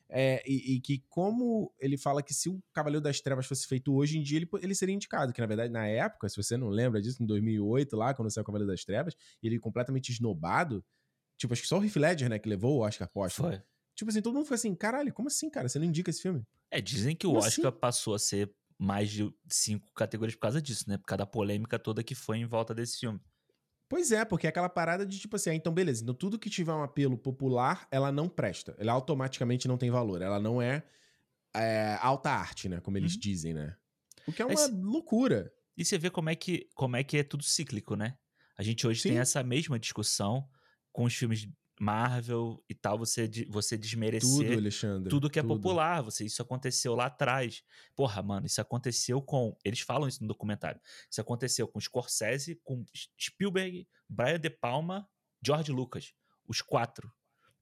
[0.10, 3.94] É, e, e que como ele fala que se o Cavaleiro das Trevas fosse feito
[3.94, 5.34] hoje em dia, ele, ele seria indicado.
[5.34, 8.44] Que na verdade, na época, se você não lembra disso, em 2008, lá, quando saiu
[8.44, 10.84] o Cavaleiro das Trevas, ele completamente esnobado.
[11.38, 13.50] Tipo, acho que só o Heath Ledger, né, que levou o Oscar póstumo.
[13.50, 13.62] Foi.
[13.96, 15.68] Tipo assim, todo mundo foi assim, caralho, como assim, cara?
[15.68, 16.46] Você não indica esse filme?
[16.70, 17.80] É, dizem que o Como Oscar assim?
[17.80, 20.98] passou a ser mais de cinco categorias por causa disso, né?
[20.98, 23.20] Por causa da polêmica toda que foi em volta desse filme.
[23.90, 26.50] Pois é, porque é aquela parada de tipo assim, ah, então beleza, então tudo que
[26.50, 28.76] tiver um apelo popular, ela não presta.
[28.78, 30.22] Ela automaticamente não tem valor.
[30.22, 30.84] Ela não é,
[31.56, 32.82] é, alta arte, né?
[32.82, 33.20] Como eles Uhum.
[33.20, 33.76] dizem, né?
[34.28, 35.52] O que é uma Esse- loucura.
[35.78, 38.18] E você vê como é que como é que é tudo cíclico, né?
[38.58, 39.10] A gente hoje Sim.
[39.10, 40.48] tem essa mesma discussão
[40.92, 41.48] com os filmes
[41.80, 45.10] Marvel e tal, você, você desmerecer Tudo, Alexandre.
[45.10, 45.56] tudo que é tudo.
[45.56, 46.02] popular.
[46.02, 47.64] Você, isso aconteceu lá atrás.
[47.96, 49.56] Porra, mano, isso aconteceu com.
[49.64, 50.80] Eles falam isso no documentário.
[51.10, 52.84] Isso aconteceu com Scorsese, com
[53.20, 55.08] Spielberg, Brian De Palma,
[55.46, 56.14] George Lucas.
[56.48, 57.12] Os quatro.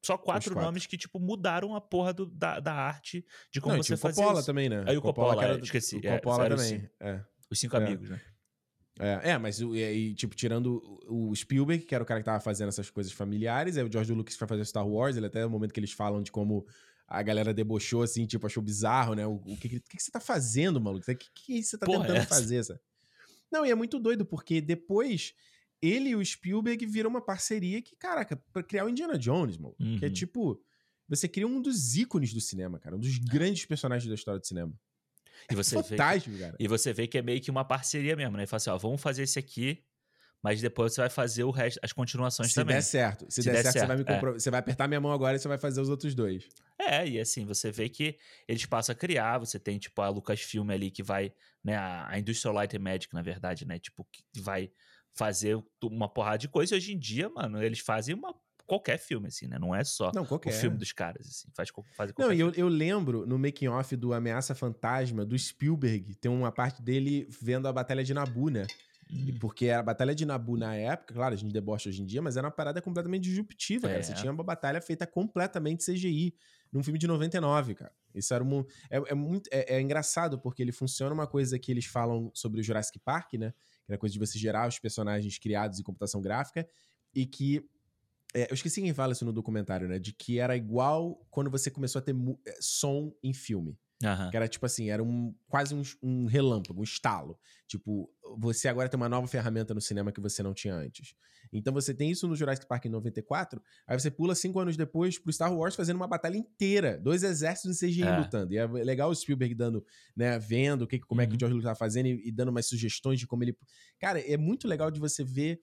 [0.04, 0.62] Só quatro, quatro.
[0.66, 3.96] nomes que, tipo, mudaram a porra do- da, da arte de como Não, você tinha
[3.96, 4.46] o fazia Coppola isso.
[4.46, 4.84] também, né?
[4.88, 6.90] Aí o Coppola, que era é, esqueci, O é, Coppola o também.
[7.00, 7.26] É.
[7.50, 7.80] Os cinco É.
[7.80, 8.22] amigos, né?
[9.00, 12.26] É, é, mas o- e, tipo, tirando o o Spielberg, que era o cara que
[12.26, 15.44] tava fazendo essas coisas familiares, aí o George Lucas foi fazer Star Wars, ele até
[15.44, 16.66] no momento que eles falam de como
[17.08, 19.28] a galera debochou, assim, tipo, achou bizarro, né?
[19.28, 21.04] O, o que, que, que você tá fazendo, maluco?
[21.12, 22.28] O que, que você tá Porra, tentando essa?
[22.28, 22.64] fazer?
[22.64, 22.80] Sabe?
[23.52, 25.34] Não, e é muito doido, porque depois
[25.82, 29.76] ele e o Spielberg viram uma parceria que, caraca, pra criar o Indiana Jones, mano.
[30.00, 30.14] Que é Uhum.
[30.14, 30.62] tipo,
[31.08, 34.48] você cria um dos ícones do cinema, cara, um dos grandes personagens da história do
[34.48, 34.74] cinema.
[35.52, 36.56] E você, vê que, Fantástico, cara.
[36.60, 38.44] e você vê que é meio que uma parceria mesmo, né?
[38.44, 39.84] E fala assim, ó, vamos fazer esse aqui,
[40.42, 42.76] mas depois você vai fazer o resto, as continuações Se também.
[42.76, 44.14] der certo, se, Se der, der certo, você vai, me certo, é.
[44.16, 46.48] compro- você vai apertar minha mão agora e você vai fazer os outros dois.
[46.80, 48.18] É, e assim, você vê que
[48.48, 51.34] eles passam a criar, você tem, tipo, a Lucasfilm ali que vai,
[51.64, 54.72] né, a, a Industrial Light and Magic, na verdade, né, tipo, que vai
[55.14, 56.76] fazer uma porrada de coisa.
[56.76, 58.36] E hoje em dia, mano, eles fazem uma,
[58.66, 62.14] qualquer filme, assim, né, não é só Não, o filme dos caras, assim, faz, fazem
[62.18, 66.52] Não, e eu, eu lembro no making off do Ameaça Fantasma, do Spielberg, tem uma
[66.52, 68.66] parte dele vendo a Batalha de Nabu, né?
[69.10, 72.06] E Hum, Porque a Batalha de Nabu na época, claro, a gente debocha hoje em
[72.06, 74.02] dia, mas era uma parada completamente disruptiva, cara.
[74.02, 74.16] Você É.
[74.16, 76.34] tinha uma batalha feita completamente CGI,
[76.72, 77.94] num filme de 99, cara.
[78.14, 78.66] Isso era um.
[78.90, 82.62] É, é muito, é, é engraçado, porque ele funciona uma coisa que eles falam sobre
[82.62, 83.52] o Jurassic Park, né?
[83.86, 86.68] Que era a coisa de você gerar os personagens criados em computação gráfica,
[87.14, 87.64] e que.
[88.36, 89.98] É, eu esqueci quem fala isso no documentário, né?
[89.98, 92.16] De que era igual quando você começou a ter
[92.46, 93.78] é, som em filme.
[94.04, 94.30] aham.
[94.30, 97.40] Que era tipo assim, era um quase um, um relâmpago, um estalo.
[97.68, 101.16] Tipo, você agora tem uma nova ferramenta no cinema que você não tinha antes.
[101.54, 105.18] Então você tem isso no Jurassic Park em 94, aí você pula cinco anos depois
[105.18, 108.18] pro Star Wars fazendo uma batalha inteira, dois exércitos em CGI É.
[108.18, 108.52] lutando.
[108.54, 111.38] E é legal o Spielberg dando, né, vendo o que, como é que Uhum.
[111.38, 113.56] o George Lucas tá fazendo e, e dando umas sugestões de como ele.
[114.00, 115.62] Cara, é muito legal de você ver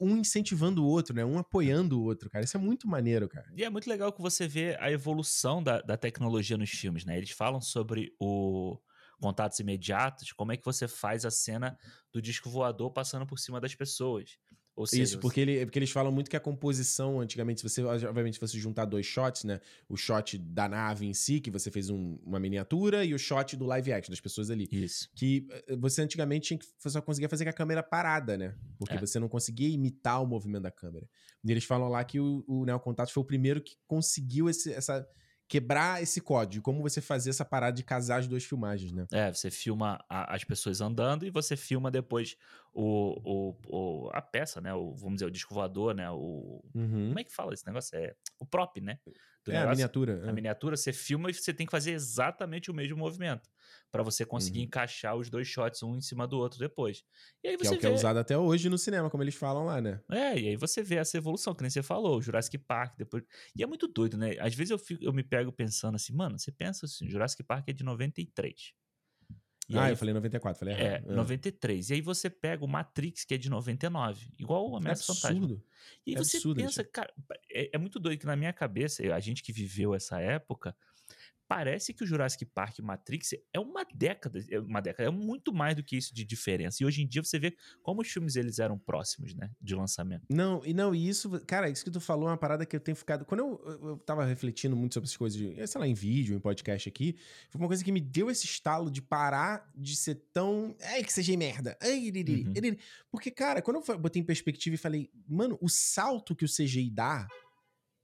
[0.00, 1.24] um incentivando o outro, né?
[1.24, 2.44] Um apoiando o outro, cara.
[2.44, 3.46] Isso é muito maneiro, cara.
[3.54, 7.16] E é muito legal que você vê a evolução da, da tecnologia nos filmes, né?
[7.16, 8.78] Eles falam sobre o
[9.20, 11.78] contatos imediatos, como é que você faz a cena
[12.12, 14.36] do disco voador passando por cima das pessoas.
[14.86, 18.34] Seja, Isso, porque, ele, porque eles falam muito que a composição, antigamente, se você, obviamente,
[18.34, 19.60] se você juntar dois shots, né?
[19.88, 23.54] O shot da nave em si, que você fez um- uma miniatura, e o shot
[23.56, 24.66] do live action, das pessoas ali.
[24.72, 25.10] Isso.
[25.14, 28.54] Que eh, você antigamente tinha que, só conseguia fazer com a câmera parada, né?
[28.78, 28.98] Porque É.
[29.00, 31.06] você não conseguia imitar o movimento da câmera.
[31.44, 34.72] E eles falam lá que o, o Neo Contato foi o primeiro que conseguiu esse,
[34.72, 35.06] essa.
[35.52, 39.06] Quebrar esse código, como você fazer essa parada de casar as duas filmagens, né?
[39.12, 42.36] É, você filma a- as pessoas andando e você filma depois
[42.72, 44.72] o, o, o- a peça, né?
[44.72, 46.10] O, vamos dizer, o disco voador, né?
[46.10, 47.08] O, Uhum.
[47.08, 47.94] Como é que fala esse negócio?
[47.98, 48.98] É o prop, né?
[49.44, 49.70] Do É, a negócio.
[49.70, 50.22] miniatura.
[50.26, 50.32] A é.
[50.32, 53.50] miniatura, você filma e você tem que fazer exatamente o mesmo movimento
[53.92, 54.64] para você conseguir Uhum.
[54.64, 57.04] encaixar os dois shots um em cima do outro depois.
[57.44, 59.22] E aí Que é você o que é vê, usado até hoje no cinema, como
[59.22, 60.00] eles falam lá, né?
[60.10, 63.22] é, e aí você vê essa evolução, que nem você falou, o Jurassic Park depois.
[63.54, 64.34] E é muito doido, né?
[64.40, 67.68] Às vezes eu, fico- eu me pego pensando assim, mano, você pensa assim, Jurassic Park
[67.68, 68.72] é de 93.
[69.68, 71.10] E ah, aí, eu falei 94, falei é, errado.
[71.10, 71.14] Ah.
[71.14, 71.90] 93.
[71.90, 75.30] E aí você pega o Matrix, que é de 99, igual o É Ameaça Fantasma.
[75.30, 75.64] absurdo.
[76.04, 77.12] E aí É você absurdo, pensa, cara,
[77.50, 80.76] é, é muito doido que na minha cabeça, a gente que viveu essa época,
[81.54, 85.52] parece que o Jurassic Park e Matrix é uma década, é uma década, é muito
[85.52, 86.82] mais do que isso de diferença.
[86.82, 90.24] E hoje em dia você vê como os filmes eles eram próximos, né, de lançamento.
[90.30, 92.80] Não, e não, e isso, cara, isso que tu falou é uma parada que eu
[92.80, 93.26] tenho ficado.
[93.26, 96.34] Quando eu, eu, eu tava refletindo muito sobre essas coisas, de, sei lá, em vídeo,
[96.34, 97.16] em podcast aqui,
[97.50, 100.74] foi uma coisa que me deu esse estalo de parar de ser tão.
[100.82, 101.76] Ai, que seja merda.
[101.82, 102.52] Ai, iriri, Uhum.
[102.56, 102.78] iriri.
[103.10, 106.88] Porque, cara, quando eu botei em perspectiva e falei, mano, o salto que o CGI
[106.90, 107.26] dá.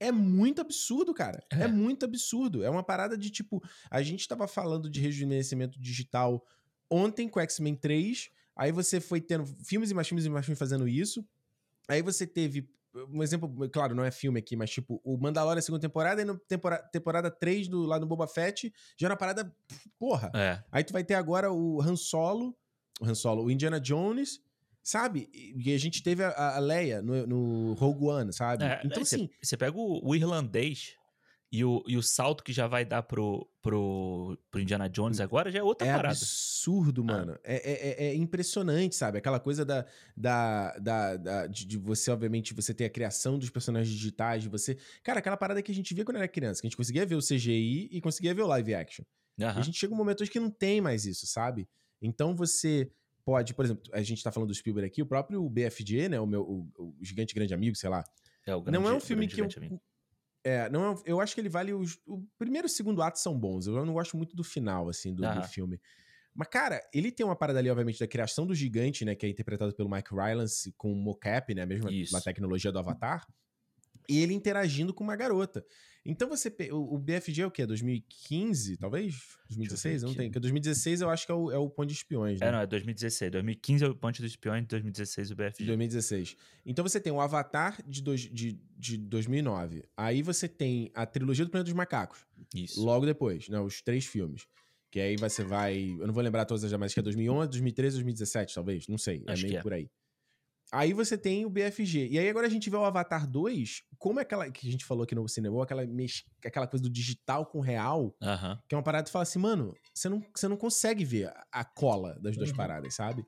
[0.01, 1.43] É muito absurdo, cara.
[1.51, 1.62] É.
[1.62, 1.69] É.
[1.69, 2.62] muito absurdo.
[2.62, 3.62] É uma parada de tipo.
[3.91, 6.45] A gente tava falando de rejuvenescimento digital
[6.91, 8.31] ontem com X-Men 3.
[8.57, 11.25] Aí você foi tendo filmes e mais filmes e mais filmes fazendo isso.
[11.89, 12.69] Aí você teve
[13.12, 16.37] um exemplo, claro, não é filme aqui, mas tipo, o Mandalorian segunda temporada e na
[16.37, 19.55] temporada, temporada 3 do, lá no Boba Fett já era uma parada,
[19.99, 20.31] porra.
[20.35, 20.62] É.
[20.73, 22.57] Aí tu vai ter agora o Han Solo,
[23.01, 24.41] o Han Solo, o Indiana Jones,
[24.89, 25.28] sabe?
[25.32, 28.65] E a gente teve a, a Leia no, no Rogue One, sabe?
[28.65, 30.94] É, então você- assim, Você pega o, o irlandês
[31.52, 35.51] e o, e o salto que já vai dar pro, pro, pro Indiana Jones agora
[35.51, 36.15] já é outra é parada.
[36.15, 37.39] absurdo, mano.
[37.44, 39.19] É, é- é- é impressionante, sabe?
[39.19, 39.85] Aquela coisa da,
[40.16, 44.48] da, da, da- de, de você, obviamente, você ter a criação dos personagens digitais, de
[44.48, 44.77] você.
[45.02, 47.15] Cara, aquela parada que a gente via quando era criança, que a gente conseguia ver
[47.15, 49.05] o CGI e conseguia ver o live action.
[49.40, 49.60] Aham.
[49.60, 51.69] a gente chega um momento hoje que não tem mais isso, sabe?
[52.02, 52.90] Então você
[53.28, 56.26] pode, por exemplo, a gente tá falando do Spielberg aqui, o próprio BFG, né, o
[56.26, 58.02] meu o, o Gigante Grande Amigo, sei lá.
[58.46, 59.78] É, o grande, não é um filme que eu amigo.
[60.42, 63.18] é, não é, eu acho que ele vale os, o primeiro e o segundo ato
[63.18, 63.66] são bons.
[63.66, 65.78] Eu não gosto muito do final assim do, do filme.
[66.34, 69.28] Mas cara, ele tem uma parada ali obviamente da criação do gigante, né, que é
[69.28, 72.16] interpretado pelo Mike Rylance com o mocap, né, Isso.
[72.16, 73.26] a tecnologia do Avatar.
[74.09, 75.62] E ele interagindo com uma garota.
[76.10, 76.51] Então você.
[76.72, 77.66] O, o BFG é o quê?
[77.66, 79.36] 2015, talvez?
[79.51, 80.02] 2016?
[80.02, 80.30] Eu não tenho.
[80.30, 82.48] Porque 2016 eu acho que é o, é o Ponto de Espiões, né?
[82.48, 83.30] É, não, é 2016.
[83.30, 85.66] 2015 é o Ponte dos Espiões, 2016 o BFG.
[85.66, 86.36] 2016.
[86.64, 89.85] Então você tem o Avatar de, dois, de, de 2009.
[89.94, 92.24] Aí você tem a trilogia do Planeta dos Macacos.
[92.55, 92.82] Isso.
[92.82, 93.60] Logo depois, né?
[93.60, 94.47] Os três filmes.
[94.90, 95.94] Que aí você vai.
[96.01, 98.89] Eu não vou lembrar todas as acho que é 2011, 2013, 2017, talvez.
[98.89, 99.22] Não sei.
[99.26, 99.62] É Acho meio é.
[99.62, 99.90] por aí.
[100.73, 102.09] Aí você tem o BFG.
[102.11, 104.85] E aí agora a gente vê o Avatar 2, como é aquela que a gente
[104.85, 105.82] falou aqui no cinema, aquela,
[106.45, 108.59] aquela coisa do digital com real, Aham.
[108.69, 111.47] que é uma parada que fala assim, mano, você não, você não consegue ver a-
[111.53, 112.57] a cola das duas Uhum.
[112.57, 113.24] paradas, sabe?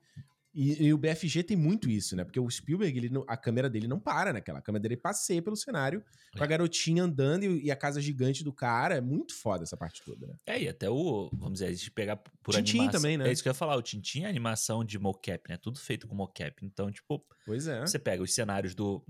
[0.52, 2.24] E, e o BFG tem muito isso, né?
[2.24, 4.59] Porque o Spielberg, ele a câmera dele não para naquela.
[4.59, 6.02] A câmera dele passeia pelo cenário
[6.36, 6.48] com a É.
[6.48, 8.97] garotinha andando e, e a casa gigante do cara.
[8.97, 10.35] É muito foda essa parte toda, né?
[10.47, 13.01] É, e até o, vamos dizer, a gente pegar por Tintin animação.
[13.01, 13.28] também, né?
[13.28, 15.56] É isso que eu ia falar, o Tintin é animação de mocap, né?
[15.56, 16.64] Tudo feito com mocap.
[16.66, 17.81] Então, tipo, Pois é.
[17.82, 19.05] você pega os cenários do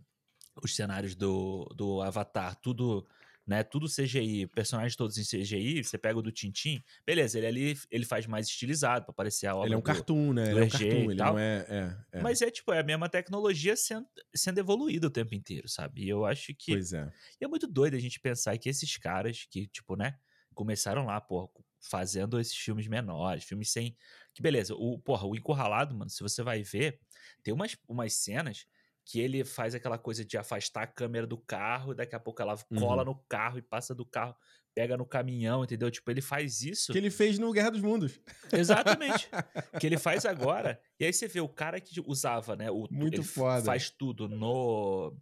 [0.62, 3.06] os cenários do, do Avatar, tudo,
[3.50, 7.78] né, tudo CGI, personagens todos em CGI, você pega o do Tintin, beleza, ele ali
[7.90, 10.50] ele faz mais estilizado pra parecer a obra Ele é um do- cartoon, né?
[10.52, 11.66] Ele é um cartoon, ele não é.
[11.68, 12.22] é, é.
[12.22, 16.04] Mas é tipo, é a mesma tecnologia sendo, sendo evoluída o tempo inteiro, sabe?
[16.04, 17.12] E eu acho que Pois é.
[17.40, 20.16] e é muito doido a gente pensar que esses caras que, tipo, né,
[20.54, 21.48] começaram lá, porra,
[21.80, 23.96] fazendo esses filmes menores, filmes sem.
[24.32, 27.00] Que beleza, o, porra, o Encurralado, mano, se você vai ver,
[27.42, 28.64] tem umas, umas cenas
[29.10, 32.56] que ele faz aquela coisa de afastar a câmera do carro, daqui a pouco ela
[32.78, 34.36] cola no carro e passa do carro,
[34.72, 35.90] pega no caminhão, entendeu?
[35.90, 36.92] Tipo, ele faz isso.
[36.92, 38.20] Que ele fez no Guerra dos Mundos.
[38.52, 39.28] Exatamente.
[39.80, 40.80] que ele faz agora.
[40.98, 42.70] E aí você vê o cara que usava, né?
[42.70, 43.64] O, Muito foda.
[43.64, 45.12] faz tudo no.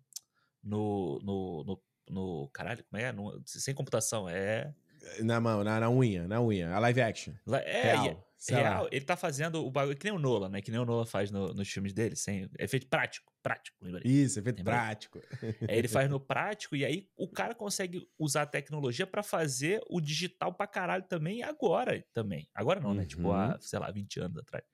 [0.63, 1.19] No.
[1.23, 1.65] No.
[1.65, 3.11] no, no- caralho, como é?
[3.11, 4.29] No- sem computação.
[4.29, 4.71] É.
[5.21, 6.75] Na mão, na, na unha, na unha.
[6.75, 7.33] A live action.
[7.65, 8.28] É, Real.
[8.39, 8.63] É- sei lá.
[8.63, 8.89] real.
[8.93, 10.63] Ele tá fazendo o bagulho que nem o Nolan, né?
[10.63, 13.33] Que nem o Nolan faz no- nos filmes dele, sem efeito prático.
[13.43, 14.03] Prático, lembrei.
[14.05, 14.75] Isso, efeito Lembrei.
[14.77, 15.21] prático.
[15.69, 19.81] Aí ele faz no prático e aí o cara consegue usar a tecnologia pra fazer
[19.89, 22.49] o digital pra caralho também agora também.
[22.55, 23.07] Agora não, né?
[23.07, 23.33] Tipo, Uhum.
[23.33, 24.65] há, sei lá, 20 anos atrás.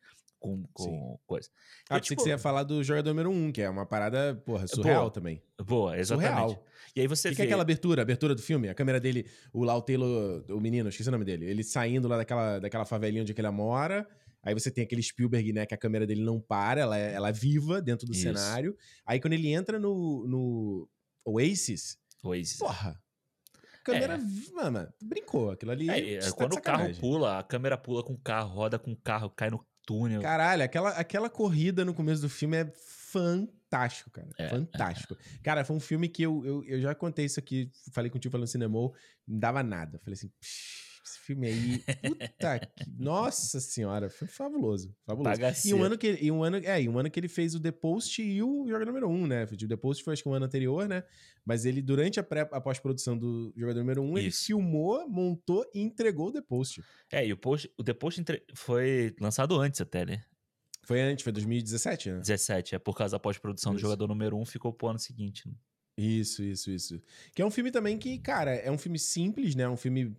[0.45, 1.49] Com, com coisa.
[1.89, 3.87] Ah, pensei tipo, que você ia falar do jogador número 1, um, que é uma
[3.87, 5.11] parada, porra, surreal Boa.
[5.11, 5.43] também.
[5.65, 6.33] Boa, exatamente.
[6.33, 6.67] Surreal.
[6.95, 7.45] E aí você que, que vê.
[7.45, 8.03] é aquela abertura?
[8.03, 8.69] Abertura do filme?
[8.69, 11.47] A câmera dele, o lá, o Taylor, o menino, esqueci o nome dele.
[11.47, 14.07] Ele saindo lá daquela, daquela favelinha onde que ele mora.
[14.43, 15.67] Aí você tem aquele Spielberg, né?
[15.67, 18.23] Que a câmera dele não para, ela é, ela é viva dentro do Isso.
[18.23, 18.77] cenário.
[19.07, 20.89] Aí quando ele entra no, no
[21.25, 22.59] Oasis, Oasis.
[22.59, 23.01] porra.
[23.83, 25.51] Câmera, viva, mano, brincou.
[25.51, 25.91] Aquilo ali.
[25.91, 28.93] É, é, tá quando o carro pula, a câmera pula com o carro, roda com
[28.93, 30.21] o carro, cai no túnel.
[30.21, 34.29] Caralho, aquela, aquela corrida no começo do filme é fantástico, cara.
[34.39, 35.17] É, fantástico.
[35.43, 38.47] Cara, foi um filme que eu, eu, eu já contei isso aqui, falei contigo falando
[38.47, 38.93] cinema, não
[39.27, 39.99] dava nada.
[40.01, 42.91] Falei assim, "Psh, esse filme aí, puta que.
[42.99, 44.95] Nossa senhora, foi fabuloso.
[45.07, 45.41] Fabuloso.
[45.69, 47.55] E um ano que ele, e um ano, é, e um ano que ele fez
[47.55, 49.45] o The Post e o Jogador Número 1, né?
[49.45, 51.05] O The Post foi acho que um ano anterior, né?
[51.45, 54.47] Mas ele, durante a, pré, a pós-produção do Jogador Número 1, ele Isso.
[54.47, 56.83] filmou, montou e entregou o The Post.
[57.13, 60.25] É, e o, post, o The Post entre- foi lançado antes até, né?
[60.85, 62.19] Foi antes, foi 2017, né?
[62.21, 62.75] 17.
[62.75, 65.49] É por causa da pós-produção do jogador número 1, ficou pro ano seguinte.
[65.49, 65.55] Né?
[65.97, 67.03] Isso, isso, isso.
[67.35, 69.63] Que é um filme também que, cara, é um filme simples, né?
[69.65, 70.17] É um filme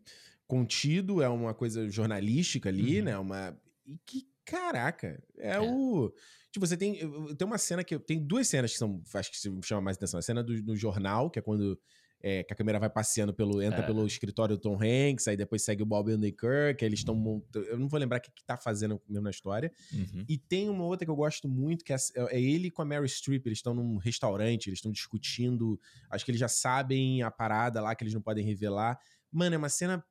[0.47, 3.05] contido, é uma coisa jornalística ali, Uhum.
[3.05, 3.17] né?
[3.17, 3.57] Uma.
[3.85, 5.59] E que, caraca, é, É.
[5.59, 6.11] o.
[6.51, 6.95] Tipo, você tem.
[7.35, 7.97] Tem uma cena que.
[7.99, 9.01] Tem duas cenas que são.
[9.13, 10.19] Acho que se chama mais atenção.
[10.19, 11.79] A cena do, do jornal, que é quando.
[12.27, 13.61] é, que a câmera vai passeando pelo.
[13.61, 13.85] Entra É.
[13.85, 17.65] pelo escritório do Tom Hanks, aí depois segue o Bob Underkirk, eles estão montando.
[17.67, 19.71] Eu não vou lembrar o que, que tá fazendo mesmo na história.
[19.93, 20.25] Uhum.
[20.27, 21.97] E tem uma outra que eu gosto muito, que é,
[22.29, 23.45] é ele com a Mary Streep.
[23.45, 25.79] Eles estão num restaurante, eles estão discutindo.
[26.09, 28.97] Acho que eles já sabem a parada lá que eles não podem revelar.
[29.35, 30.03] Mano, é uma cena.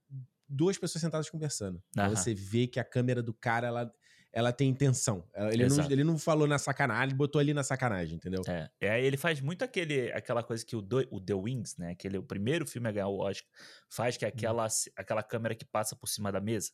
[0.48, 1.82] Duas pessoas sentadas conversando.
[1.96, 2.14] Aham.
[2.14, 3.92] Você vê que a câmera do cara, ela,
[4.30, 5.26] ela tem intenção.
[5.50, 8.42] Ele não, ele não falou na sacanagem, ele botou ali na sacanagem, entendeu?
[8.46, 11.92] É, é, ele faz muito aquele, aquela coisa que o, do, o The Wings, né?
[11.92, 13.48] Aquele, o primeiro filme a ganhar o Oscar,
[13.88, 14.18] faz Hum.
[14.18, 16.70] que é aquela, aquela câmera que passa por cima da mesa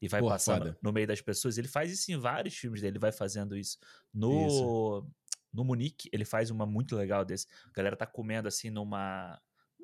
[0.00, 0.78] e vai Porra, passando foda.
[0.80, 1.58] no meio das pessoas.
[1.58, 3.76] Ele faz isso em vários filmes dele, ele vai fazendo isso.
[4.14, 5.04] No,
[5.52, 7.46] no Munique, ele faz uma muito legal desse.
[7.66, 9.36] A galera tá comendo assim numa.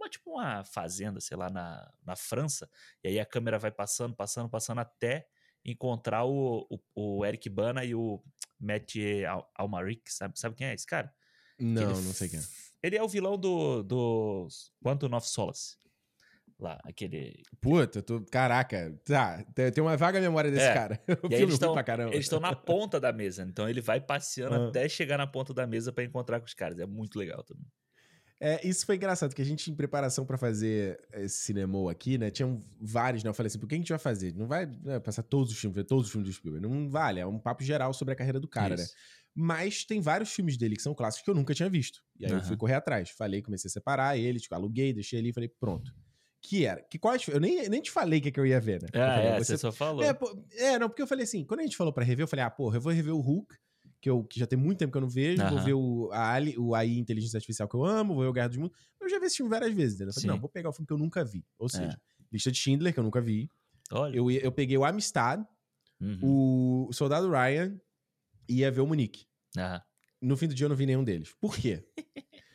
[0.07, 2.69] Uma, tipo uma fazenda, sei lá, na, na França.
[3.03, 5.27] E aí a câmera vai passando, passando, passando até
[5.65, 8.23] encontrar o, o, o Eric Bana e o
[8.59, 8.95] Matt
[9.29, 11.13] Al- Almaric, sabe, sabe quem é esse cara?
[11.59, 12.43] Não, ele não sei quem é.
[12.83, 14.47] Ele é o vilão do, do
[14.85, 15.77] Quantum of Solace.
[16.59, 17.43] lá, aquele.
[17.61, 19.43] Puta, tu, caraca, tá.
[19.73, 20.75] Tem uma vaga memória desse É.
[20.75, 21.01] cara.
[21.09, 22.13] O E filme eles ruim estão pra caramba.
[22.15, 24.69] eles estão na ponta da mesa, então ele vai passeando Ah.
[24.69, 26.79] até chegar na ponta da mesa pra encontrar com os caras.
[26.79, 27.67] É muito legal também.
[28.39, 32.31] É, isso foi engraçado, que a gente, em preparação pra fazer esse cinema aqui, né?
[32.31, 33.31] Tinham vários, né?
[33.31, 34.35] Eu falei assim, por que a gente vai fazer?
[34.35, 36.67] Não vai né, passar todos os filmes, ver todos os filmes do Spielberg.
[36.67, 38.83] Não vale, é um papo geral sobre a carreira do cara, né?
[38.83, 38.95] Isso.
[39.35, 42.03] Mas tem vários filmes dele que são clássicos que eu nunca tinha visto.
[42.19, 43.11] E aí eu fui correr atrás.
[43.11, 45.95] Falei, comecei a separar eles, tipo, aluguei, deixei ali, falei, pronto.
[46.41, 46.81] Que era?
[46.83, 47.27] Que quais?
[47.29, 48.89] Eu nem, nem te falei o que, que eu ia ver, né?
[48.95, 50.03] Ah, falei, é, você você só falou.
[50.03, 52.29] é, pô, é, não, porque eu falei assim, quando a gente falou pra rever, eu
[52.29, 53.55] falei, ah, porra, eu vou rever o Hulk,
[54.01, 55.65] que, eu, que já tem muito tempo que eu não vejo, vou Aham.
[55.65, 58.49] ver o, a Ali, o AI Inteligência Artificial que eu amo, vou ver o Guerra
[58.49, 58.77] dos Mundos.
[59.01, 60.11] Eu já vi esse filme várias vezes, entendeu?
[60.11, 61.45] Eu falei, não, vou pegar o filme que eu nunca vi.
[61.59, 61.71] Ou É.
[61.71, 62.01] seja,
[62.33, 63.51] Lista de Schindler, que eu nunca vi.
[63.93, 64.17] Olha.
[64.17, 65.43] Eu, eu peguei o Amistad,
[66.01, 66.19] Uhum.
[66.89, 67.81] o Soldado Ryan
[68.49, 69.27] e ia ver o Munique.
[69.57, 69.81] Aham.
[70.21, 71.35] No fim do dia eu não vi nenhum deles.
[71.41, 71.87] Por quê?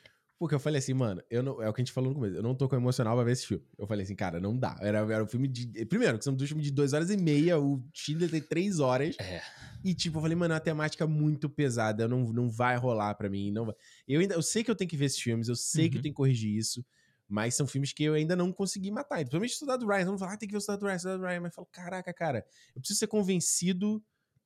[0.42, 2.36] Porque eu falei assim, mano, eu não, é o que a gente falou no começo,
[2.36, 3.64] eu não tô com emocional pra ver esse filme.
[3.78, 4.76] Eu falei assim, cara, não dá.
[4.82, 5.86] Era, era um filme de.
[5.86, 9.16] Primeiro, que são dois filmes de duas horas e meia, o Schindler tem três horas.
[9.20, 9.40] É.
[9.84, 13.30] E, tipo, eu falei, mano, é uma temática muito pesada, não, não vai rolar pra
[13.30, 13.52] mim.
[13.52, 13.76] Não vai.
[14.08, 16.00] Eu, ainda, eu sei que eu tenho que ver esses filmes, eu sei que eu
[16.00, 16.02] Uhum.
[16.02, 16.84] tenho que corrigir isso,
[17.30, 19.18] mas são filmes que eu ainda não consegui matar.
[19.18, 20.00] Principalmente o Soldado Ryan.
[20.00, 21.40] Todo mundo fala, ah, tem que ver o Soldado Ryan, Soldado Ryan.
[21.42, 22.44] Mas eu falo, caraca, cara,
[22.76, 24.04] eu preciso ser convencido,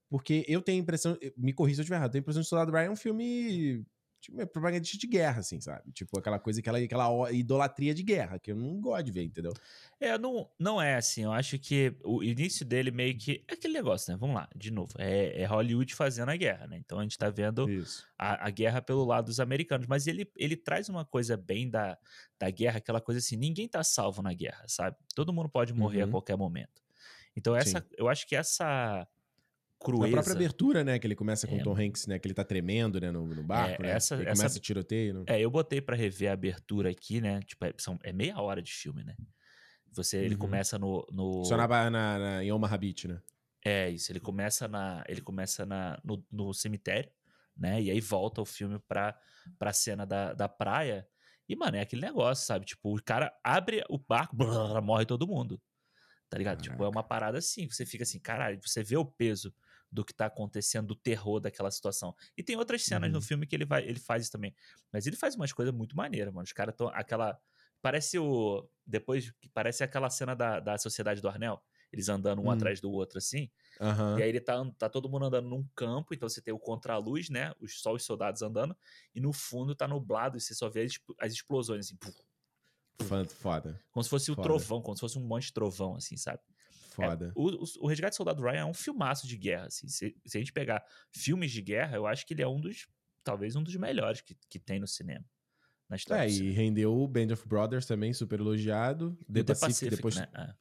[0.10, 2.42] porque eu tenho a impressão, me corrija se eu estiver errado, eu tenho a impressão
[2.42, 3.86] que o Soldado Ryan é um filme.
[4.26, 5.92] Tipo, é propagandista de guerra, assim, sabe?
[5.92, 9.54] Tipo, aquela coisa, aquela, aquela idolatria de guerra, que eu não gosto de ver, entendeu?
[10.00, 11.24] É, não, não é assim.
[11.26, 13.46] Eu acho que o início dele meio que.
[13.48, 14.18] É aquele negócio, né?
[14.20, 14.94] Vamos lá, de novo.
[14.98, 16.78] É, é Hollywood fazendo a guerra, né?
[16.84, 17.68] Então a gente tá vendo
[18.18, 19.86] a, a guerra pelo lado dos americanos.
[19.86, 21.96] Mas ele, ele traz uma coisa bem da,
[22.40, 24.98] da guerra, aquela coisa assim: ninguém tá salvo na guerra, sabe?
[25.14, 26.12] Todo mundo pode morrer a Uhum.
[26.12, 26.82] qualquer momento.
[27.38, 29.08] Então, essa, eu acho que essa
[29.80, 30.12] Crueza.
[30.14, 30.98] própria abertura, né?
[30.98, 31.60] Que ele começa com É.
[31.62, 32.18] o Tom Hanks, né?
[32.18, 33.12] Que ele tá tremendo, né?
[33.12, 33.92] No, no barco, É, né?
[33.94, 35.14] essa- ele essa- começa o tiroteio.
[35.16, 35.24] Né?
[35.28, 37.42] É, eu botei pra rever a abertura aqui, né?
[37.42, 39.16] Tipo, é, são, é meia hora de filme, né?
[39.92, 40.40] Você, ele Uhum.
[40.42, 41.06] começa no.
[41.12, 41.46] no...
[41.46, 41.90] Só na, na,
[42.20, 43.22] na, em Omaha Beach, né?
[43.64, 45.04] É isso, ele começa na.
[45.08, 47.10] Ele começa na, no, no cemitério,
[47.58, 47.82] né?
[47.82, 49.18] E aí volta o filme pra,
[49.58, 51.08] pra cena da, da praia.
[51.48, 52.66] E, mano, é aquele negócio, sabe?
[52.66, 55.62] Tipo, o cara abre o barco, blá, morre todo mundo.
[56.30, 56.62] Tá ligado?
[56.62, 57.70] Tipo, é uma parada assim.
[57.70, 59.54] Você fica assim, caralho, você vê o peso
[59.96, 62.16] do que tá acontecendo, do terror daquela situação.
[62.38, 63.22] E tem outras cenas no Uhum.
[63.22, 64.56] filme que ele, vai, ele faz isso também.
[64.92, 66.44] Mas ele faz umas coisas muito maneiras, mano.
[66.46, 66.90] Os caras estão.
[66.90, 67.40] Aquela.
[67.82, 68.70] Parece o.
[68.86, 69.34] Depois.
[69.54, 71.64] Parece aquela cena da, da Sociedade do Arnel.
[71.92, 72.52] Eles andando um Hum.
[72.52, 73.50] atrás do outro, assim.
[73.80, 74.18] Aham.
[74.20, 77.30] E aí ele tá, tá todo mundo andando num campo, então você tem o contraluz,
[77.30, 77.54] né?
[77.62, 78.76] Os, só os soldados andando,
[79.14, 82.18] e no fundo tá nublado e você só vê as, as explosões, assim, puf,
[83.28, 83.80] Foda.
[83.92, 84.42] como se fosse o Foda.
[84.44, 86.42] trovão, como se fosse um monte de trovão, assim, sabe?
[87.02, 87.32] É, Foda.
[87.36, 89.88] o, o, o Resgate do Soldado Ryan é um filmaço de guerra, assim.
[89.88, 92.88] Se, se a gente pegar filmes de guerra, eu acho que ele é um dos,
[93.24, 95.26] talvez um dos melhores que, que tem no cinema.
[95.90, 96.56] Na história É, e cinema.
[96.56, 99.18] rendeu o Band of Brothers também, super elogiado.
[99.30, 100.16] E The, o Pacific, depois.
[100.16, 100.28] né?
[100.36, 100.54] É.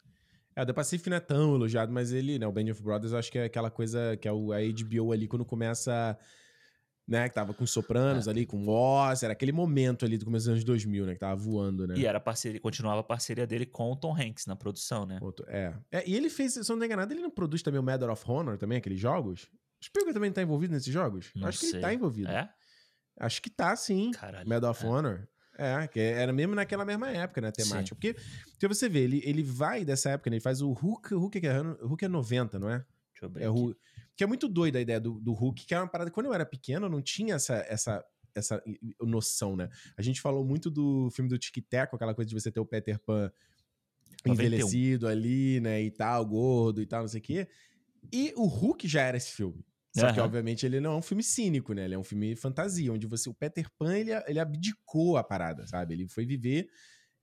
[0.57, 3.13] É, o The Pacific não é tão elogiado, mas ele, né, o Band of Brothers,
[3.13, 6.17] eu acho que é aquela coisa que é o, a HBO ali quando começa,
[7.07, 8.31] né, que tava com os Sopranos É.
[8.31, 11.37] ali, com Oz, era aquele momento ali do começo dos anos 2000, né, que tava
[11.37, 11.95] voando, né.
[11.99, 15.19] E era parceria, continuava a parceria dele com o Tom Hanks na produção, né?
[15.21, 15.75] Outro- É.
[15.93, 18.11] É, E ele fez, se eu não tô enganado, ele não produz também o Medal
[18.11, 19.45] of Honor, também, aqueles jogos?
[19.81, 21.31] O Spielberg também tá envolvido nesses jogos?
[21.37, 21.75] Não acho que sei.
[21.75, 22.31] ele tá envolvido.
[22.31, 22.49] É?
[23.21, 24.11] Acho que tá, sim.
[24.13, 24.49] Caralho.
[24.49, 24.89] Medal of é.
[24.89, 25.29] Honor.
[25.57, 27.95] É, que era mesmo naquela mesma época, né, temática.
[27.95, 28.15] Porque,
[28.51, 31.61] porque você vê, ele, ele vai dessa época, né, ele faz o Hulk, Hulk é,
[31.61, 32.79] o Hulk é 90, não é?
[33.13, 33.77] Deixa eu ver É aqui.
[34.17, 36.11] Que é muito doida a ideia do, do Hulk, que é uma parada.
[36.11, 38.05] Quando eu era pequeno, eu não tinha essa, essa,
[38.35, 38.63] essa
[39.01, 39.69] noção, né?
[39.97, 42.67] A gente falou muito do filme do Tic Teco, aquela coisa de você ter o
[42.67, 43.31] Peter Pan
[44.25, 44.33] 91.
[44.33, 45.83] envelhecido ali, né?
[45.83, 47.49] E tal, gordo e tal, não sei o quê.
[48.13, 49.65] E o Hulk já era esse filme.
[49.93, 50.25] Só que, Aham.
[50.27, 51.85] obviamente, ele não é um filme cínico, né?
[51.85, 53.29] Ele é um filme fantasia, onde você.
[53.29, 55.95] O Peter Pan, ele, ele abdicou a parada, sabe?
[55.95, 56.69] Ele foi viver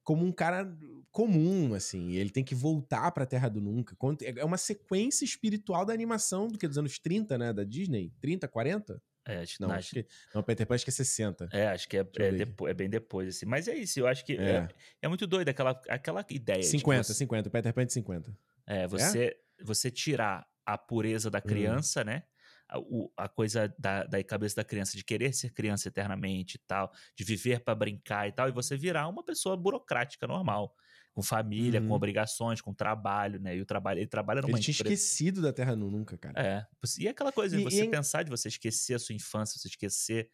[0.04, 0.72] como um cara
[1.12, 2.14] comum, assim.
[2.14, 3.96] Ele tem que voltar pra Terra do Nunca.
[3.98, 7.52] Quando- É uma sequência espiritual da animação do que dos anos 30, né?
[7.54, 8.12] Da Disney.
[8.20, 9.02] 30, 40?
[9.24, 10.06] É, acho, Não, não, acho que.
[10.34, 11.48] Não, Peter Pan acho que é 60.
[11.54, 13.46] É, acho que é, é, depo- é bem depois, assim.
[13.46, 14.68] Mas é isso, eu acho que é, É.
[15.04, 16.60] é muito doido aquela, aquela ideia.
[16.60, 17.48] de 50, você, 50.
[17.48, 18.36] O Peter Pan é de 50.
[18.66, 21.32] É, você, você tirar a pureza Hum.
[21.32, 22.24] da criança, né?
[22.72, 26.60] A, o- a coisa da, da cabeça da criança de querer ser criança eternamente e
[26.66, 30.74] tal, de viver pra brincar e tal, e você virar uma pessoa burocrática normal,
[31.14, 31.94] com família, com Uhum.
[31.94, 33.58] obrigações, com trabalho, né?
[33.58, 34.94] E o trabalho, ele trabalha numa Ele tinha empresa.
[34.96, 36.40] esquecido da Terra Nunca, cara.
[36.42, 36.66] É.
[37.00, 40.30] E aquela coisa de você e- pensar de você esquecer a sua infância, você esquecer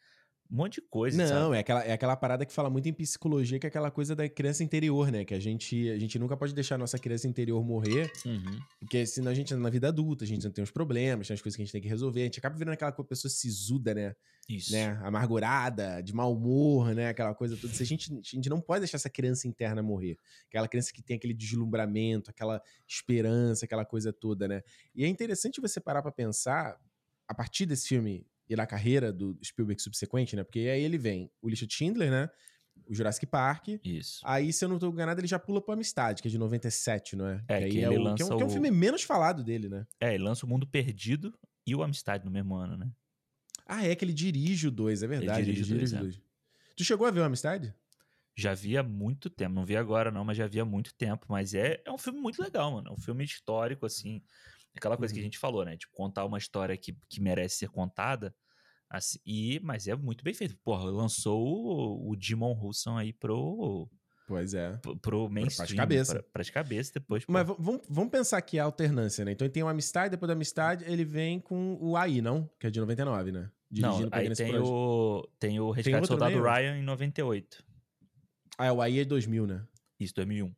[0.49, 1.17] Um monte de coisa.
[1.17, 1.55] Não, sabe?
[1.55, 4.27] é aquela, é aquela parada que fala muito em psicologia, que é aquela coisa da
[4.29, 5.25] criança interior, né?
[5.25, 8.59] Que a gente, a gente nunca pode deixar a nossa criança interior morrer, Uhum.
[8.79, 11.41] porque senão a gente, na vida adulta, a gente não tem uns problemas, tem as
[11.41, 12.21] coisas que a gente tem que resolver.
[12.21, 14.15] A gente acaba virando aquela pessoa sisuda, né?
[14.47, 14.71] Isso.
[14.71, 14.97] né?
[15.03, 17.09] Amargurada, de mau humor, né?
[17.09, 17.73] Aquela coisa toda.
[17.73, 20.17] A, gente, a gente não pode deixar essa criança interna morrer.
[20.47, 24.63] Aquela criança que tem aquele deslumbramento, aquela esperança, aquela coisa toda, né?
[24.95, 26.79] E é interessante você parar pra pensar,
[27.27, 30.43] a partir desse filme e da carreira do Spielberg subsequente, né?
[30.43, 32.29] Porque aí ele vem o de Schindler, né?
[32.85, 33.67] O Jurassic Park.
[33.83, 34.21] Isso.
[34.23, 37.15] Aí, se eu não tô enganado, ele já pula pro Amistade, que é de 97,
[37.15, 37.43] não é?
[37.47, 38.71] É, aí que é, ele o, que, é lança um, que é um o- filme
[38.71, 39.85] menos falado dele, né?
[39.99, 41.33] É, ele lança o Mundo Perdido
[41.65, 42.89] e o Amistade no mesmo ano, né?
[43.65, 45.41] Ah, é que ele dirige o 2, é verdade.
[45.41, 45.99] Ele dirige o dirige, dois, o é.
[46.17, 46.21] 2.
[46.77, 47.73] Tu chegou a ver o Amistade?
[48.35, 49.55] Já vi há muito tempo.
[49.55, 51.25] Não vi agora, não, mas já vi há muito tempo.
[51.27, 52.89] Mas é, é um filme muito legal, mano.
[52.89, 54.21] É um filme histórico, assim.
[54.77, 55.25] Aquela coisa que a Uhum.
[55.25, 55.75] gente falou, né?
[55.77, 58.33] Tipo, contar uma história que, que merece ser contada.
[58.89, 60.55] Assim, e, mas é muito bem feito.
[60.63, 63.89] Porra, lançou o, o Husson aí pro,
[64.27, 64.77] Pois é.
[64.77, 65.75] pro, pro mainstream.
[65.75, 66.13] cabeça.
[66.13, 67.25] Pra, pras cabeças depois.
[67.25, 67.33] pô.
[67.33, 69.31] Mas vamos, vamos pensar aqui a alternância, né?
[69.33, 72.49] Então ele tem o Amistade, depois da Amistade ele vem com o AI, não?
[72.59, 73.51] Que é de 99, né?
[73.69, 74.69] Não, pra aí tem Project.
[74.71, 76.49] o, tem o Resgate outro Soldado também?
[76.53, 77.61] Ryan em 98.
[78.57, 79.67] Ah, o AI é 2000, né?
[79.99, 80.55] Isso, 2001.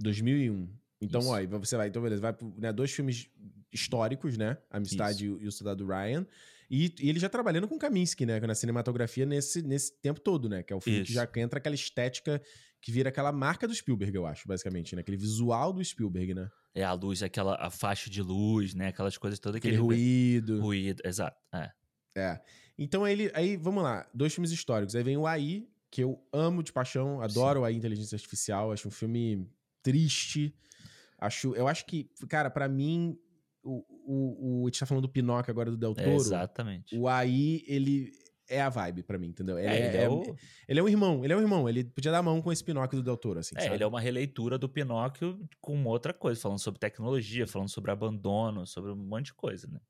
[0.00, 0.68] 2001.
[1.00, 1.30] Então, Isso.
[1.30, 3.28] ó, aí você vai, então beleza, vai pro, né, dois filmes
[3.72, 4.56] históricos, né?
[4.70, 6.26] Amistade e, o- e o Soldado Ryan.
[6.70, 8.40] E, e ele já trabalhando com Kaminsky, né?
[8.40, 10.62] Na cinematografia nesse, nesse tempo todo, né?
[10.62, 11.12] Que é o filme que Isso.
[11.12, 12.40] já entra aquela estética
[12.80, 15.00] que vira aquela marca do Spielberg, eu acho, basicamente, né?
[15.00, 16.48] Aquele visual do Spielberg, né?
[16.74, 18.88] É a luz, aquela a faixa de luz, né?
[18.88, 19.94] Aquelas coisas todas que Aquele ele vê.
[19.94, 20.60] ruído.
[20.60, 21.36] Ruído, exato.
[21.52, 21.70] É.
[22.16, 22.40] É.
[22.78, 24.94] Então ele, aí, vamos lá, dois filmes históricos.
[24.94, 28.88] Aí vem o AI, que eu amo de paixão, adoro o AI Inteligência Artificial, acho
[28.88, 29.48] um filme
[29.82, 30.54] triste.
[31.26, 33.16] Acho, eu acho que, cara, pra mim,
[33.62, 36.16] o, o, o, a gente tá falando do Pinóquio agora do Del É, Toro.
[36.16, 36.96] exatamente.
[36.96, 38.12] o AI, ele
[38.48, 39.58] é a vibe pra mim, entendeu?
[39.58, 40.22] Ele É, é, ele é, o,
[40.68, 41.68] ele é um irmão, ele é um irmão.
[41.68, 43.74] Ele podia dar a mão com esse Pinóquio do Del Toro, assim, é, sabe?
[43.74, 48.66] ele é uma releitura do Pinóquio com outra coisa, falando sobre tecnologia, falando sobre abandono,
[48.66, 49.80] sobre um monte de coisa, né?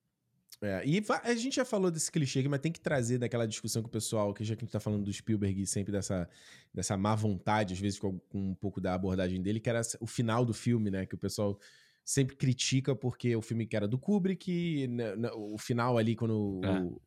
[0.62, 3.82] É, e a gente já falou desse clichê aqui, mas tem que trazer daquela discussão
[3.82, 6.28] com o pessoal, que já que a gente tá falando do Spielberg e sempre dessa,
[6.72, 10.44] dessa má vontade, às vezes com, um pouco da abordagem dele, que era o final
[10.44, 11.06] do filme, né?
[11.06, 11.58] Que o pessoal
[12.04, 14.88] sempre critica porque o filme que era do Kubrick,
[15.34, 16.80] o final ali, quando É.
[16.80, 17.00] o,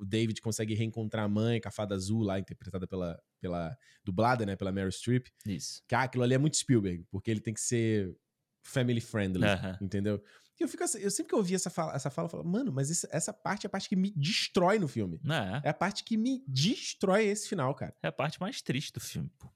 [0.00, 4.46] o David consegue reencontrar a mãe, com a fada azul lá, interpretada pela, pela dublada,
[4.46, 4.56] né?
[4.56, 5.82] Pela Meryl Streep, Isso.
[5.88, 8.16] que ah, aquilo ali é muito Spielberg, porque ele tem que ser
[8.62, 9.78] family friendly, Aham.
[9.80, 10.22] entendeu?
[10.58, 12.72] E eu, fico assim, eu sempre que ouvi essa fala, essa fala, eu falo, mano,
[12.72, 15.20] mas essa, essa parte é a parte que me destrói no filme.
[15.62, 15.68] É?
[15.68, 17.94] É a parte que me destrói esse final, cara.
[18.02, 19.48] É a parte mais triste do filme, pô.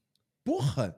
[0.45, 0.97] Porra!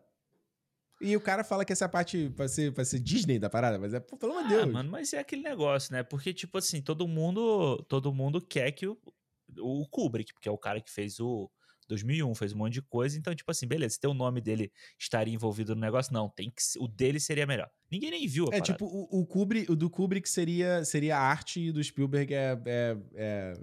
[1.01, 3.93] E o cara fala que essa parte vai ser, vai ser Disney da parada, mas
[3.95, 4.73] é, pô, pelo amor de Ah, Deus.
[4.73, 6.03] mano, mas é aquele negócio, né?
[6.03, 8.99] Porque, tipo assim, todo mundo, todo mundo quer que o,
[9.59, 11.51] o Kubrick, porque é o cara que fez o
[11.89, 13.19] 2001, fez um monte de coisa.
[13.19, 16.51] Então, tipo assim, beleza, se tem o nome dele estaria envolvido no negócio, não, tem
[16.51, 17.71] que o dele seria melhor.
[17.91, 18.65] Ninguém nem viu a É parada.
[18.65, 22.97] tipo, o, o, Kubrick, o do Kubrick seria, seria arte e do Spielberg é, é,
[23.15, 23.55] é,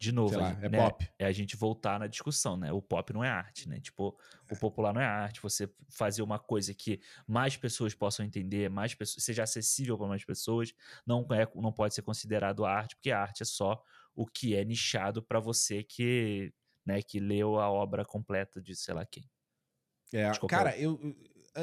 [0.00, 1.06] de novo, lá, é né, pop.
[1.18, 2.72] é a gente voltar na discussão, né?
[2.72, 3.78] O pop não é arte, né?
[3.80, 4.18] Tipo,
[4.50, 5.42] o popular não é arte.
[5.42, 10.24] Você fazer uma coisa que mais pessoas possam entender, mais pessoas, seja acessível para mais
[10.24, 10.72] pessoas,
[11.06, 13.82] não, é, não pode ser considerado arte, porque a arte é só
[14.14, 16.50] o que é nichado para você que,
[16.84, 19.24] né, que leu a obra completa de sei lá quem.
[20.12, 20.98] É, cara, eu,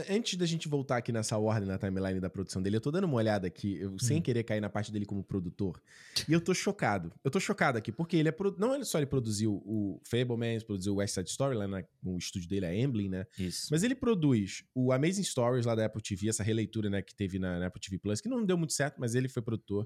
[0.09, 3.03] antes da gente voltar aqui nessa ordem na timeline da produção dele, eu tô dando
[3.03, 4.21] uma olhada aqui, eu, sem Hum.
[4.21, 5.81] querer cair na parte dele como produtor,
[6.29, 7.11] e eu tô chocado.
[7.25, 8.31] Eu tô chocado aqui, porque ele é.
[8.31, 11.83] pro- Não ele só ele produziu o Fablemans, produziu o West Side Story, lá na,
[12.05, 13.25] o estúdio dele, a Amblin, né?
[13.37, 13.67] Isso.
[13.69, 17.37] Mas ele produz o Amazing Stories lá da Apple TV, essa releitura, né, que teve
[17.37, 19.85] na, na Apple TV Plus, que não deu muito certo, mas ele foi produtor.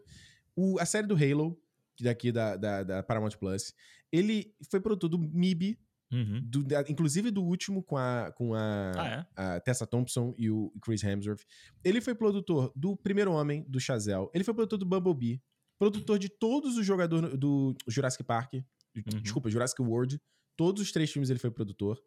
[0.55, 1.59] O, a série do Halo,
[2.03, 3.73] daqui da, da, da Paramount Plus,
[4.11, 5.77] ele foi produtor do MIB,
[6.13, 6.41] Uhum.
[6.43, 9.25] do- da- inclusive do último com a, com a, Ah, é?
[9.55, 11.41] a Tessa Thompson e o Chris Hemsworth.
[11.85, 14.27] Ele foi produtor do Primeiro Homem, do Chazelle.
[14.33, 15.41] Ele foi produtor do Bumblebee.
[15.79, 18.55] Produtor de todos os jogadores do Jurassic Park.
[18.55, 19.21] Uhum.
[19.21, 20.21] Desculpa, Jurassic World.
[20.57, 21.97] Todos os três filmes ele foi produtor.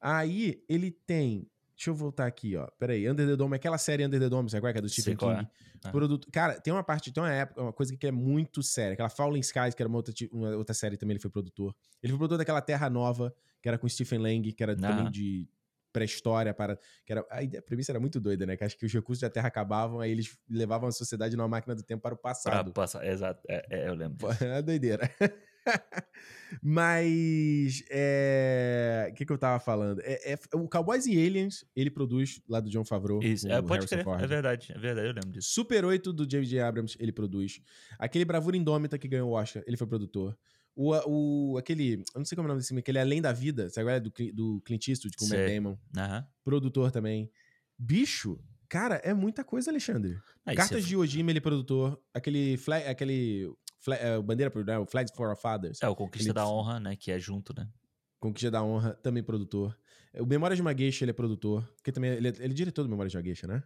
[0.00, 1.46] Aí ele tem.
[1.80, 2.66] Deixa eu voltar aqui, ó.
[2.78, 3.08] Peraí.
[3.08, 4.72] Under the Dome, aquela série Under the Dome, sabe qual é?
[4.74, 5.46] Que é do Stephen qual King.
[5.46, 5.88] é.
[5.88, 5.90] Ah.
[5.90, 6.28] Produto...
[6.30, 8.92] Cara, tem uma parte, tem uma época, uma coisa que é muito séria.
[8.92, 11.74] Aquela Fallen Skies, que era uma outra, uma outra série também, ele foi produtor.
[12.02, 15.10] Ele foi produtor daquela Terra Nova, que era com Stephen Lang, que era também Aham.
[15.10, 15.48] de
[15.90, 16.76] pré-história para
[17.06, 18.58] que era a, ideia, a premissa era muito doida, né?
[18.58, 21.74] Que acho que os recursos da Terra acabavam, aí eles levavam a sociedade numa máquina
[21.74, 22.72] do tempo para o passado.
[22.74, 23.40] passar, exato.
[23.48, 24.28] É, é, eu lembro.
[24.28, 24.44] Disso.
[24.44, 25.10] É doideira.
[26.62, 27.82] Mas.
[27.90, 30.00] é, O que, que eu tava falando?
[30.02, 33.22] É, é- o Cowboys e Aliens, ele produz lá do John Favreau.
[33.22, 33.46] Isso.
[33.48, 34.04] É, pode Harrison crer.
[34.04, 34.22] Ford.
[34.22, 34.72] É verdade.
[34.74, 35.48] É verdade, eu lembro disso.
[35.50, 36.60] Super 8 do J.J.
[36.60, 37.60] Abrams, ele produz.
[37.98, 40.36] Aquele Bravura Indômita que ganhou o Oscar, ele foi produtor.
[40.74, 40.94] O,
[41.52, 41.94] o, aquele.
[42.14, 43.96] Eu não sei como é o nome desse filme, aquele Além da Vida, sabe agora
[43.96, 45.38] é do, do Clint Eastwood com o Matt.
[45.48, 45.76] Damon.
[45.96, 46.26] Aham.
[46.44, 47.30] Produtor também.
[47.78, 48.38] Bicho,
[48.68, 50.16] cara, é muita coisa, Alexandre.
[50.46, 52.00] Aí Cartas você- de Ojima, ele é produtor.
[52.14, 52.56] Aquele.
[52.56, 53.50] Flag, aquele
[53.80, 55.78] fla- é, o Bandeira, não, o Flags for Our Fathers.
[55.82, 56.96] É, o Conquista ele- da Honra, né?
[56.96, 57.66] Que é junto, né?
[58.20, 59.76] Conquista da Honra, também produtor.
[60.18, 61.64] O Memórias de uma Geisha, ele é produtor.
[61.76, 63.62] Porque também ele é, ele é diretor do Memórias de uma Geisha, né?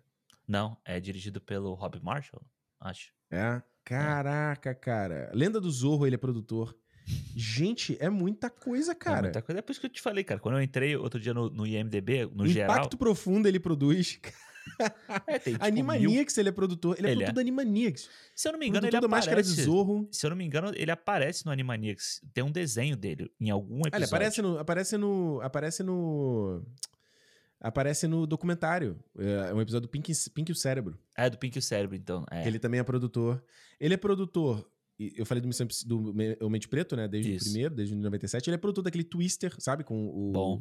[0.47, 2.43] Não, é dirigido pelo Rob Marshall,
[2.81, 3.13] acho.
[3.31, 3.63] É.
[3.83, 5.31] Caraca, cara.
[5.35, 6.77] Lenda do Zorro, ele é produtor.
[7.37, 9.23] Gente, é muita coisa, É, cara.
[9.23, 9.59] muita coisa.
[9.59, 10.41] é por isso que eu te falei, cara.
[10.41, 12.77] Quando eu entrei outro dia no, no IMDB, no o geral.
[12.77, 14.19] Impacto Profundo ele produz.
[15.27, 16.97] É, tem, tipo, mil- Animaniacs ele é produtor.
[16.99, 17.35] Ele é Ele produtor é.
[17.35, 18.09] da Animaniacs.
[18.35, 19.65] Se eu não me engano, ele Produtor da Máscara de aparece.
[19.67, 20.09] Zorro.
[20.11, 22.21] Se eu não me engano, ele aparece no Animaniacs.
[22.33, 23.95] Tem um desenho dele em algum episódio.
[23.95, 24.59] Ah, ele aparece no.
[24.59, 25.41] Aparece no.
[25.43, 26.63] Aparece no.
[27.61, 28.99] Aparece no documentário.
[29.19, 30.99] É um episódio do Pink, Pink o Cérebro.
[31.17, 32.25] É do Pink o Cérebro, então.
[32.31, 32.47] É.
[32.47, 33.43] Ele também é produtor.
[33.81, 34.69] Ele é produtor.
[34.99, 37.09] Eu falei do, Missão do Mente Preto, né?
[37.09, 37.47] Desde Isso.
[37.47, 38.49] o primeiro, desde 97.
[38.49, 39.83] Ele é produtor daquele Twister, sabe?
[39.83, 40.61] Com o Bom.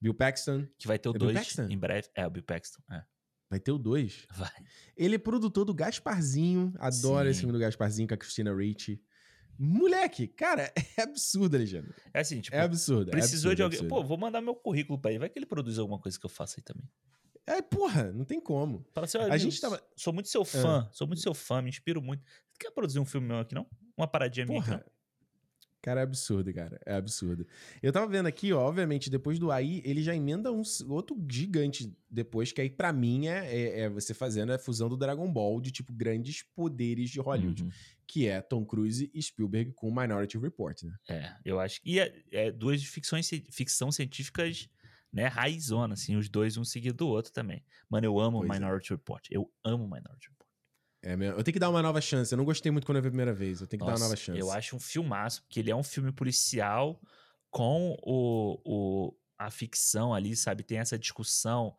[0.00, 0.66] Bill Paxton.
[0.76, 1.62] Que vai ter o É Bill 2 Paxton?
[1.70, 2.08] em breve.
[2.14, 2.82] É, o Bill Paxton.
[2.90, 3.02] É.
[3.50, 4.26] Vai ter o 2.
[4.36, 4.50] Vai.
[4.96, 6.72] Ele é produtor do Gasparzinho.
[6.78, 7.30] Adoro Sim.
[7.30, 9.02] esse filme do Gasparzinho com a Christina Ricci.
[9.58, 11.92] Moleque, cara, é absurdo, Alexandre.
[12.14, 13.08] É assim, tipo, É absurdo.
[13.08, 13.88] é precisou absurdo, de é alguém.
[13.88, 15.18] Pô, vou mandar meu currículo pra ele.
[15.18, 16.88] Vai que ele produz alguma coisa que eu faça aí também.
[17.46, 18.86] É, porra, não tem como.
[18.92, 21.68] Fala assim, olha, A gente tava- sou muito seu fã, sou muito seu fã, me
[21.68, 22.22] inspiro muito.
[22.24, 23.66] Você quer produzir um filme meu aqui, não?
[23.96, 24.86] Uma paradinha minha aqui, Porra.
[25.82, 26.78] Cara, é absurdo, cara.
[26.84, 27.46] É absurdo.
[27.82, 31.90] Eu tava vendo aqui, ó, obviamente, depois do AI, ele já emenda um outro gigante
[32.10, 35.60] depois, que aí pra mim é, é- é você fazendo a fusão do Dragon Ball
[35.60, 37.62] de, tipo, grandes poderes de Hollywood.
[37.62, 37.70] Uhum.
[38.06, 40.94] Que é Tom Cruise e Spielberg com Minority Report, né?
[41.08, 41.92] É, eu acho que.
[41.92, 44.68] E é, é duas ficções, ficção científicas,
[45.12, 47.64] né, raizona, assim, os dois um seguido do outro também.
[47.88, 48.54] Mano, eu amo Pois é.
[48.54, 49.26] Minority Report.
[49.30, 50.39] Eu amo Minority Report.
[51.02, 51.38] É mesmo.
[51.38, 52.32] Eu tenho que dar uma nova chance.
[52.32, 53.60] Eu não gostei muito quando eu vi a primeira vez.
[53.60, 54.38] Eu tenho que dar uma Nossa, nova chance.
[54.38, 57.00] Eu acho um filmaço, porque ele é um filme policial
[57.50, 60.62] com o, o, a ficção ali, sabe?
[60.62, 61.74] Tem essa discussão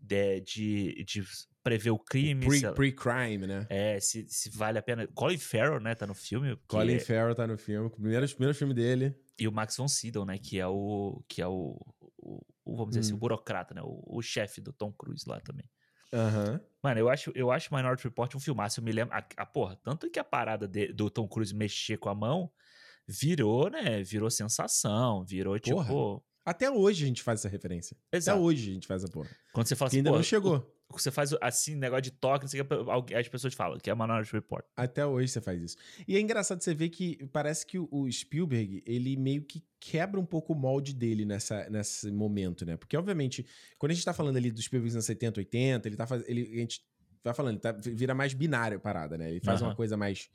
[0.00, 1.24] de, de, de
[1.62, 2.46] prever o crime.
[2.46, 3.66] Pre- Pre-crime, né?
[3.68, 5.06] é, se, se vale a pena.
[5.08, 6.56] Colin Farrell, né, tá no filme.
[6.68, 7.88] Colin é- Farrell tá no filme.
[7.88, 9.14] o Primeiro, primeiro filme dele.
[9.38, 11.22] E o Max von Sydow, né, que é o.
[11.28, 11.76] Que é o,
[12.18, 13.16] o- o, vamos dizer assim, Hum.
[13.16, 13.80] o burocrata, né?
[13.82, 15.68] O, o chefe do Tom Cruise lá também.
[16.12, 16.60] Aham.
[16.82, 18.80] Mano, eu acho, eu acho Minority Report um filmaço.
[18.80, 19.14] Eu me lembro.
[19.14, 22.50] A, a porra, tanto que a parada de- do Tom Cruise mexer com a mão
[23.06, 24.02] virou, né?
[24.02, 25.24] Virou sensação.
[25.24, 25.76] Virou tipo.
[25.76, 26.22] Porra.
[26.44, 27.96] Até hoje a gente faz essa referência.
[28.12, 28.38] Exato.
[28.38, 29.28] Até hoje a gente faz essa porra.
[29.52, 30.74] Quando você fala assim, ainda não chegou.
[30.92, 33.94] Você faz assim, negócio de toque, não sei o que, as pessoas falam que é
[33.94, 34.64] Minority Report.
[34.76, 35.76] Até hoje você faz isso.
[36.06, 40.24] E é engraçado você ver que parece que o- Spielberg, ele meio que quebra um
[40.26, 42.76] pouco o molde dele nessa, nesse momento, né?
[42.76, 43.46] Porque, obviamente,
[43.78, 46.28] quando a gente tá falando ali dos Spielberg nos anos 70, 80, ele tá fazendo.
[46.28, 46.82] Ele, a gente
[47.22, 49.30] vai falando, ele tá, vira mais binário a parada, né?
[49.30, 49.70] Ele faz Aham.
[49.70, 50.28] uma coisa mais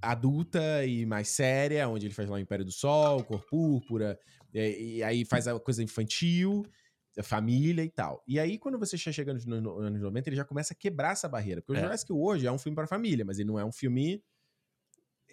[0.00, 4.18] adulta e mais séria, onde ele faz lá o Império do Sol, Cor Púrpura,
[4.52, 6.66] e, e aí faz a coisa infantil,
[7.22, 8.22] família e tal.
[8.26, 11.12] E aí, quando você chega nos no- no- anos 90, ele já começa a quebrar
[11.12, 11.60] essa barreira.
[11.60, 11.82] Porque o É.
[11.84, 14.22] Jurassic World é um filme pra família, mas ele não é um filme.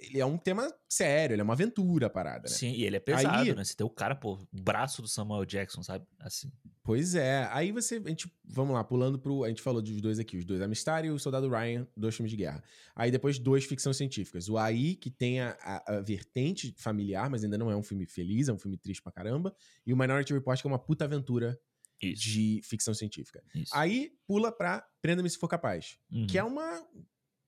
[0.02, 2.56] Ele é um tema sério, ele é uma aventura a parada, né?
[2.56, 3.66] Sim, e ele é pesado, Aí- né?
[3.66, 6.06] Você tem o cara, pô, braço do Samuel Jackson, sabe?
[6.22, 6.50] Assim.
[6.84, 7.50] Pois é.
[7.52, 8.02] Aí você.
[8.06, 9.44] A gente, vamos lá, pulando pro.
[9.44, 12.32] A gente falou dos dois aqui, os dois Amistad e o Soldado Ryan, dois filmes
[12.32, 12.64] de guerra.
[12.96, 14.48] Aí depois dois ficção científicas.
[14.48, 18.06] O AI, que tem a, a- a vertente familiar, mas ainda não é um filme
[18.06, 19.54] feliz, é um filme triste pra caramba.
[19.86, 21.60] E o Minority Report, que é uma puta aventura
[22.02, 22.22] Isso.
[22.24, 23.44] de ficção científica.
[23.54, 23.72] isso.
[23.76, 25.98] Aí pula pra Prenda-me se for capaz.
[26.12, 26.28] Uhum.
[26.28, 26.82] Que é uma,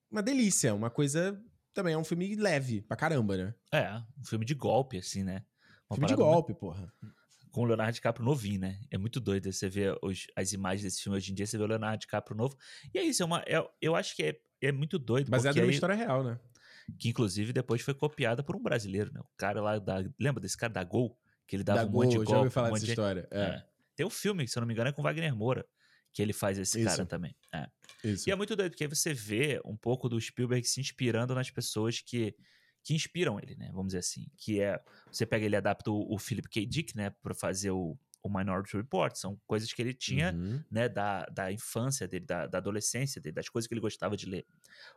[0.10, 1.42] uma delícia, uma coisa.
[1.74, 3.56] Também é um filme leve pra caramba, né?
[3.74, 5.44] É, um filme de golpe, assim, né?
[5.90, 6.92] Uma filme de golpe, porra.
[7.52, 8.80] Com o Leonardo DiCaprio novinho, né?
[8.90, 11.64] É muito doido você ver os- as imagens desse filme hoje em dia, você vê
[11.64, 12.56] o Leonardo DiCaprio novo.
[12.94, 15.30] E é isso, é uma, é- eu acho que é, é muito doido.
[15.30, 16.40] Baseado porque numa aí- história real, né?
[17.00, 19.20] Que inclusive depois foi copiada por um brasileiro, né?
[19.22, 20.04] O cara lá da.
[20.20, 21.18] Lembra desse cara da Gol?
[21.48, 22.32] Que ele dava Da um monte de Gol, golpe.
[22.32, 23.28] já ouvi um falar monte dessa de- história.
[23.32, 23.66] É, É.
[24.02, 25.64] Tem um filme, se eu não me engano, é com Wagner Moura,
[26.12, 26.90] que ele faz esse Isso.
[26.90, 27.36] cara também.
[27.54, 27.68] É.
[28.04, 28.28] isso.
[28.28, 31.52] E é muito doido, porque aí você vê um pouco do Spielberg se inspirando nas
[31.52, 32.36] pessoas que,
[32.84, 33.68] que inspiram ele, né?
[33.72, 34.26] Vamos dizer assim.
[34.36, 34.80] Que é.
[35.12, 36.66] Você pega ele adapta o, o Philip K.
[36.66, 37.12] Dick, né?
[37.22, 39.16] Pra fazer o, o Minority Report.
[39.16, 40.64] São coisas que ele tinha, Uhum.
[40.72, 40.90] né?
[40.90, 44.48] Da, da infância dele, da, da adolescência dele, das coisas que ele gostava de ler.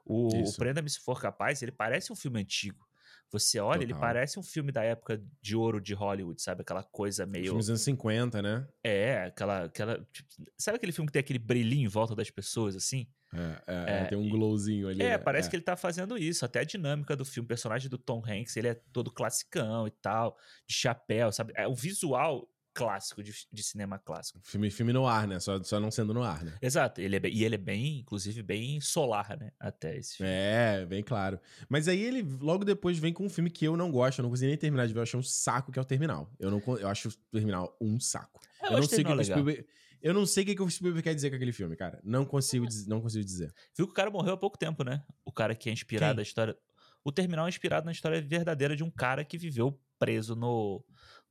[0.02, 0.56] O, o.
[0.56, 2.88] Prenda-me Se For Capaz, ele parece um filme antigo.
[3.30, 4.00] Você olha, ele Total.
[4.00, 6.62] parece um filme da época de ouro de Hollywood, sabe?
[6.62, 7.46] Aquela coisa meio.
[7.46, 8.66] Filmes dos anos 50, né?
[8.82, 9.64] É, aquela.
[9.64, 13.08] aquela tipo, sabe aquele filme que tem aquele brilhinho em volta das pessoas, assim?
[13.32, 15.02] É, é, É, tem um glowzinho ali.
[15.02, 15.18] É, né?
[15.18, 16.44] parece que ele tá fazendo isso.
[16.44, 19.90] Até a dinâmica do filme, o personagem do Tom Hanks, ele é todo classicão e
[19.90, 20.36] tal,
[20.66, 21.52] de chapéu, sabe?
[21.56, 24.40] É, o visual clássico de, de cinema clássico.
[24.42, 25.38] Filme, filme no ar, né?
[25.38, 26.56] Só, só não sendo no ar, né?
[26.60, 27.00] Exato.
[27.00, 29.52] Ele é, bem- e ele é bem, inclusive, bem solar, né?
[29.60, 30.30] Até esse filme.
[30.32, 31.38] É, bem claro.
[31.68, 34.30] Mas aí ele logo depois vem com um filme que eu não gosto, eu não
[34.30, 36.30] consegui nem terminar de ver, eu achei um saco, que é o Terminal.
[36.38, 38.40] Eu, não, eu acho o Terminal um saco.
[38.60, 39.24] É, Eu, não acho sei o que, que o.
[39.24, 39.66] Spielberg.
[40.02, 41.98] Eu não sei o que, que o Spielberg quer dizer com aquele filme, cara.
[42.04, 43.54] Não consigo, diz- não consigo dizer.
[43.74, 45.02] Viu que o cara morreu há pouco tempo, né?
[45.24, 46.16] O cara que é inspirado Quem?
[46.16, 46.54] na história.
[47.02, 50.84] O terminal é inspirado na história verdadeira de um cara que viveu preso no,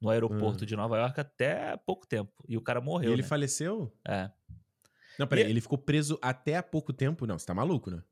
[0.04, 0.68] no aeroporto Hum.
[0.68, 2.32] de Nova York até pouco tempo.
[2.48, 3.14] E o cara E morreu.
[3.14, 3.28] ele né?
[3.28, 3.92] faleceu?
[4.08, 4.30] É.
[5.18, 7.26] Não, peraí, E- ele ficou preso até há pouco tempo?
[7.26, 8.04] Não, você tá maluco, né?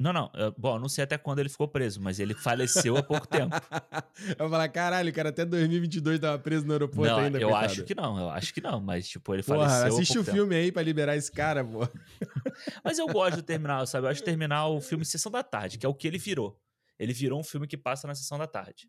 [0.00, 0.30] Não, não.
[0.34, 3.26] eu- bom, eu não sei até quando ele ficou preso, mas ele faleceu há pouco
[3.26, 3.52] tempo.
[4.38, 7.48] eu vou falar, caralho, o cara até 2022 tava preso no aeroporto não, ainda, eu
[7.48, 7.66] coitado.
[7.72, 10.24] acho que não, eu acho que não, mas tipo, ele Porra, faleceu há assiste o
[10.24, 10.36] tempo.
[10.36, 11.80] filme aí pra liberar esse cara, pô.
[12.84, 14.06] Mas eu gosto do Terminal, sabe?
[14.06, 16.60] Eu acho Terminal o filme Sessão da Tarde, que é o que ele virou.
[16.96, 18.88] Ele virou um filme que passa na Sessão da Tarde.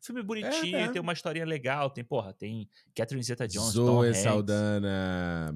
[0.00, 0.88] Filme bonitinho, é.
[0.88, 5.52] tem uma historinha legal, tem, porra, tem Catherine Zeta-Jones, Tom Zoe Hanks, Saldana.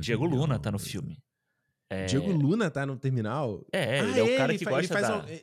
[0.00, 1.22] Diego Luna tá no filme.
[1.90, 3.64] É, Diego Luna tá no terminal?
[3.72, 5.24] É, Ah, ele é o cara ele que gosta da...
[5.30, 5.42] é-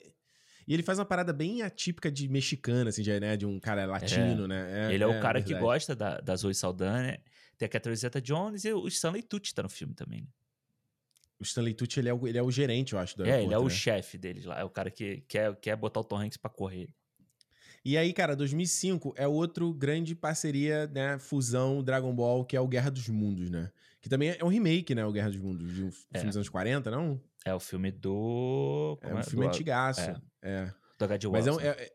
[0.68, 3.38] E ele faz uma parada bem atípica de mexicana, assim, de, né?
[3.38, 4.94] De um cara latino, né?
[4.94, 7.20] ele é, o cara que gosta da, da Zoe Saldana,
[7.58, 10.22] tem a Catherine Zeta-Jones e o Stanley Tucci tá no filme também.
[10.22, 10.28] né?
[11.40, 13.32] O Stanley Tucci, ele é o, ele é o gerente, eu acho, do É, ele
[13.34, 13.76] é aeroporto, o né?
[13.76, 16.90] chefe deles lá, é o cara que quer, quer botar o Tom Hanks pra correr.
[17.84, 21.18] E aí, cara, 2005 é outro grande parceria, né?
[21.18, 23.72] Fusão Dragon Ball, que é o Guerra dos Mundos, né?
[24.02, 25.06] Que também é um remake, né?
[25.06, 26.18] O Guerra dos Mundos, de um É.
[26.20, 27.20] filme dos anos 40, não?
[27.44, 28.98] É o filme do...
[29.02, 30.02] É como um filme do, antigaço.
[30.02, 30.16] é.
[30.44, 30.74] É.
[31.00, 31.28] Do H.G.
[31.30, 31.64] Mas é, Wells.
[31.64, 31.92] um, é, é-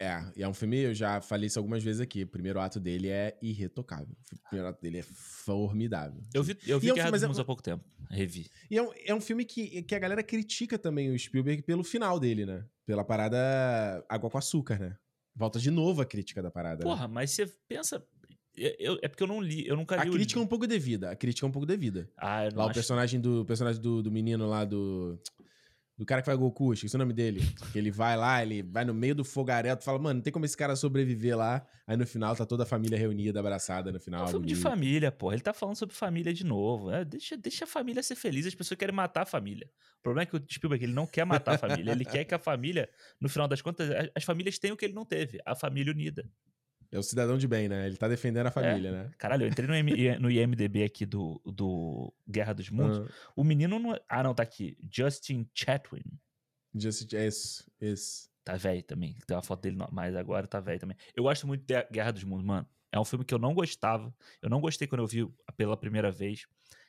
[0.00, 2.24] é, e é um filme, eu já falei isso algumas vezes aqui.
[2.24, 4.14] O primeiro ato dele é irretocável.
[4.32, 6.20] O primeiro ato dele é formidável.
[6.34, 8.50] Eu vi, eu vi E é um Guerra filme- dos é há pouco tempo, revi.
[8.70, 11.82] E é um, é um filme que, que a galera critica também o Spielberg pelo
[11.84, 12.64] final dele, né?
[12.84, 13.38] Pela parada
[14.08, 14.96] água com açúcar, né?
[15.36, 16.84] Volta de novo a crítica da parada.
[16.84, 16.90] né?
[16.90, 18.02] Porra, mas você pensa...
[18.56, 20.66] eu- é porque eu não li, eu nunca li A o crítica é um pouco
[20.66, 21.10] devida.
[21.10, 22.08] A crítica é um pouco devida.
[22.16, 25.18] Ah, eu não Lá o acho- personagem do o personagem do, do menino lá do.
[25.96, 27.40] Do cara que vai Goku, esqueci o nome dele.
[27.72, 30.32] Que ele vai lá, ele vai no meio do fogaréu, tu fala, mano, não tem
[30.32, 31.64] como esse cara sobreviver lá.
[31.86, 34.24] Aí no final tá toda a família reunida, abraçada no É final.
[34.24, 35.34] um filme de família, porra.
[35.34, 36.90] Ele tá falando sobre família de novo.
[36.90, 38.44] É, deixa, deixa a família ser feliz.
[38.44, 39.70] As pessoas querem matar a família.
[40.00, 41.92] O problema é que o Spielberg ele não quer matar a família.
[41.92, 42.88] Ele quer que a família,
[43.20, 46.28] no final das contas, as famílias tenham o que ele não teve: a família unida.
[46.94, 47.86] É o cidadão de bem, né?
[47.86, 49.10] Ele tá defendendo a família, né?
[49.18, 52.98] Caralho, eu entrei no, M- no IMDB aqui do, do Guerra dos Mundos.
[52.98, 53.94] Ah, O menino não.
[53.94, 54.78] é- Ah, não, tá aqui.
[54.90, 56.04] Justin Chatwin.
[56.72, 58.30] Just, é isso, isso.
[58.44, 59.16] Tá velho também.
[59.26, 60.96] Tem uma foto dele, mas agora tá velho também.
[61.16, 62.68] Eu gosto muito de Guerra dos Mundos, mano.
[62.92, 64.14] É um filme que eu não gostava.
[64.40, 66.46] Eu não gostei quando eu vi pela primeira vez.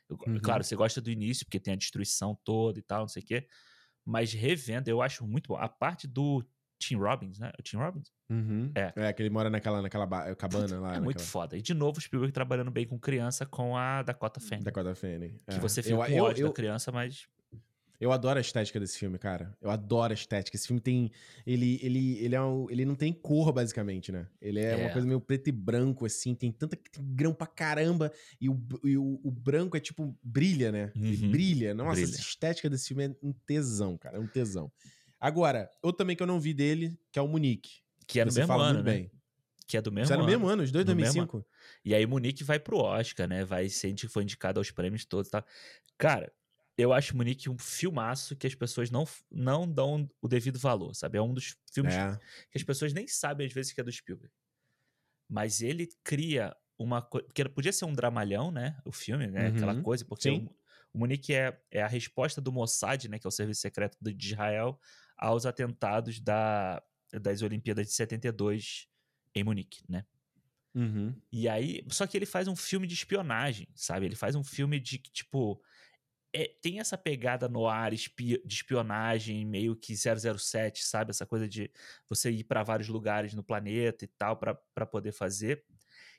[0.08, 0.40] Eu- Uhum.
[0.40, 3.26] Claro, você gosta do início, porque tem a destruição toda e tal, não sei o
[3.26, 3.48] quê.
[4.06, 5.56] Mas revendo, eu acho muito bom.
[5.56, 6.46] A parte do
[6.78, 7.52] Tim Robbins, né?
[7.58, 8.12] O Tim Robbins?
[8.30, 8.72] Uhum.
[8.74, 8.92] É.
[8.96, 10.96] É, que ele mora naquela, naquela ba- cabana lá.
[10.96, 11.58] é muito naquela- foda.
[11.58, 14.64] E de novo, o Spielberg trabalhando bem com criança com a Dakota Fanning.
[14.64, 15.36] Dakota Fanning.
[15.48, 15.60] Que é.
[15.60, 17.28] você fica eu, com eu, ódio eu, da criança, mas.
[18.02, 19.56] eu adoro a estética desse filme, cara.
[19.62, 20.58] Eu adoro a estética.
[20.58, 21.12] Esse filme tem.
[21.46, 24.28] Ele, ele, ele, é um, ele não tem cor, basicamente, né?
[24.42, 24.90] Ele é, uma É.
[24.90, 26.34] coisa meio preto e branco, assim.
[26.34, 28.12] Tem tanta tem grão pra caramba.
[28.42, 30.18] E o, e o, o branco é tipo.
[30.24, 30.92] Brilha, né?
[30.96, 31.32] Ele Uhum.
[31.32, 31.74] brilha.
[31.76, 32.06] Nossa, Brilha.
[32.06, 34.18] essa estética desse filme é um tesão, cara.
[34.18, 34.72] É um tesão.
[35.20, 37.85] Agora, outro também que eu não vi dele, que é o Munique.
[38.08, 38.92] Que é Você mesmo ano, né?
[38.92, 39.12] bem.
[39.68, 40.32] Que é do mesmo Você é no ano.
[40.32, 41.48] mesmo ano, os dois No mesmo 2005.
[41.84, 43.44] E aí Munique vai pro Oscar, né?
[43.44, 45.44] Vai ser foi indicado aos prêmios todos, tá?
[45.98, 46.32] Cara,
[46.78, 51.18] eu acho Munique um filmaço que as pessoas não, não dão o devido valor, sabe?
[51.18, 52.20] É um dos filmes É.
[52.52, 54.32] que as pessoas nem sabem às vezes que é do Spielberg.
[55.30, 58.78] Mas ele cria uma coisa, porque podia ser um dramalhão, né?
[58.86, 59.48] O filme, né?
[59.48, 59.82] Aquela Uhum.
[59.82, 60.46] coisa, porque Sim.
[60.46, 60.56] o,
[60.94, 63.18] o Munique é, é a resposta do Mossad, né?
[63.18, 64.80] Que é o serviço secreto do- de Israel
[65.18, 66.84] aos atentados da,
[67.14, 68.88] das Olimpíadas de 72
[69.34, 70.06] em Munique, né?
[70.74, 71.16] Uhum.
[71.32, 74.06] E aí, só que ele faz um filme de espionagem, sabe?
[74.06, 75.62] Ele faz um filme de que, tipo,
[76.34, 81.12] é- tem essa pegada no ar espi- de espionagem, meio que 007, sabe?
[81.12, 81.72] Essa coisa de
[82.10, 85.64] você ir pra vários lugares no planeta e tal, pra pra poder fazer.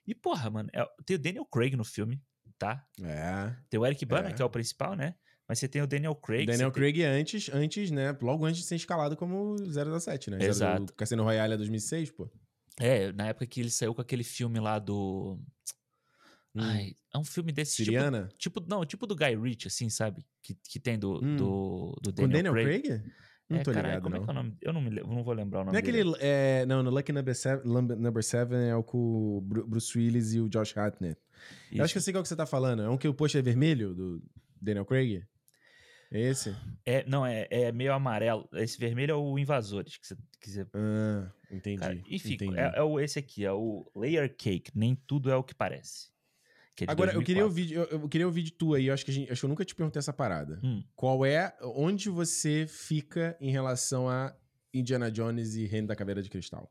[0.07, 2.23] E, porra, mano, é- tem o Daniel Craig no filme,
[2.57, 2.87] tá?
[3.03, 3.55] É.
[3.69, 4.33] Tem o Eric Bana, É.
[4.33, 5.17] que é o principal, né?
[5.49, 6.47] Mas você tem o Daniel Craig.
[6.47, 8.17] Daniel você tem- Craig antes, antes, né?
[8.21, 9.57] Logo antes de ser escalado como
[10.01, 10.39] 007, né?
[10.45, 10.93] Exato.
[10.95, 12.29] Cassino Royale é 2006, pô.
[12.79, 15.39] É, na época que ele saiu com aquele filme lá do.
[16.55, 16.61] Hum.
[16.61, 18.29] Ai, é um filme desse tipo Siriana?
[18.39, 20.25] Tipo, não, tipo do Guy Ritchie, assim, sabe?
[20.43, 21.37] Que, que tem do, Hum.
[21.37, 22.83] do, do Daniel, Daniel Craig.
[22.83, 23.03] Craig?
[23.49, 24.23] Não é, tô caralho, ligado, como não.
[24.23, 24.57] é que é o nome?
[24.61, 26.03] Eu não, me, lembro, não vou lembrar o nome Não é aquele.
[26.19, 28.99] É, não, no Lucky Number 7, Number 7 é o com
[29.39, 31.21] o Bru- Bruce Willis e o Josh Hartnett.
[31.71, 32.83] Eu acho que eu sei qual que você tá falando.
[32.83, 34.23] É um que o post é vermelho, do
[34.61, 35.23] Daniel Craig?
[36.19, 36.57] Esse?
[36.85, 38.49] É, não, é, é meio amarelo.
[38.55, 40.67] Esse vermelho é o Invasores, que você quiser.
[40.75, 41.81] Ah, entendi.
[41.81, 42.59] Cara, enfim, entendi.
[42.59, 44.71] é, é o, esse aqui, é o Layer Cake.
[44.75, 46.11] Nem tudo é o que parece.
[46.75, 47.45] que é Agora, eu queria 2004.
[47.45, 49.49] ouvir, eu, eu queria ouvir de tu aí, eu acho que, gente, acho que eu
[49.51, 50.61] nunca te perguntei essa parada.
[50.63, 50.83] Hum.
[50.95, 54.35] Qual é, onde você fica em relação a
[54.73, 56.71] Indiana Jones e Reino da Caveira de Cristal?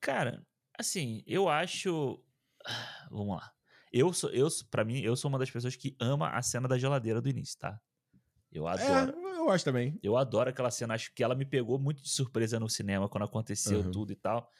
[0.00, 0.44] Cara,
[0.78, 2.22] assim, eu acho.
[2.66, 3.52] Ah, Vamos lá.
[3.92, 6.78] Eu sou, eu, pra mim, eu sou uma das pessoas que ama a cena da
[6.78, 7.78] geladeira do início, tá?
[8.52, 9.12] Eu adoro.
[9.14, 10.00] É, eu acho também.
[10.02, 13.24] Eu adoro aquela cena, acho que ela me pegou muito de surpresa no cinema quando
[13.24, 13.84] aconteceu Aham.
[13.84, 14.50] tudo e tal.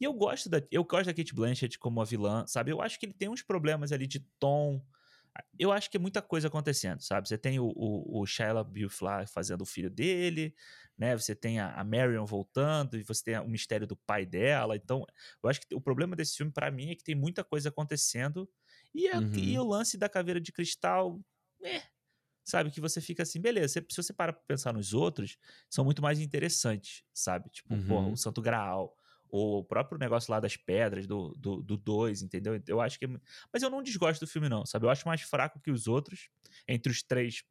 [0.00, 2.70] E eu gosto da eu gosto da Kate Blanchett como a vilã, sabe?
[2.72, 4.84] Eu acho que ele tem uns problemas ali de tom.
[5.58, 7.28] Eu acho que é muita coisa acontecendo, sabe?
[7.28, 8.48] Você tem o, o, o Shia
[9.32, 10.54] fazendo o filho dele,
[10.98, 11.16] né?
[11.16, 14.76] Você tem a, a Marion voltando e você tem o mistério do pai dela.
[14.76, 15.06] Então,
[15.42, 18.48] eu acho que o problema desse filme pra mim é que tem muita coisa acontecendo
[18.94, 19.32] e, a- Uhum.
[19.36, 21.20] e o lance da caveira de cristal,
[21.64, 21.82] é,
[22.50, 22.70] sabe?
[22.70, 23.74] Que você fica assim, beleza.
[23.74, 27.50] Se, se você para pra pensar nos outros, são muito mais interessantes, sabe?
[27.50, 27.84] Tipo, Uhum.
[27.86, 28.94] porra, o Santo Graal,
[29.28, 32.60] ou o próprio negócio lá das pedras do 2, do, do dois, entendeu?
[32.66, 33.04] Eu acho que.
[33.06, 33.08] é
[33.52, 34.86] Mas eu não desgosto do filme, não, sabe?
[34.86, 36.28] Eu acho mais fraco que os outros.
[36.68, 37.44] Entre os três,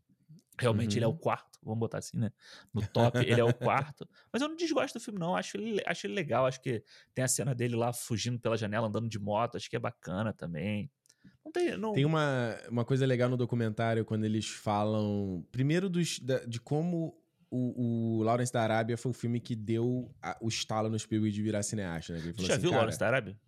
[0.60, 1.18] realmente ele é o Uhum.
[1.18, 2.32] quarto, vamos botar assim, né?
[2.74, 4.08] No top, ele é o quarto.
[4.32, 5.36] Mas eu não desgosto do filme, não.
[5.36, 6.46] Acho ele, acho ele legal.
[6.46, 9.56] Acho que tem a cena dele lá fugindo pela janela, andando de moto.
[9.56, 10.92] Acho que é bacana também.
[11.46, 11.78] Não tem.
[11.78, 11.94] Não...
[11.94, 15.46] Tem uma, uma coisa legal no documentário quando eles falam.
[15.52, 17.16] Primeiro, dos, da- de como
[17.50, 21.34] o, o Lawrence da Arábia foi o filme que deu a- o estalo no Spielberg
[21.36, 22.20] de virar cineasta, né?
[22.20, 23.40] Ele Você falou já assim, viu o "Cara, Lawrence da Arábia?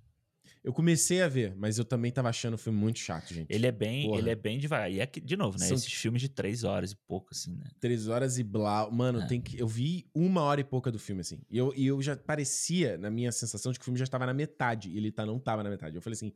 [0.63, 3.47] Eu comecei a ver, mas eu também tava achando o filme muito chato, gente.
[3.51, 4.19] Ele é bem, Porra.
[4.19, 4.91] ele é bem devagar.
[4.91, 5.65] E é que, de novo, né?
[5.65, 7.65] São- Esses filmes de três horas e pouco, assim, né?
[7.79, 8.87] Três horas e blá.
[8.91, 9.27] Mano, É.
[9.27, 9.59] tem que.
[9.59, 11.39] Eu vi uma hora e pouca do filme, assim.
[11.49, 14.25] E eu, e eu já parecia, na minha sensação, de que o filme já estava
[14.25, 14.89] na metade.
[14.89, 15.95] E ele tá, não tava na metade.
[15.95, 16.31] Eu falei assim,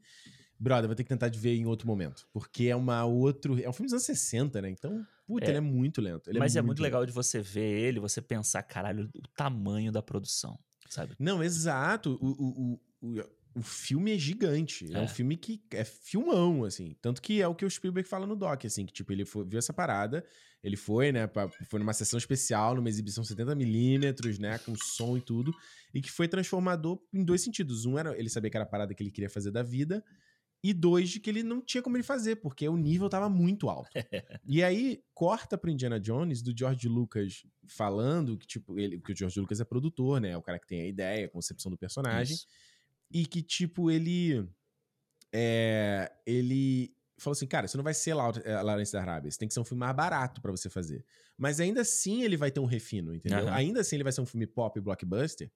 [0.60, 2.28] brother, vou ter que tentar de ver em outro momento.
[2.34, 3.60] Porque é uma outro.
[3.62, 4.70] É um filme dos anos 60, né?
[4.70, 5.50] Então, puta, É.
[5.50, 6.30] ele é muito lento.
[6.30, 6.84] Ele Mas é muito lento.
[6.84, 10.58] legal de você ver ele, você pensar, caralho, o tamanho da produção,
[10.90, 11.16] sabe?
[11.20, 12.18] Não, exato.
[12.22, 13.24] O, o, o, o,
[13.60, 14.92] o filme é gigante.
[14.94, 14.98] É.
[14.98, 15.02] É.
[15.02, 16.96] um filme que é filmão, assim.
[17.02, 19.46] Tanto que é o que o Spielberg fala no doc, assim, que tipo, ele foi-
[19.46, 20.26] viu essa parada,
[20.64, 25.22] ele foi, né, pra- foi numa sessão especial, numa exibição 70mm, né, com som e
[25.22, 25.54] tudo,
[25.94, 27.86] e que foi transformador em dois sentidos.
[27.86, 30.04] Um era ele saber que era a parada que ele queria fazer da vida,
[30.70, 33.70] e dois, de que ele não tinha como ele fazer, porque o nível tava muito
[33.70, 33.90] alto.
[34.44, 39.16] e aí, corta pro Indiana Jones, do George Lucas falando que, tipo, ele, que o
[39.16, 40.32] George Lucas é produtor, né?
[40.32, 42.36] É o cara que tem a ideia, a concepção do personagem.
[42.36, 42.48] Isso.
[43.12, 44.44] E que, tipo, ele.
[45.32, 49.48] É, ele falou assim: cara, você não vai ser é, Lawrence da Arábia, você tem
[49.48, 51.06] que ser um filme mais barato pra você fazer.
[51.38, 53.48] Mas ainda assim ele vai ter um refino, entendeu?
[53.48, 53.54] Aham.
[53.54, 55.52] Ainda assim ele vai ser um filme pop blockbuster.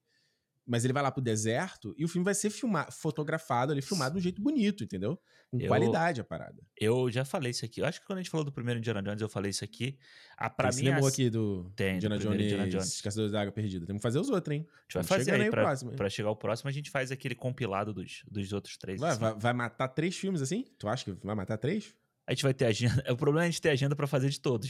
[0.70, 4.12] Mas ele vai lá pro deserto e o filme vai ser filmado, fotografado ali, filmado
[4.14, 5.18] de um jeito bonito, entendeu?
[5.50, 6.62] Com Eu- qualidade a parada.
[6.80, 7.80] Eu já falei isso aqui.
[7.80, 9.98] Eu acho que quando a gente falou do primeiro Indiana Jones, eu falei isso aqui.
[10.38, 13.00] A, pra Tem mim, a- aqui do Tem, do Indiana primeiro Jones, Indiana Jones.
[13.00, 13.84] Caçadores da Água Perdida.
[13.84, 14.60] Temos que fazer os outros, hein?
[14.60, 16.88] a gente vai Estamos fazer aí o pra, próximo, pra chegar o próximo, a gente
[16.88, 19.00] faz aquele compilado dos, dos outros três.
[19.00, 19.20] Vai, assim.
[19.20, 20.64] vai, vai matar três filmes assim?
[20.78, 21.92] Tu acha que vai matar três?
[22.28, 23.02] A gente vai ter agenda.
[23.12, 24.68] O problema é a gente ter agenda pra fazer de todos.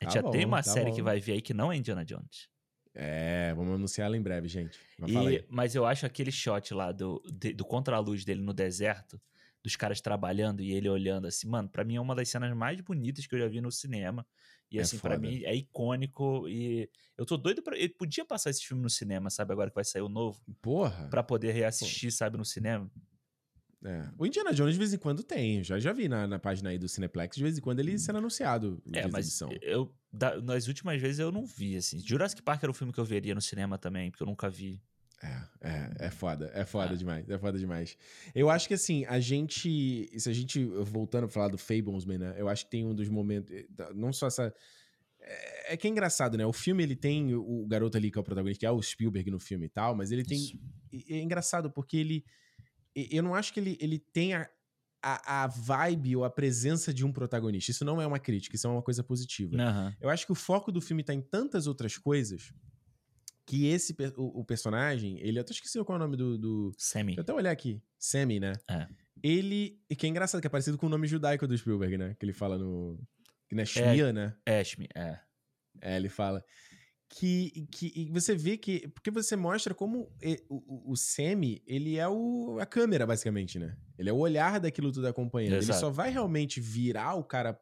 [0.00, 1.04] A gente Tá já tem bom, uma tá série que bom.
[1.06, 2.48] vai vir aí que não é Indiana Jones.
[2.94, 4.78] É, vamos anunciar ela em breve, gente.
[4.98, 9.20] Mas E- mas eu acho aquele shot lá do, de- do contra-luz dele no deserto,
[9.62, 12.80] dos caras trabalhando e ele olhando assim, mano, pra mim é uma das cenas mais
[12.80, 14.26] bonitas que eu já vi no cinema.
[14.70, 15.26] E É assim, pra foda.
[15.28, 17.76] mim é icônico e eu tô doido pra.
[17.76, 19.52] Ele podia passar esse filme no cinema, sabe?
[19.52, 21.08] Agora que vai sair o novo, Porra.
[21.08, 22.90] pra poder reassistir, sabe, no cinema.
[23.84, 24.08] É.
[24.16, 25.62] O Indiana Jones de vez em quando tem.
[25.64, 28.18] Já, já vi na, na página aí do Cineplex, de vez em quando ele sendo
[28.18, 29.50] anunciado É, mas exibição.
[29.60, 31.98] eu da- nas últimas vezes eu não vi, assim.
[31.98, 34.80] Jurassic Park era o filme que eu veria no cinema também, porque eu nunca vi.
[35.22, 36.96] É, é, é foda, é foda É.
[36.96, 37.96] demais, é foda demais.
[38.34, 42.34] Eu acho que assim, a gente, se a gente, voltando a falar do Fablesman, né,
[42.36, 43.54] eu acho que tem um dos momentos,
[43.94, 44.52] não só essa,
[45.20, 48.20] é, é que é engraçado, né, o filme ele tem o garoto ali que é
[48.20, 50.58] o protagonista, que é o Spielberg no filme e tal, mas ele tem, Isso.
[51.08, 52.24] é engraçado porque ele,
[52.94, 54.48] eu não acho que ele, ele tenha
[55.02, 58.66] a, a vibe ou a presença de um protagonista, isso não é uma crítica, isso
[58.66, 59.56] é uma coisa positiva.
[59.56, 59.96] Aham.
[60.00, 62.52] Eu acho que o foco do filme tá em tantas outras coisas
[63.44, 66.72] que esse o, o personagem, ele eu até esqueci qual é o nome do, do
[66.78, 67.06] Sammy.
[67.06, 68.52] Deixa eu até olhar aqui, Sammy, né?
[68.70, 68.86] É.
[69.22, 72.14] Ele, e que é engraçado que é parecido com o nome judaico do Spielberg, né?
[72.18, 72.98] Que ele fala no
[73.48, 74.34] que não é Shmia, né?
[74.46, 75.18] Ashme, é.
[75.80, 76.44] É, ele fala
[77.14, 80.10] que, que e você vê que porque você mostra como
[80.48, 83.76] o, o, o Sammy, ele é o, a câmera basicamente, né?
[83.98, 85.52] Ele é o olhar daquilo tudo acompanhando.
[85.52, 85.80] Ele Exato.
[85.80, 87.58] só vai realmente virar o cara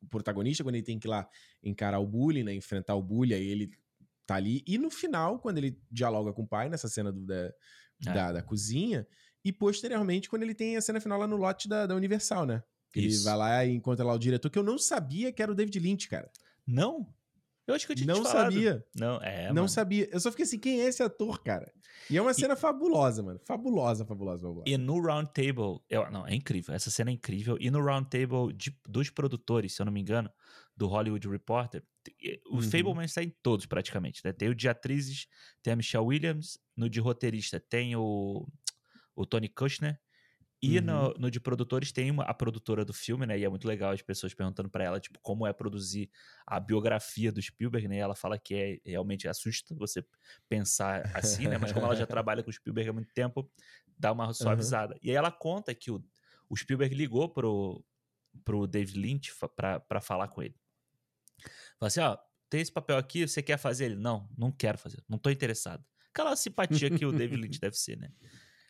[0.00, 1.28] o protagonista quando ele tem que ir lá
[1.62, 2.54] encarar o bullying, né?
[2.54, 3.70] Enfrentar o bullying, aí ele
[4.26, 4.62] tá ali.
[4.66, 7.52] E no final, quando ele dialoga com o pai, nessa cena do- da,
[8.06, 8.12] É.
[8.12, 9.06] da, da cozinha,
[9.44, 12.62] e posteriormente, quando ele tem a cena final lá no lote da, da Universal, né?
[12.94, 13.24] Ele Isso.
[13.24, 15.80] vai lá e encontra lá o diretor, que eu não sabia que era o David
[15.80, 16.30] Lynch, cara.
[16.66, 17.12] Não?
[17.66, 18.84] Eu acho que eu tinha Não te sabia.
[18.94, 19.68] Não, é, não mano.
[19.68, 20.08] sabia.
[20.12, 21.72] Eu só fiquei assim, quem é esse ator, cara?
[22.10, 23.40] E é uma cena fabulosa, mano.
[23.46, 24.64] Fabulosa, fabulosa, fabulosa.
[24.68, 27.56] E no Round Table, eu, não, é incrível, essa cena é incrível.
[27.58, 30.30] E no Round Table de- dos produtores, se eu não me engano,
[30.76, 32.62] do Hollywood Reporter, te- o Uhum.
[32.62, 34.32] Fableman está em todos praticamente, né?
[34.32, 35.26] Tem o de atrizes,
[35.62, 38.46] tem a Michelle Williams, no de roteirista tem o,
[39.16, 39.98] o Tony Kushner,
[40.66, 41.14] e no, Uhum.
[41.18, 43.38] no de produtores tem uma- a produtora do filme, né?
[43.38, 46.10] E é muito legal as pessoas perguntando pra ela, tipo, como é produzir
[46.46, 47.96] a biografia do Spielberg, né?
[47.96, 50.04] E ela fala que é realmente assusta você
[50.48, 51.58] pensar assim, né?
[51.58, 53.50] Mas como ela já trabalha com o Spielberg há muito tempo,
[53.98, 54.98] dá uma suavizada.
[55.02, 56.04] E aí ela conta que o,
[56.48, 57.84] o Spielberg ligou pro,
[58.44, 59.32] pro David Lynch
[59.88, 60.56] pra falar com ele.
[61.78, 62.16] Fala assim, ó,
[62.48, 63.96] tem esse papel aqui, você quer fazer ele?
[63.96, 65.84] Não, não quero fazer, não tô interessado.
[66.10, 68.10] Aquela simpatia que o David Lynch deve ser, né?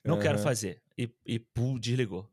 [0.04, 0.82] Não quero fazer.
[0.98, 2.30] E, e pum, desligou.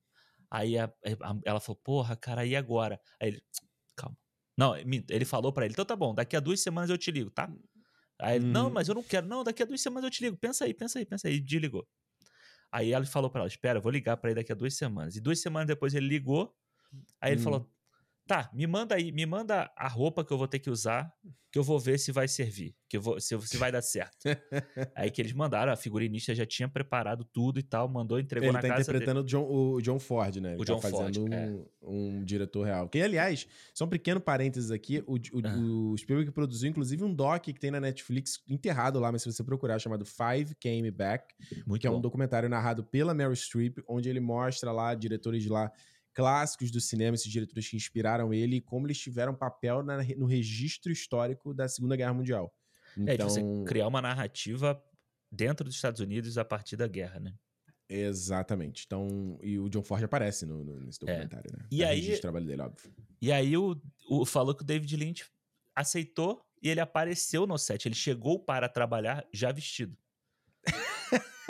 [0.50, 3.00] Aí a- a- ela falou, porra, cara, e agora?
[3.22, 3.44] Aí ele,
[3.96, 4.18] calma.
[4.58, 7.32] Não, ele falou pra ele, então tá bom, daqui a duas semanas eu te ligo,
[7.32, 7.52] tá?
[8.20, 8.74] Aí ele, não, Uhum.
[8.74, 9.28] mas eu não quero.
[9.28, 10.38] Não, daqui a duas semanas eu te ligo.
[10.38, 11.36] Pensa aí, pensa aí, pensa aí.
[11.36, 11.88] E desligou.
[12.72, 15.16] Aí ela falou pra ela, espera, eu vou ligar pra ele daqui a duas semanas.
[15.16, 16.56] E duas semanas depois ele ligou,
[17.22, 17.44] aí ele Hum.
[17.44, 17.72] falou,
[18.28, 21.12] tá, me manda aí, me manda a roupa que eu vou ter que usar,
[21.52, 24.24] que eu vou ver se vai servir, que eu vou, se, se vai dar certo.
[24.96, 28.54] aí que eles mandaram, a figurinista já tinha preparado tudo e tal, mandou, entregou Ele
[28.54, 29.04] na tá casa dele.
[29.04, 30.54] interpretando o John, o John Ford, né?
[30.54, 31.60] Ele O tá John fazendo Ford, um, é.
[31.82, 32.88] um diretor real.
[32.88, 35.58] Que, aliás, só um pequeno parênteses aqui, o, o, Ah.
[35.58, 39.44] o Spielberg produziu, inclusive, um doc que tem na Netflix, enterrado lá, mas se você
[39.44, 41.34] procurar, chamado Five Came Back,
[41.68, 42.02] Muito que é um bom.
[42.02, 45.70] documentário narrado pela Meryl Streep, onde ele mostra lá diretores lá
[46.14, 50.26] clássicos do cinema, esses diretores que inspiraram ele, e como eles tiveram papel na- no
[50.26, 52.54] registro histórico da Segunda Guerra Mundial.
[52.98, 54.82] É, de Então, você criar uma narrativa
[55.32, 57.34] dentro dos Estados Unidos a partir da guerra, né?
[57.94, 58.84] exatamente.
[58.86, 61.66] Então, e o John Ford aparece no, no- nesse documentário, né?
[61.70, 61.76] É.
[61.76, 62.94] E Dá aí- do trabalho dele, óbvio.
[63.22, 63.76] E aí o,
[64.10, 65.26] o- falou que o David Lynch
[65.76, 67.86] aceitou e ele apareceu no set.
[67.88, 69.98] Ele chegou para trabalhar já vestido.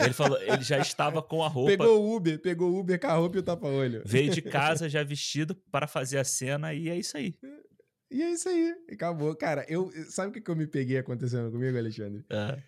[0.04, 3.06] Ele falou, ele já estava com a roupa, Pegou o Uber, pegou o Uber com
[3.06, 4.02] a roupa e o tapa-olho.
[4.04, 7.34] veio de casa já vestido para fazer a cena e é isso aí.
[8.10, 9.34] E é isso aí, acabou.
[9.34, 12.24] Cara, eu sabe o que, que eu me peguei acontecendo comigo, Alexandre?
[12.30, 12.58] Ah,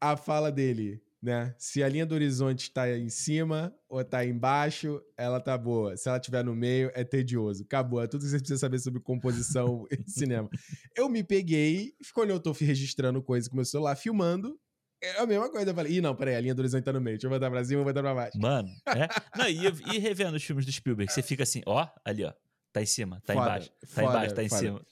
[0.00, 1.52] A fala dele, né?
[1.58, 5.96] Se a linha do horizonte tá em cima ou tá embaixo, ela tá boa.
[5.96, 7.64] Se ela tiver no meio, é tedioso.
[7.64, 8.00] Acabou.
[8.02, 10.48] É tudo que você precisa saber sobre composição e cinema.
[10.96, 14.56] Eu me peguei, quando eu tô registrando coisa com meu celular, filmando,
[15.04, 15.70] é a mesma coisa.
[15.70, 17.16] Eu falei, ih, não, peraí, a linha do horizonte tá no meio.
[17.16, 18.38] Deixa eu botar pra cima, vou botar pra baixo.
[18.40, 19.08] mano, é.
[19.38, 22.32] Não, e, e revendo os filmes do Spielberg, você fica assim, ó, ali, ó.
[22.72, 24.60] Tá em cima, tá Foda, embaixo, tá foda, embaixo, tá em foda.
[24.60, 24.82] cima.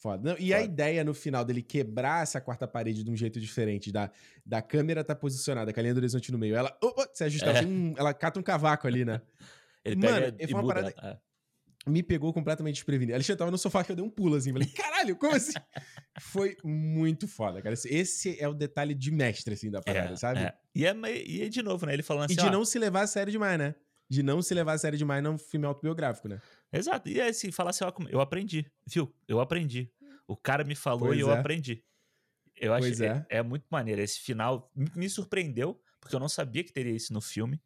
[0.00, 0.30] Foda.
[0.30, 0.64] Não, e a Foda.
[0.72, 4.10] ideia no final dele quebrar essa quarta parede de um jeito diferente, da,
[4.46, 7.46] da câmera tá posicionada com a linha do horizonte no meio, ela opa, se ajusta,
[7.48, 7.62] ela, É.
[7.62, 9.20] tem um- ela cata um cavaco ali, né?
[9.84, 10.74] Ele Mano, pega e e foi uma muda.
[10.74, 11.22] parada- ela.
[11.86, 13.14] Me pegou completamente desprevenido.
[13.14, 15.52] Alexandre tava no sofá que eu dei um pulo assim, falei, caralho, como assim?
[16.20, 17.74] Foi muito foda, cara.
[17.86, 20.40] Esse- é o detalhe de mestre, assim, da É, parada, sabe?
[20.40, 20.54] é.
[20.74, 20.94] E, é,
[21.26, 21.94] e é de novo, né?
[21.94, 23.74] Ele falando E assim, de ó, não se levar a sério demais, né?
[24.10, 26.40] De não se levar a sério demais num filme autobiográfico, né?
[26.72, 27.08] Exato.
[27.08, 29.14] E é assim, falar assim, ó, eu aprendi, viu?
[29.26, 29.90] Eu aprendi.
[30.26, 31.38] O cara me falou Pois e eu é.
[31.38, 31.82] aprendi.
[32.56, 33.26] Eu acho que é.
[33.30, 33.38] é.
[33.38, 34.00] é muito maneiro.
[34.02, 37.60] Esse final me surpreendeu, porque eu não sabia que teria isso no filme,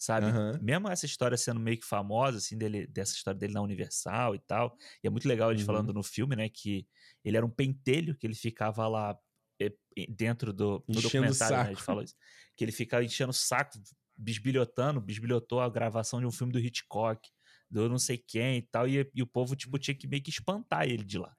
[0.00, 0.26] sabe?
[0.26, 0.58] Aham.
[0.62, 4.38] Mesmo essa história sendo meio que famosa, assim, dele, dessa história dele na Universal e
[4.40, 4.76] tal.
[5.04, 5.66] E é muito legal eles Uhum.
[5.66, 6.88] falando no filme, né, que
[7.24, 9.16] ele era um pentelho, que ele ficava lá
[9.60, 9.72] eh,
[10.08, 12.14] dentro do no Enchendo o documentário, né, eles falam isso.
[12.56, 13.78] Que ele ficava enchendo o saco,
[14.16, 17.28] bisbilhotando, bisbilhotou a gravação de um filme do Hitchcock,
[17.70, 20.30] do não sei quem e tal, e, e o povo, tipo, tinha que meio que
[20.30, 21.34] espantar ele de lá.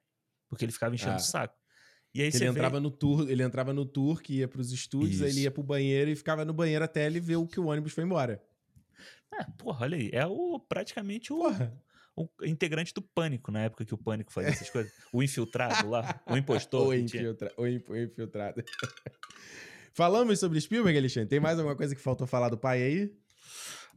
[0.48, 1.16] Porque ele ficava enchendo Ah.
[1.16, 1.56] o saco.
[2.14, 4.70] E aí Ele você vê- entrava no tour, ele entrava no tour que ia pros
[4.72, 7.58] estúdios, aí ele ia pro banheiro e ficava no banheiro até ele ver o que
[7.58, 8.42] o ônibus foi embora.
[9.32, 10.10] É, porra, olha aí.
[10.12, 11.42] É o, praticamente o,
[12.16, 14.92] o integrante do Pânico, na época que o Pânico fazia essas coisas.
[15.12, 16.88] O infiltrado lá, o impostor.
[16.88, 17.52] O, infiltra...
[17.56, 18.62] o o infiltrado.
[19.94, 21.28] Falamos sobre Spielberg, Alexandre.
[21.28, 23.12] Tem mais alguma coisa que faltou falar do pai aí?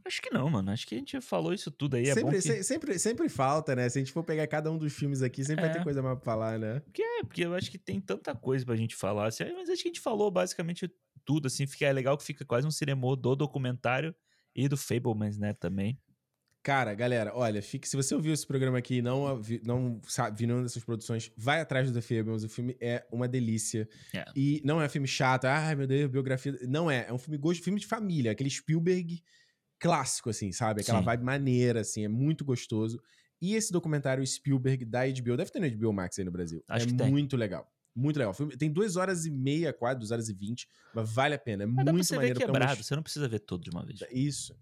[0.04, 0.70] Acho que não, mano.
[0.70, 2.08] Acho que a gente falou isso tudo aí.
[2.08, 2.42] É sempre, que...
[2.42, 3.88] se- sempre, sempre falta, né?
[3.88, 5.72] Se a gente for pegar cada um dos filmes aqui, sempre vai É.
[5.74, 6.80] ter coisa mais pra falar, né?
[6.80, 9.26] Porque é, porque eu acho que tem tanta coisa pra gente falar.
[9.28, 10.88] Assim, mas acho que a gente falou basicamente
[11.24, 11.66] tudo, assim.
[11.66, 14.14] Fica, é legal que fica quase um cinema do documentário
[14.56, 15.98] e do Fablemans, né, também.
[16.66, 20.48] Cara, galera, olha, fique, se você ouviu esse programa aqui e não, não sabe, viu
[20.48, 22.42] nenhuma dessas produções, vai atrás do The Fables.
[22.42, 23.88] O filme é uma delícia.
[24.12, 24.24] É.
[24.34, 26.58] E não é um filme chato, ai meu Deus, biografia.
[26.66, 27.06] Não é.
[27.08, 29.22] É um filme gosto, filme de família, aquele Spielberg
[29.78, 30.80] clássico, assim, sabe?
[30.80, 31.04] Aquela Sim.
[31.04, 33.00] vibe maneira, assim, é muito gostoso.
[33.40, 36.64] E esse documentário Spielberg da HBO, deve ter no HBO Max aí no Brasil.
[36.68, 37.70] Acho é muito legal.
[37.96, 38.34] Muito legal.
[38.58, 41.62] Tem duas horas e meia, quase, duas horas e vinte, mas vale a pena.
[41.62, 42.34] É Mas dá pra muito você ver maneiro.
[42.34, 42.84] porque é uma quebrado.
[42.84, 44.00] Você não precisa ver tudo de uma vez.
[44.12, 44.54] isso.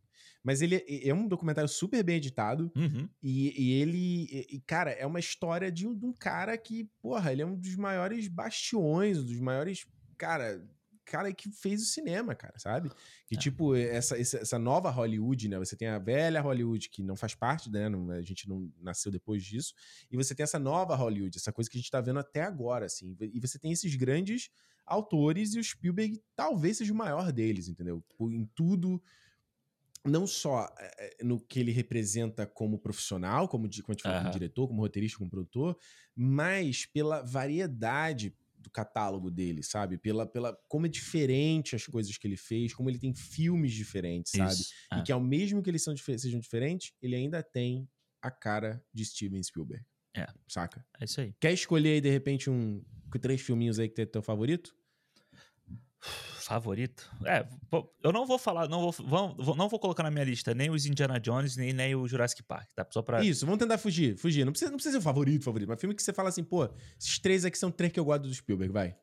[0.44, 2.70] Mas ele é, é um documentário super bem editado.
[2.76, 3.08] Uhum.
[3.22, 4.46] E, e ele.
[4.50, 7.56] E, cara, é uma história de um, de um, cara que, porra, ele é um
[7.56, 9.86] dos maiores bastiões, um dos maiores.
[10.16, 10.62] Cara,
[11.04, 12.90] cara que fez o cinema, cara, sabe?
[13.26, 13.38] Que, é.
[13.38, 15.58] tipo, essa, essa nova Hollywood, né?
[15.58, 17.86] Você tem a velha Hollywood, que não faz parte, né?
[18.16, 19.74] A gente não nasceu depois disso.
[20.10, 22.86] E você tem essa nova Hollywood, essa coisa que a gente tá vendo até agora,
[22.86, 23.16] assim.
[23.20, 24.50] E você tem esses grandes
[24.86, 28.04] autores e o Spielberg talvez seja o maior deles, entendeu?
[28.20, 29.02] Em tudo
[30.06, 34.32] não só é, no que ele representa como profissional, como, como, a gente falou, como
[34.32, 35.78] diretor, como roteirista, como produtor,
[36.14, 39.98] mas pela variedade do catálogo dele, sabe?
[39.98, 44.32] Pela, pela como é diferente as coisas que ele fez, como ele tem filmes diferentes,
[44.32, 45.00] sabe?
[45.00, 47.88] E que ao mesmo que eles são, sejam diferentes, ele ainda tem
[48.22, 49.84] a cara de Steven Spielberg.
[50.16, 50.26] É.
[50.48, 50.84] Saca?
[50.98, 51.34] É isso aí.
[51.38, 52.82] Quer escolher aí, de repente, um
[53.20, 54.74] três filminhos aí que tem teu favorito?
[56.40, 57.10] Favorito?
[57.24, 57.46] É,
[58.02, 61.18] eu não vou falar, não vou, não vou colocar na minha lista nem os Indiana
[61.18, 62.86] Jones, nem, nem o Jurassic Park, tá?
[62.90, 63.24] Só pra...
[63.24, 64.44] Isso, vamos tentar fugir, fugir.
[64.44, 66.68] Não precisa, não precisa ser o favorito, favorito, mas filme que você fala assim, pô,
[66.98, 68.96] esses três aqui são três que eu gosto do Spielberg, vai.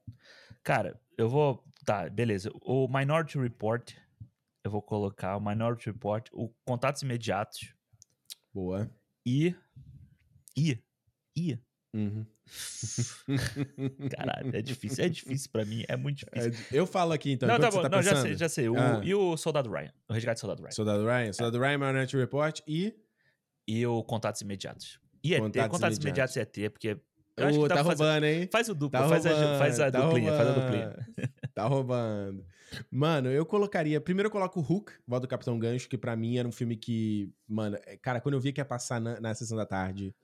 [0.64, 1.64] Cara, eu vou.
[1.86, 2.52] Tá, beleza.
[2.62, 3.92] O Minority Report,
[4.64, 7.74] eu vou colocar o Minority Report, o Contatos Imediatos.
[8.54, 8.90] Boa.
[9.26, 9.56] E.
[10.56, 10.78] E.
[11.36, 11.58] E.
[11.94, 12.26] Uhum.
[14.16, 15.04] Caralho, é difícil.
[15.04, 16.78] É difícil pra mim, é muito é, difícil.
[16.78, 17.48] eu falo aqui então.
[17.48, 18.70] Não, tá bom, tá não, já sei, já sei.
[18.70, 19.02] O, ah.
[19.04, 19.92] E o Soldado Ryan?
[20.10, 20.72] O Resgate do Soldado Ryan.
[20.72, 21.34] Soldado Ryan?
[21.34, 22.96] Soldado Ryan, Minority Report e.
[23.68, 25.00] E o Contatos Imediatos.
[25.24, 26.36] E ET, Contatos Contatos Imediatos.
[26.36, 26.98] E ET, porque.
[27.38, 28.26] Eu acho que tá roubando, fazer...
[28.26, 28.50] hein?
[28.52, 30.54] Faz o duplo, tá faz, roubando, a, faz a tá duplinha, roubando.
[30.54, 31.32] faz a duplinha.
[31.54, 32.46] Tá roubando.
[32.90, 34.00] Mano, eu colocaria.
[34.00, 36.78] Primeiro eu coloco o Hook, Volta do Capitão Gancho, que pra mim era um filme
[36.78, 37.30] que.
[37.48, 40.16] Mano, é, cara, quando eu vi que ia passar na, na sessão da tarde,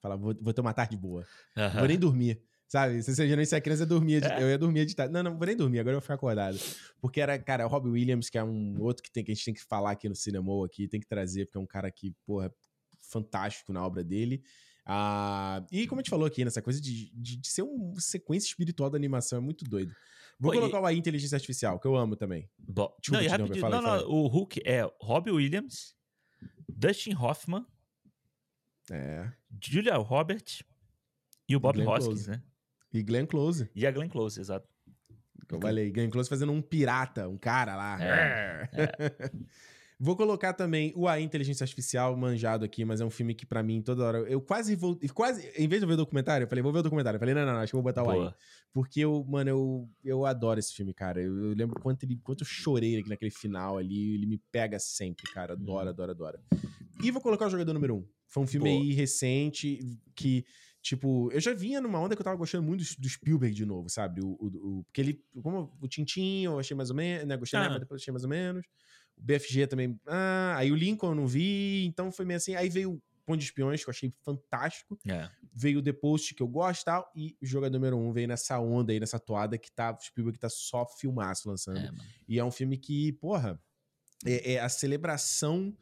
[0.00, 1.22] falava, vou, vou ter uma tarde boa.
[1.56, 1.78] Uh -huh.
[1.78, 2.40] Vou nem dormir.
[2.68, 3.00] Sabe?
[3.02, 4.42] Se você geralmente se a criança ia dormir, é.
[4.42, 5.12] eu ia dormir de tarde.
[5.12, 6.58] Não, não, vou nem dormir, agora eu vou ficar acordado.
[7.00, 9.44] Porque era, cara, o Robbie Williams, que é um outro que, tem, que a gente
[9.44, 12.12] tem que falar aqui no cinema aqui, tem que trazer, porque é um cara que,
[12.26, 12.52] porra,
[13.00, 14.42] fantástico na obra dele.
[14.84, 18.48] Ah, e como a gente falou aqui, nessa coisa de, de, de ser uma sequência
[18.48, 19.92] espiritual da animação, é muito doido.
[20.38, 20.94] Vou Pô, colocar e...
[20.94, 22.48] o inteligência artificial, que eu amo também.
[22.58, 22.94] Bo...
[23.00, 25.94] Desculpa, não, rapidinho, não, não, não, o Hulk é Robbie Williams,
[26.68, 27.64] Dustin Hoffman,
[28.90, 29.30] é.
[29.62, 30.62] Julia Robert
[31.48, 32.42] e o Bob Hoskins, né?
[32.92, 33.68] E Glenn Close.
[33.74, 34.68] E a Glenn Close, exato.
[35.48, 37.98] Eu falei, Glenn Close fazendo um pirata, um cara lá.
[38.02, 39.30] É, é.
[39.98, 43.62] Vou colocar também o A Inteligência Artificial manjado aqui, mas é um filme que para
[43.62, 46.48] mim toda hora eu quase vou, quase, em vez de eu ver o documentário, eu
[46.48, 47.16] falei, vou ver o documentário.
[47.16, 48.34] Eu falei, não, não, não, acho que vou botar o AI.
[48.74, 51.22] Porque eu, mano, eu, eu adoro esse filme, cara.
[51.22, 54.78] Eu, eu, lembro quanto ele, quanto eu chorei aqui naquele final ali, ele me pega
[54.78, 55.54] sempre, cara.
[55.54, 56.38] Adoro, adoro, adoro.
[57.02, 58.08] E vou colocar o jogador número um.
[58.26, 58.82] Foi um filme Boa.
[58.82, 59.80] aí recente
[60.14, 60.44] que
[60.86, 63.66] Tipo, eu já vinha numa onda que eu tava gostando muito do, do Spielberg de
[63.66, 64.20] novo, sabe?
[64.20, 67.36] O, o, o, porque ele, como o Tintin, eu achei mais ou menos, né?
[67.36, 67.70] Gostei, ah.
[67.70, 68.64] mas depois achei mais ou menos.
[69.16, 69.98] O BFG também.
[70.06, 72.54] Ah, aí o Lincoln eu não vi, então foi meio assim.
[72.54, 74.96] Aí veio o Ponto de Espiões, que eu achei fantástico.
[75.08, 75.28] É.
[75.52, 77.12] Veio o The Post, que eu gosto e tal.
[77.16, 79.90] E o Jogador Número 1 um veio nessa onda aí, nessa toada que tá.
[79.90, 81.80] O Spielberg tá só filmaço lançando.
[81.80, 81.90] É,
[82.28, 83.60] e é um filme que, porra,
[84.24, 85.76] é, é a celebração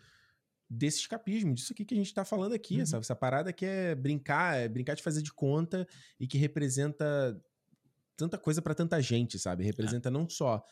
[0.69, 2.87] desse escapismo, disso aqui que a gente tá falando aqui, uhum.
[2.87, 3.03] sabe?
[3.03, 5.87] Essa parada que é brincar, é brincar de fazer de conta
[6.19, 7.41] e que representa
[8.17, 9.63] tanta coisa para tanta gente, sabe?
[9.63, 9.67] É.
[9.67, 10.13] Representa é.
[10.13, 10.65] não só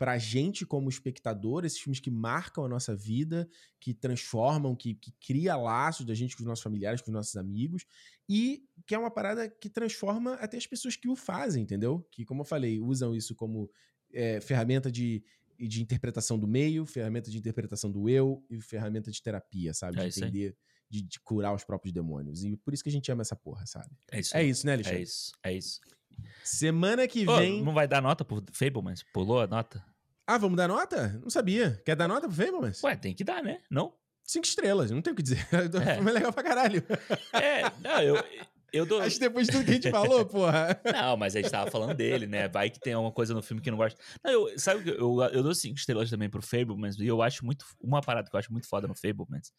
[0.00, 3.46] pra gente como espectador, esses filmes que marcam a nossa vida,
[3.78, 7.36] que transformam, que, que cria laços da gente com os nossos familiares, com os nossos
[7.36, 7.84] amigos,
[8.26, 12.02] e que é uma parada que transforma até as pessoas que o fazem, entendeu?
[12.10, 13.70] Que, como eu falei, usam isso como
[14.10, 15.22] é, ferramenta de,
[15.68, 20.00] de interpretação do meio, ferramenta de interpretação do eu e ferramenta de terapia, sabe?
[20.00, 20.56] É de entender,
[20.88, 22.44] de, de, curar os próprios demônios.
[22.44, 23.90] E por isso que a gente ama essa porra, sabe?
[24.10, 24.98] É isso, é isso né, Alexandre?
[24.98, 25.80] É isso, é isso.
[26.44, 27.62] Semana que Ô, vem.
[27.62, 29.02] Não vai dar nota pro Fablemans?
[29.12, 29.84] Pulou a nota?
[30.26, 31.18] Ah, vamos dar nota?
[31.22, 31.80] Não sabia.
[31.84, 32.82] Quer dar nota pro Fablemans?
[32.82, 33.60] Ué, tem que dar, né?
[33.70, 33.94] Não?
[34.22, 35.44] Cinco estrelas, não tem o que dizer.
[35.84, 35.98] É.
[35.98, 36.84] é legal pra caralho.
[37.32, 38.14] É, não, eu.
[38.72, 39.00] Eu dou...
[39.00, 40.80] Acho que depois de tudo que a gente falou, porra.
[40.92, 42.48] Não, mas a gente tava falando dele, né?
[42.48, 44.00] Vai que tem alguma coisa no filme que não gosta.
[44.24, 47.44] Não, eu, sabe que eu, eu dou cinco estrelas também pro Fablemans, e eu acho
[47.44, 47.64] muito.
[47.80, 49.52] Uma parada que eu acho muito foda no Fablemans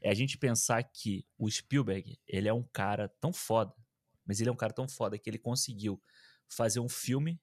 [0.00, 3.74] é a gente pensar que o Spielberg, ele é um cara tão foda,
[4.26, 6.00] mas ele é um cara tão foda que ele conseguiu
[6.48, 7.40] fazer um filme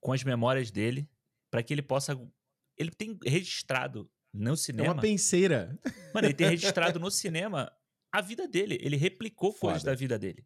[0.00, 1.08] com as memórias dele
[1.50, 2.18] para que ele possa.
[2.76, 4.88] Ele tem registrado no cinema.
[4.88, 5.78] É uma penseira.
[6.14, 7.72] Mano, ele tem registrado no cinema
[8.12, 8.78] a vida dele.
[8.80, 9.72] Ele replicou Foda.
[9.72, 10.44] coisas da vida dele.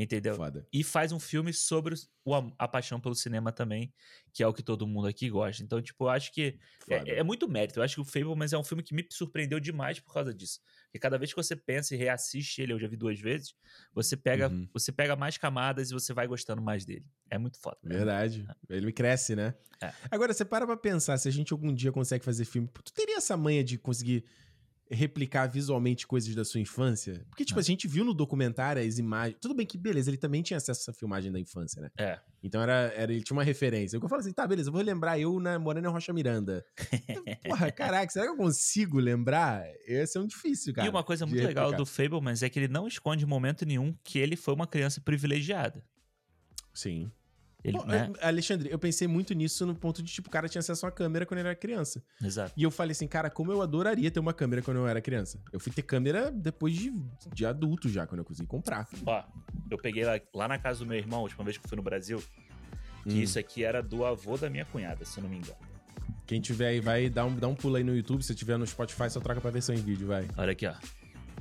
[0.00, 0.36] Entendeu?
[0.36, 0.64] Foda.
[0.72, 3.92] E faz um filme sobre o, a, paixão pelo cinema também,
[4.32, 5.60] que é o que todo mundo aqui gosta.
[5.60, 6.56] Então, tipo, eu acho que
[6.88, 7.80] é, é muito mérito.
[7.80, 10.60] Eu acho que o Fablemans é um filme que me surpreendeu demais por causa disso.
[10.84, 13.52] Porque cada vez que você pensa e reassiste ele, eu já vi duas vezes,
[13.92, 14.68] você pega, Uhum.
[14.72, 17.04] você pega mais camadas e você vai gostando mais dele.
[17.28, 17.78] É muito foda.
[17.82, 18.46] É muito- Verdade.
[18.70, 19.52] Ele cresce, né?
[19.82, 19.92] É.
[20.12, 23.16] Agora, você para pra pensar, se a gente algum dia consegue fazer filme, tu teria
[23.16, 24.24] essa manha de conseguir
[24.90, 27.24] replicar visualmente coisas da sua infância?
[27.28, 29.38] Porque, tipo, a gente viu no documentário as imagens.
[29.40, 31.90] Tudo bem que, beleza, ele também tinha acesso a essa filmagem da infância, né?
[31.98, 32.18] É.
[32.42, 33.96] Então era, era, ele tinha uma referência.
[33.96, 36.64] Eu falo assim, tá, beleza, eu vou lembrar eu na Morena Rocha Miranda.
[37.44, 39.64] Porra, caraca, será que eu consigo lembrar?
[39.86, 40.86] Esse é um difícil, cara.
[40.86, 43.94] e uma coisa muito legal do Fablemans é que ele não esconde em momento nenhum
[44.04, 45.84] que ele foi uma criança privilegiada.
[46.72, 47.10] Sim.
[47.64, 48.10] Ele, Pô, né?
[48.20, 50.88] é, Alexandre, eu pensei muito nisso no ponto de, tipo, o cara tinha acesso a
[50.88, 52.02] uma câmera quando ele era criança.
[52.22, 52.52] Exato.
[52.56, 55.40] E eu falei assim, cara, como eu adoraria ter uma câmera quando eu era criança.
[55.52, 56.92] Eu fui ter câmera depois de,
[57.34, 58.88] de adulto já, quando eu consegui comprar.
[59.04, 59.24] Ó,
[59.70, 61.76] eu peguei lá, lá na casa do meu irmão, a última vez que eu fui
[61.76, 62.22] no Brasil,
[63.04, 63.22] que Hum.
[63.22, 65.56] isso aqui era do avô da minha cunhada, se eu não me engano.
[66.26, 68.22] Quem tiver aí, vai dar um, dar um pulo aí no YouTube.
[68.22, 70.28] Se tiver no Spotify, só troca pra versão em vídeo, vai.
[70.36, 70.74] Olha aqui, ó.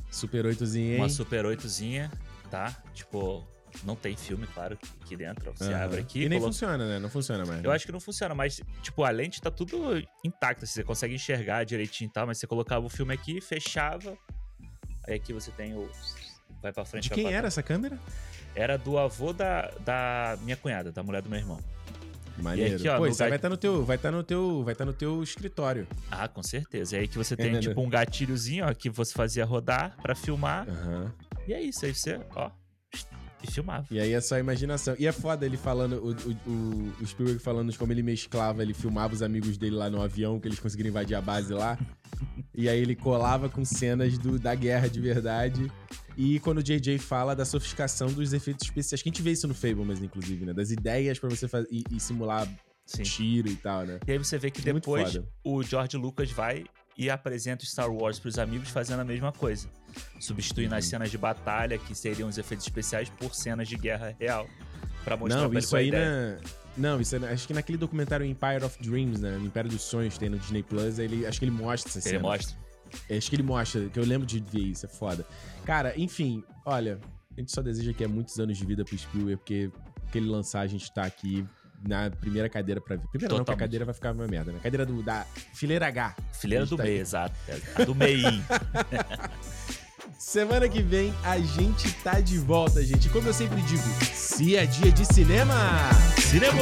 [0.10, 0.98] Super 8zinho, hein?
[0.98, 2.10] Uma Super 8zinha,
[2.50, 2.76] tá?
[2.94, 3.46] Tipo,
[3.84, 5.52] não tem filme, claro, aqui dentro.
[5.56, 5.84] Você Aham.
[5.86, 6.24] abre aqui.
[6.24, 7.00] E nem coloca- funciona, né?
[7.00, 7.64] Não funciona mais.
[7.64, 10.66] Eu acho que não funciona, mas, tipo, a lente tá tudo intacta.
[10.66, 14.18] Você consegue enxergar direitinho e tal, mas você colocava o filme aqui, fechava.
[15.08, 15.90] Aí aqui você tem o.
[16.62, 17.98] Vai pra frente De quem era essa câmera?
[18.56, 21.60] Era do avô da, da minha cunhada, da mulher do meu irmão.
[22.40, 22.76] Maneiro.
[22.76, 24.64] aqui, ó, Pô, no isso aí gat- vai estar no teu, vai estar no teu,
[24.64, 25.88] vai estar no teu escritório.
[26.12, 26.96] Ah, com certeza.
[26.96, 27.60] E aí que você tem, né?
[27.60, 30.68] tipo, um gatilhozinho, ó, que você fazia rodar pra filmar.
[30.70, 31.12] Aham.
[31.48, 32.52] E é isso, aí você, ó,
[33.46, 33.86] filmava.
[33.92, 34.96] E aí é só imaginação.
[34.98, 38.74] E é foda ele falando, o, o, o, Spielberg falando de como ele mesclava, ele
[38.74, 41.78] filmava os amigos dele lá no avião, que eles conseguiram invadir a base lá.
[42.56, 45.72] e aí ele colava com cenas do, da guerra de verdade.
[46.18, 49.48] E quando o JJ fala da sofisticação dos efeitos especiais, que a gente vê isso
[49.48, 50.54] no Fablemans, inclusive, né?
[50.54, 52.48] Das ideias pra você fazer e, e simular
[52.88, 53.04] Sim.
[53.04, 54.00] tiro e tal, né?
[54.08, 56.66] E aí você vê que Muito depois o George Lucas vai
[56.98, 59.70] e apresenta o Star Wars pros amigos fazendo a mesma coisa.
[60.20, 60.90] Substituindo as Uhum.
[60.92, 64.48] cenas de batalha, que seriam os efeitos especiais, por cenas de guerra real.
[65.04, 66.38] Pra mostrar Não, isso é aí na.
[66.76, 69.40] Não, isso é, acho que naquele documentário Empire of Dreams, né?
[69.44, 72.20] Império dos Sonhos, que tem no Disney Plus, ele, acho que ele mostra essa Ele
[72.20, 72.56] mostra.
[73.10, 75.26] Acho que ele mostra, que eu lembro de ver isso, é foda.
[75.66, 77.00] Cara, enfim, olha,
[77.36, 79.72] a gente só deseja que é muitos anos de vida pro Spielberg, porque
[80.12, 81.46] que ele lançar, a gente tá aqui
[81.86, 83.08] na primeira cadeira pra ver.
[83.08, 84.60] Primeira não, porque a cadeira vai ficar uma merda, né?
[84.62, 86.16] Cadeira do, da fileira H.
[86.34, 87.36] Fileira do tá exato.
[87.76, 88.28] A do meio.
[90.18, 93.08] Semana que vem a gente tá de volta, gente.
[93.10, 95.56] Como eu sempre digo, se é dia de cinema...
[96.18, 96.58] Cinema!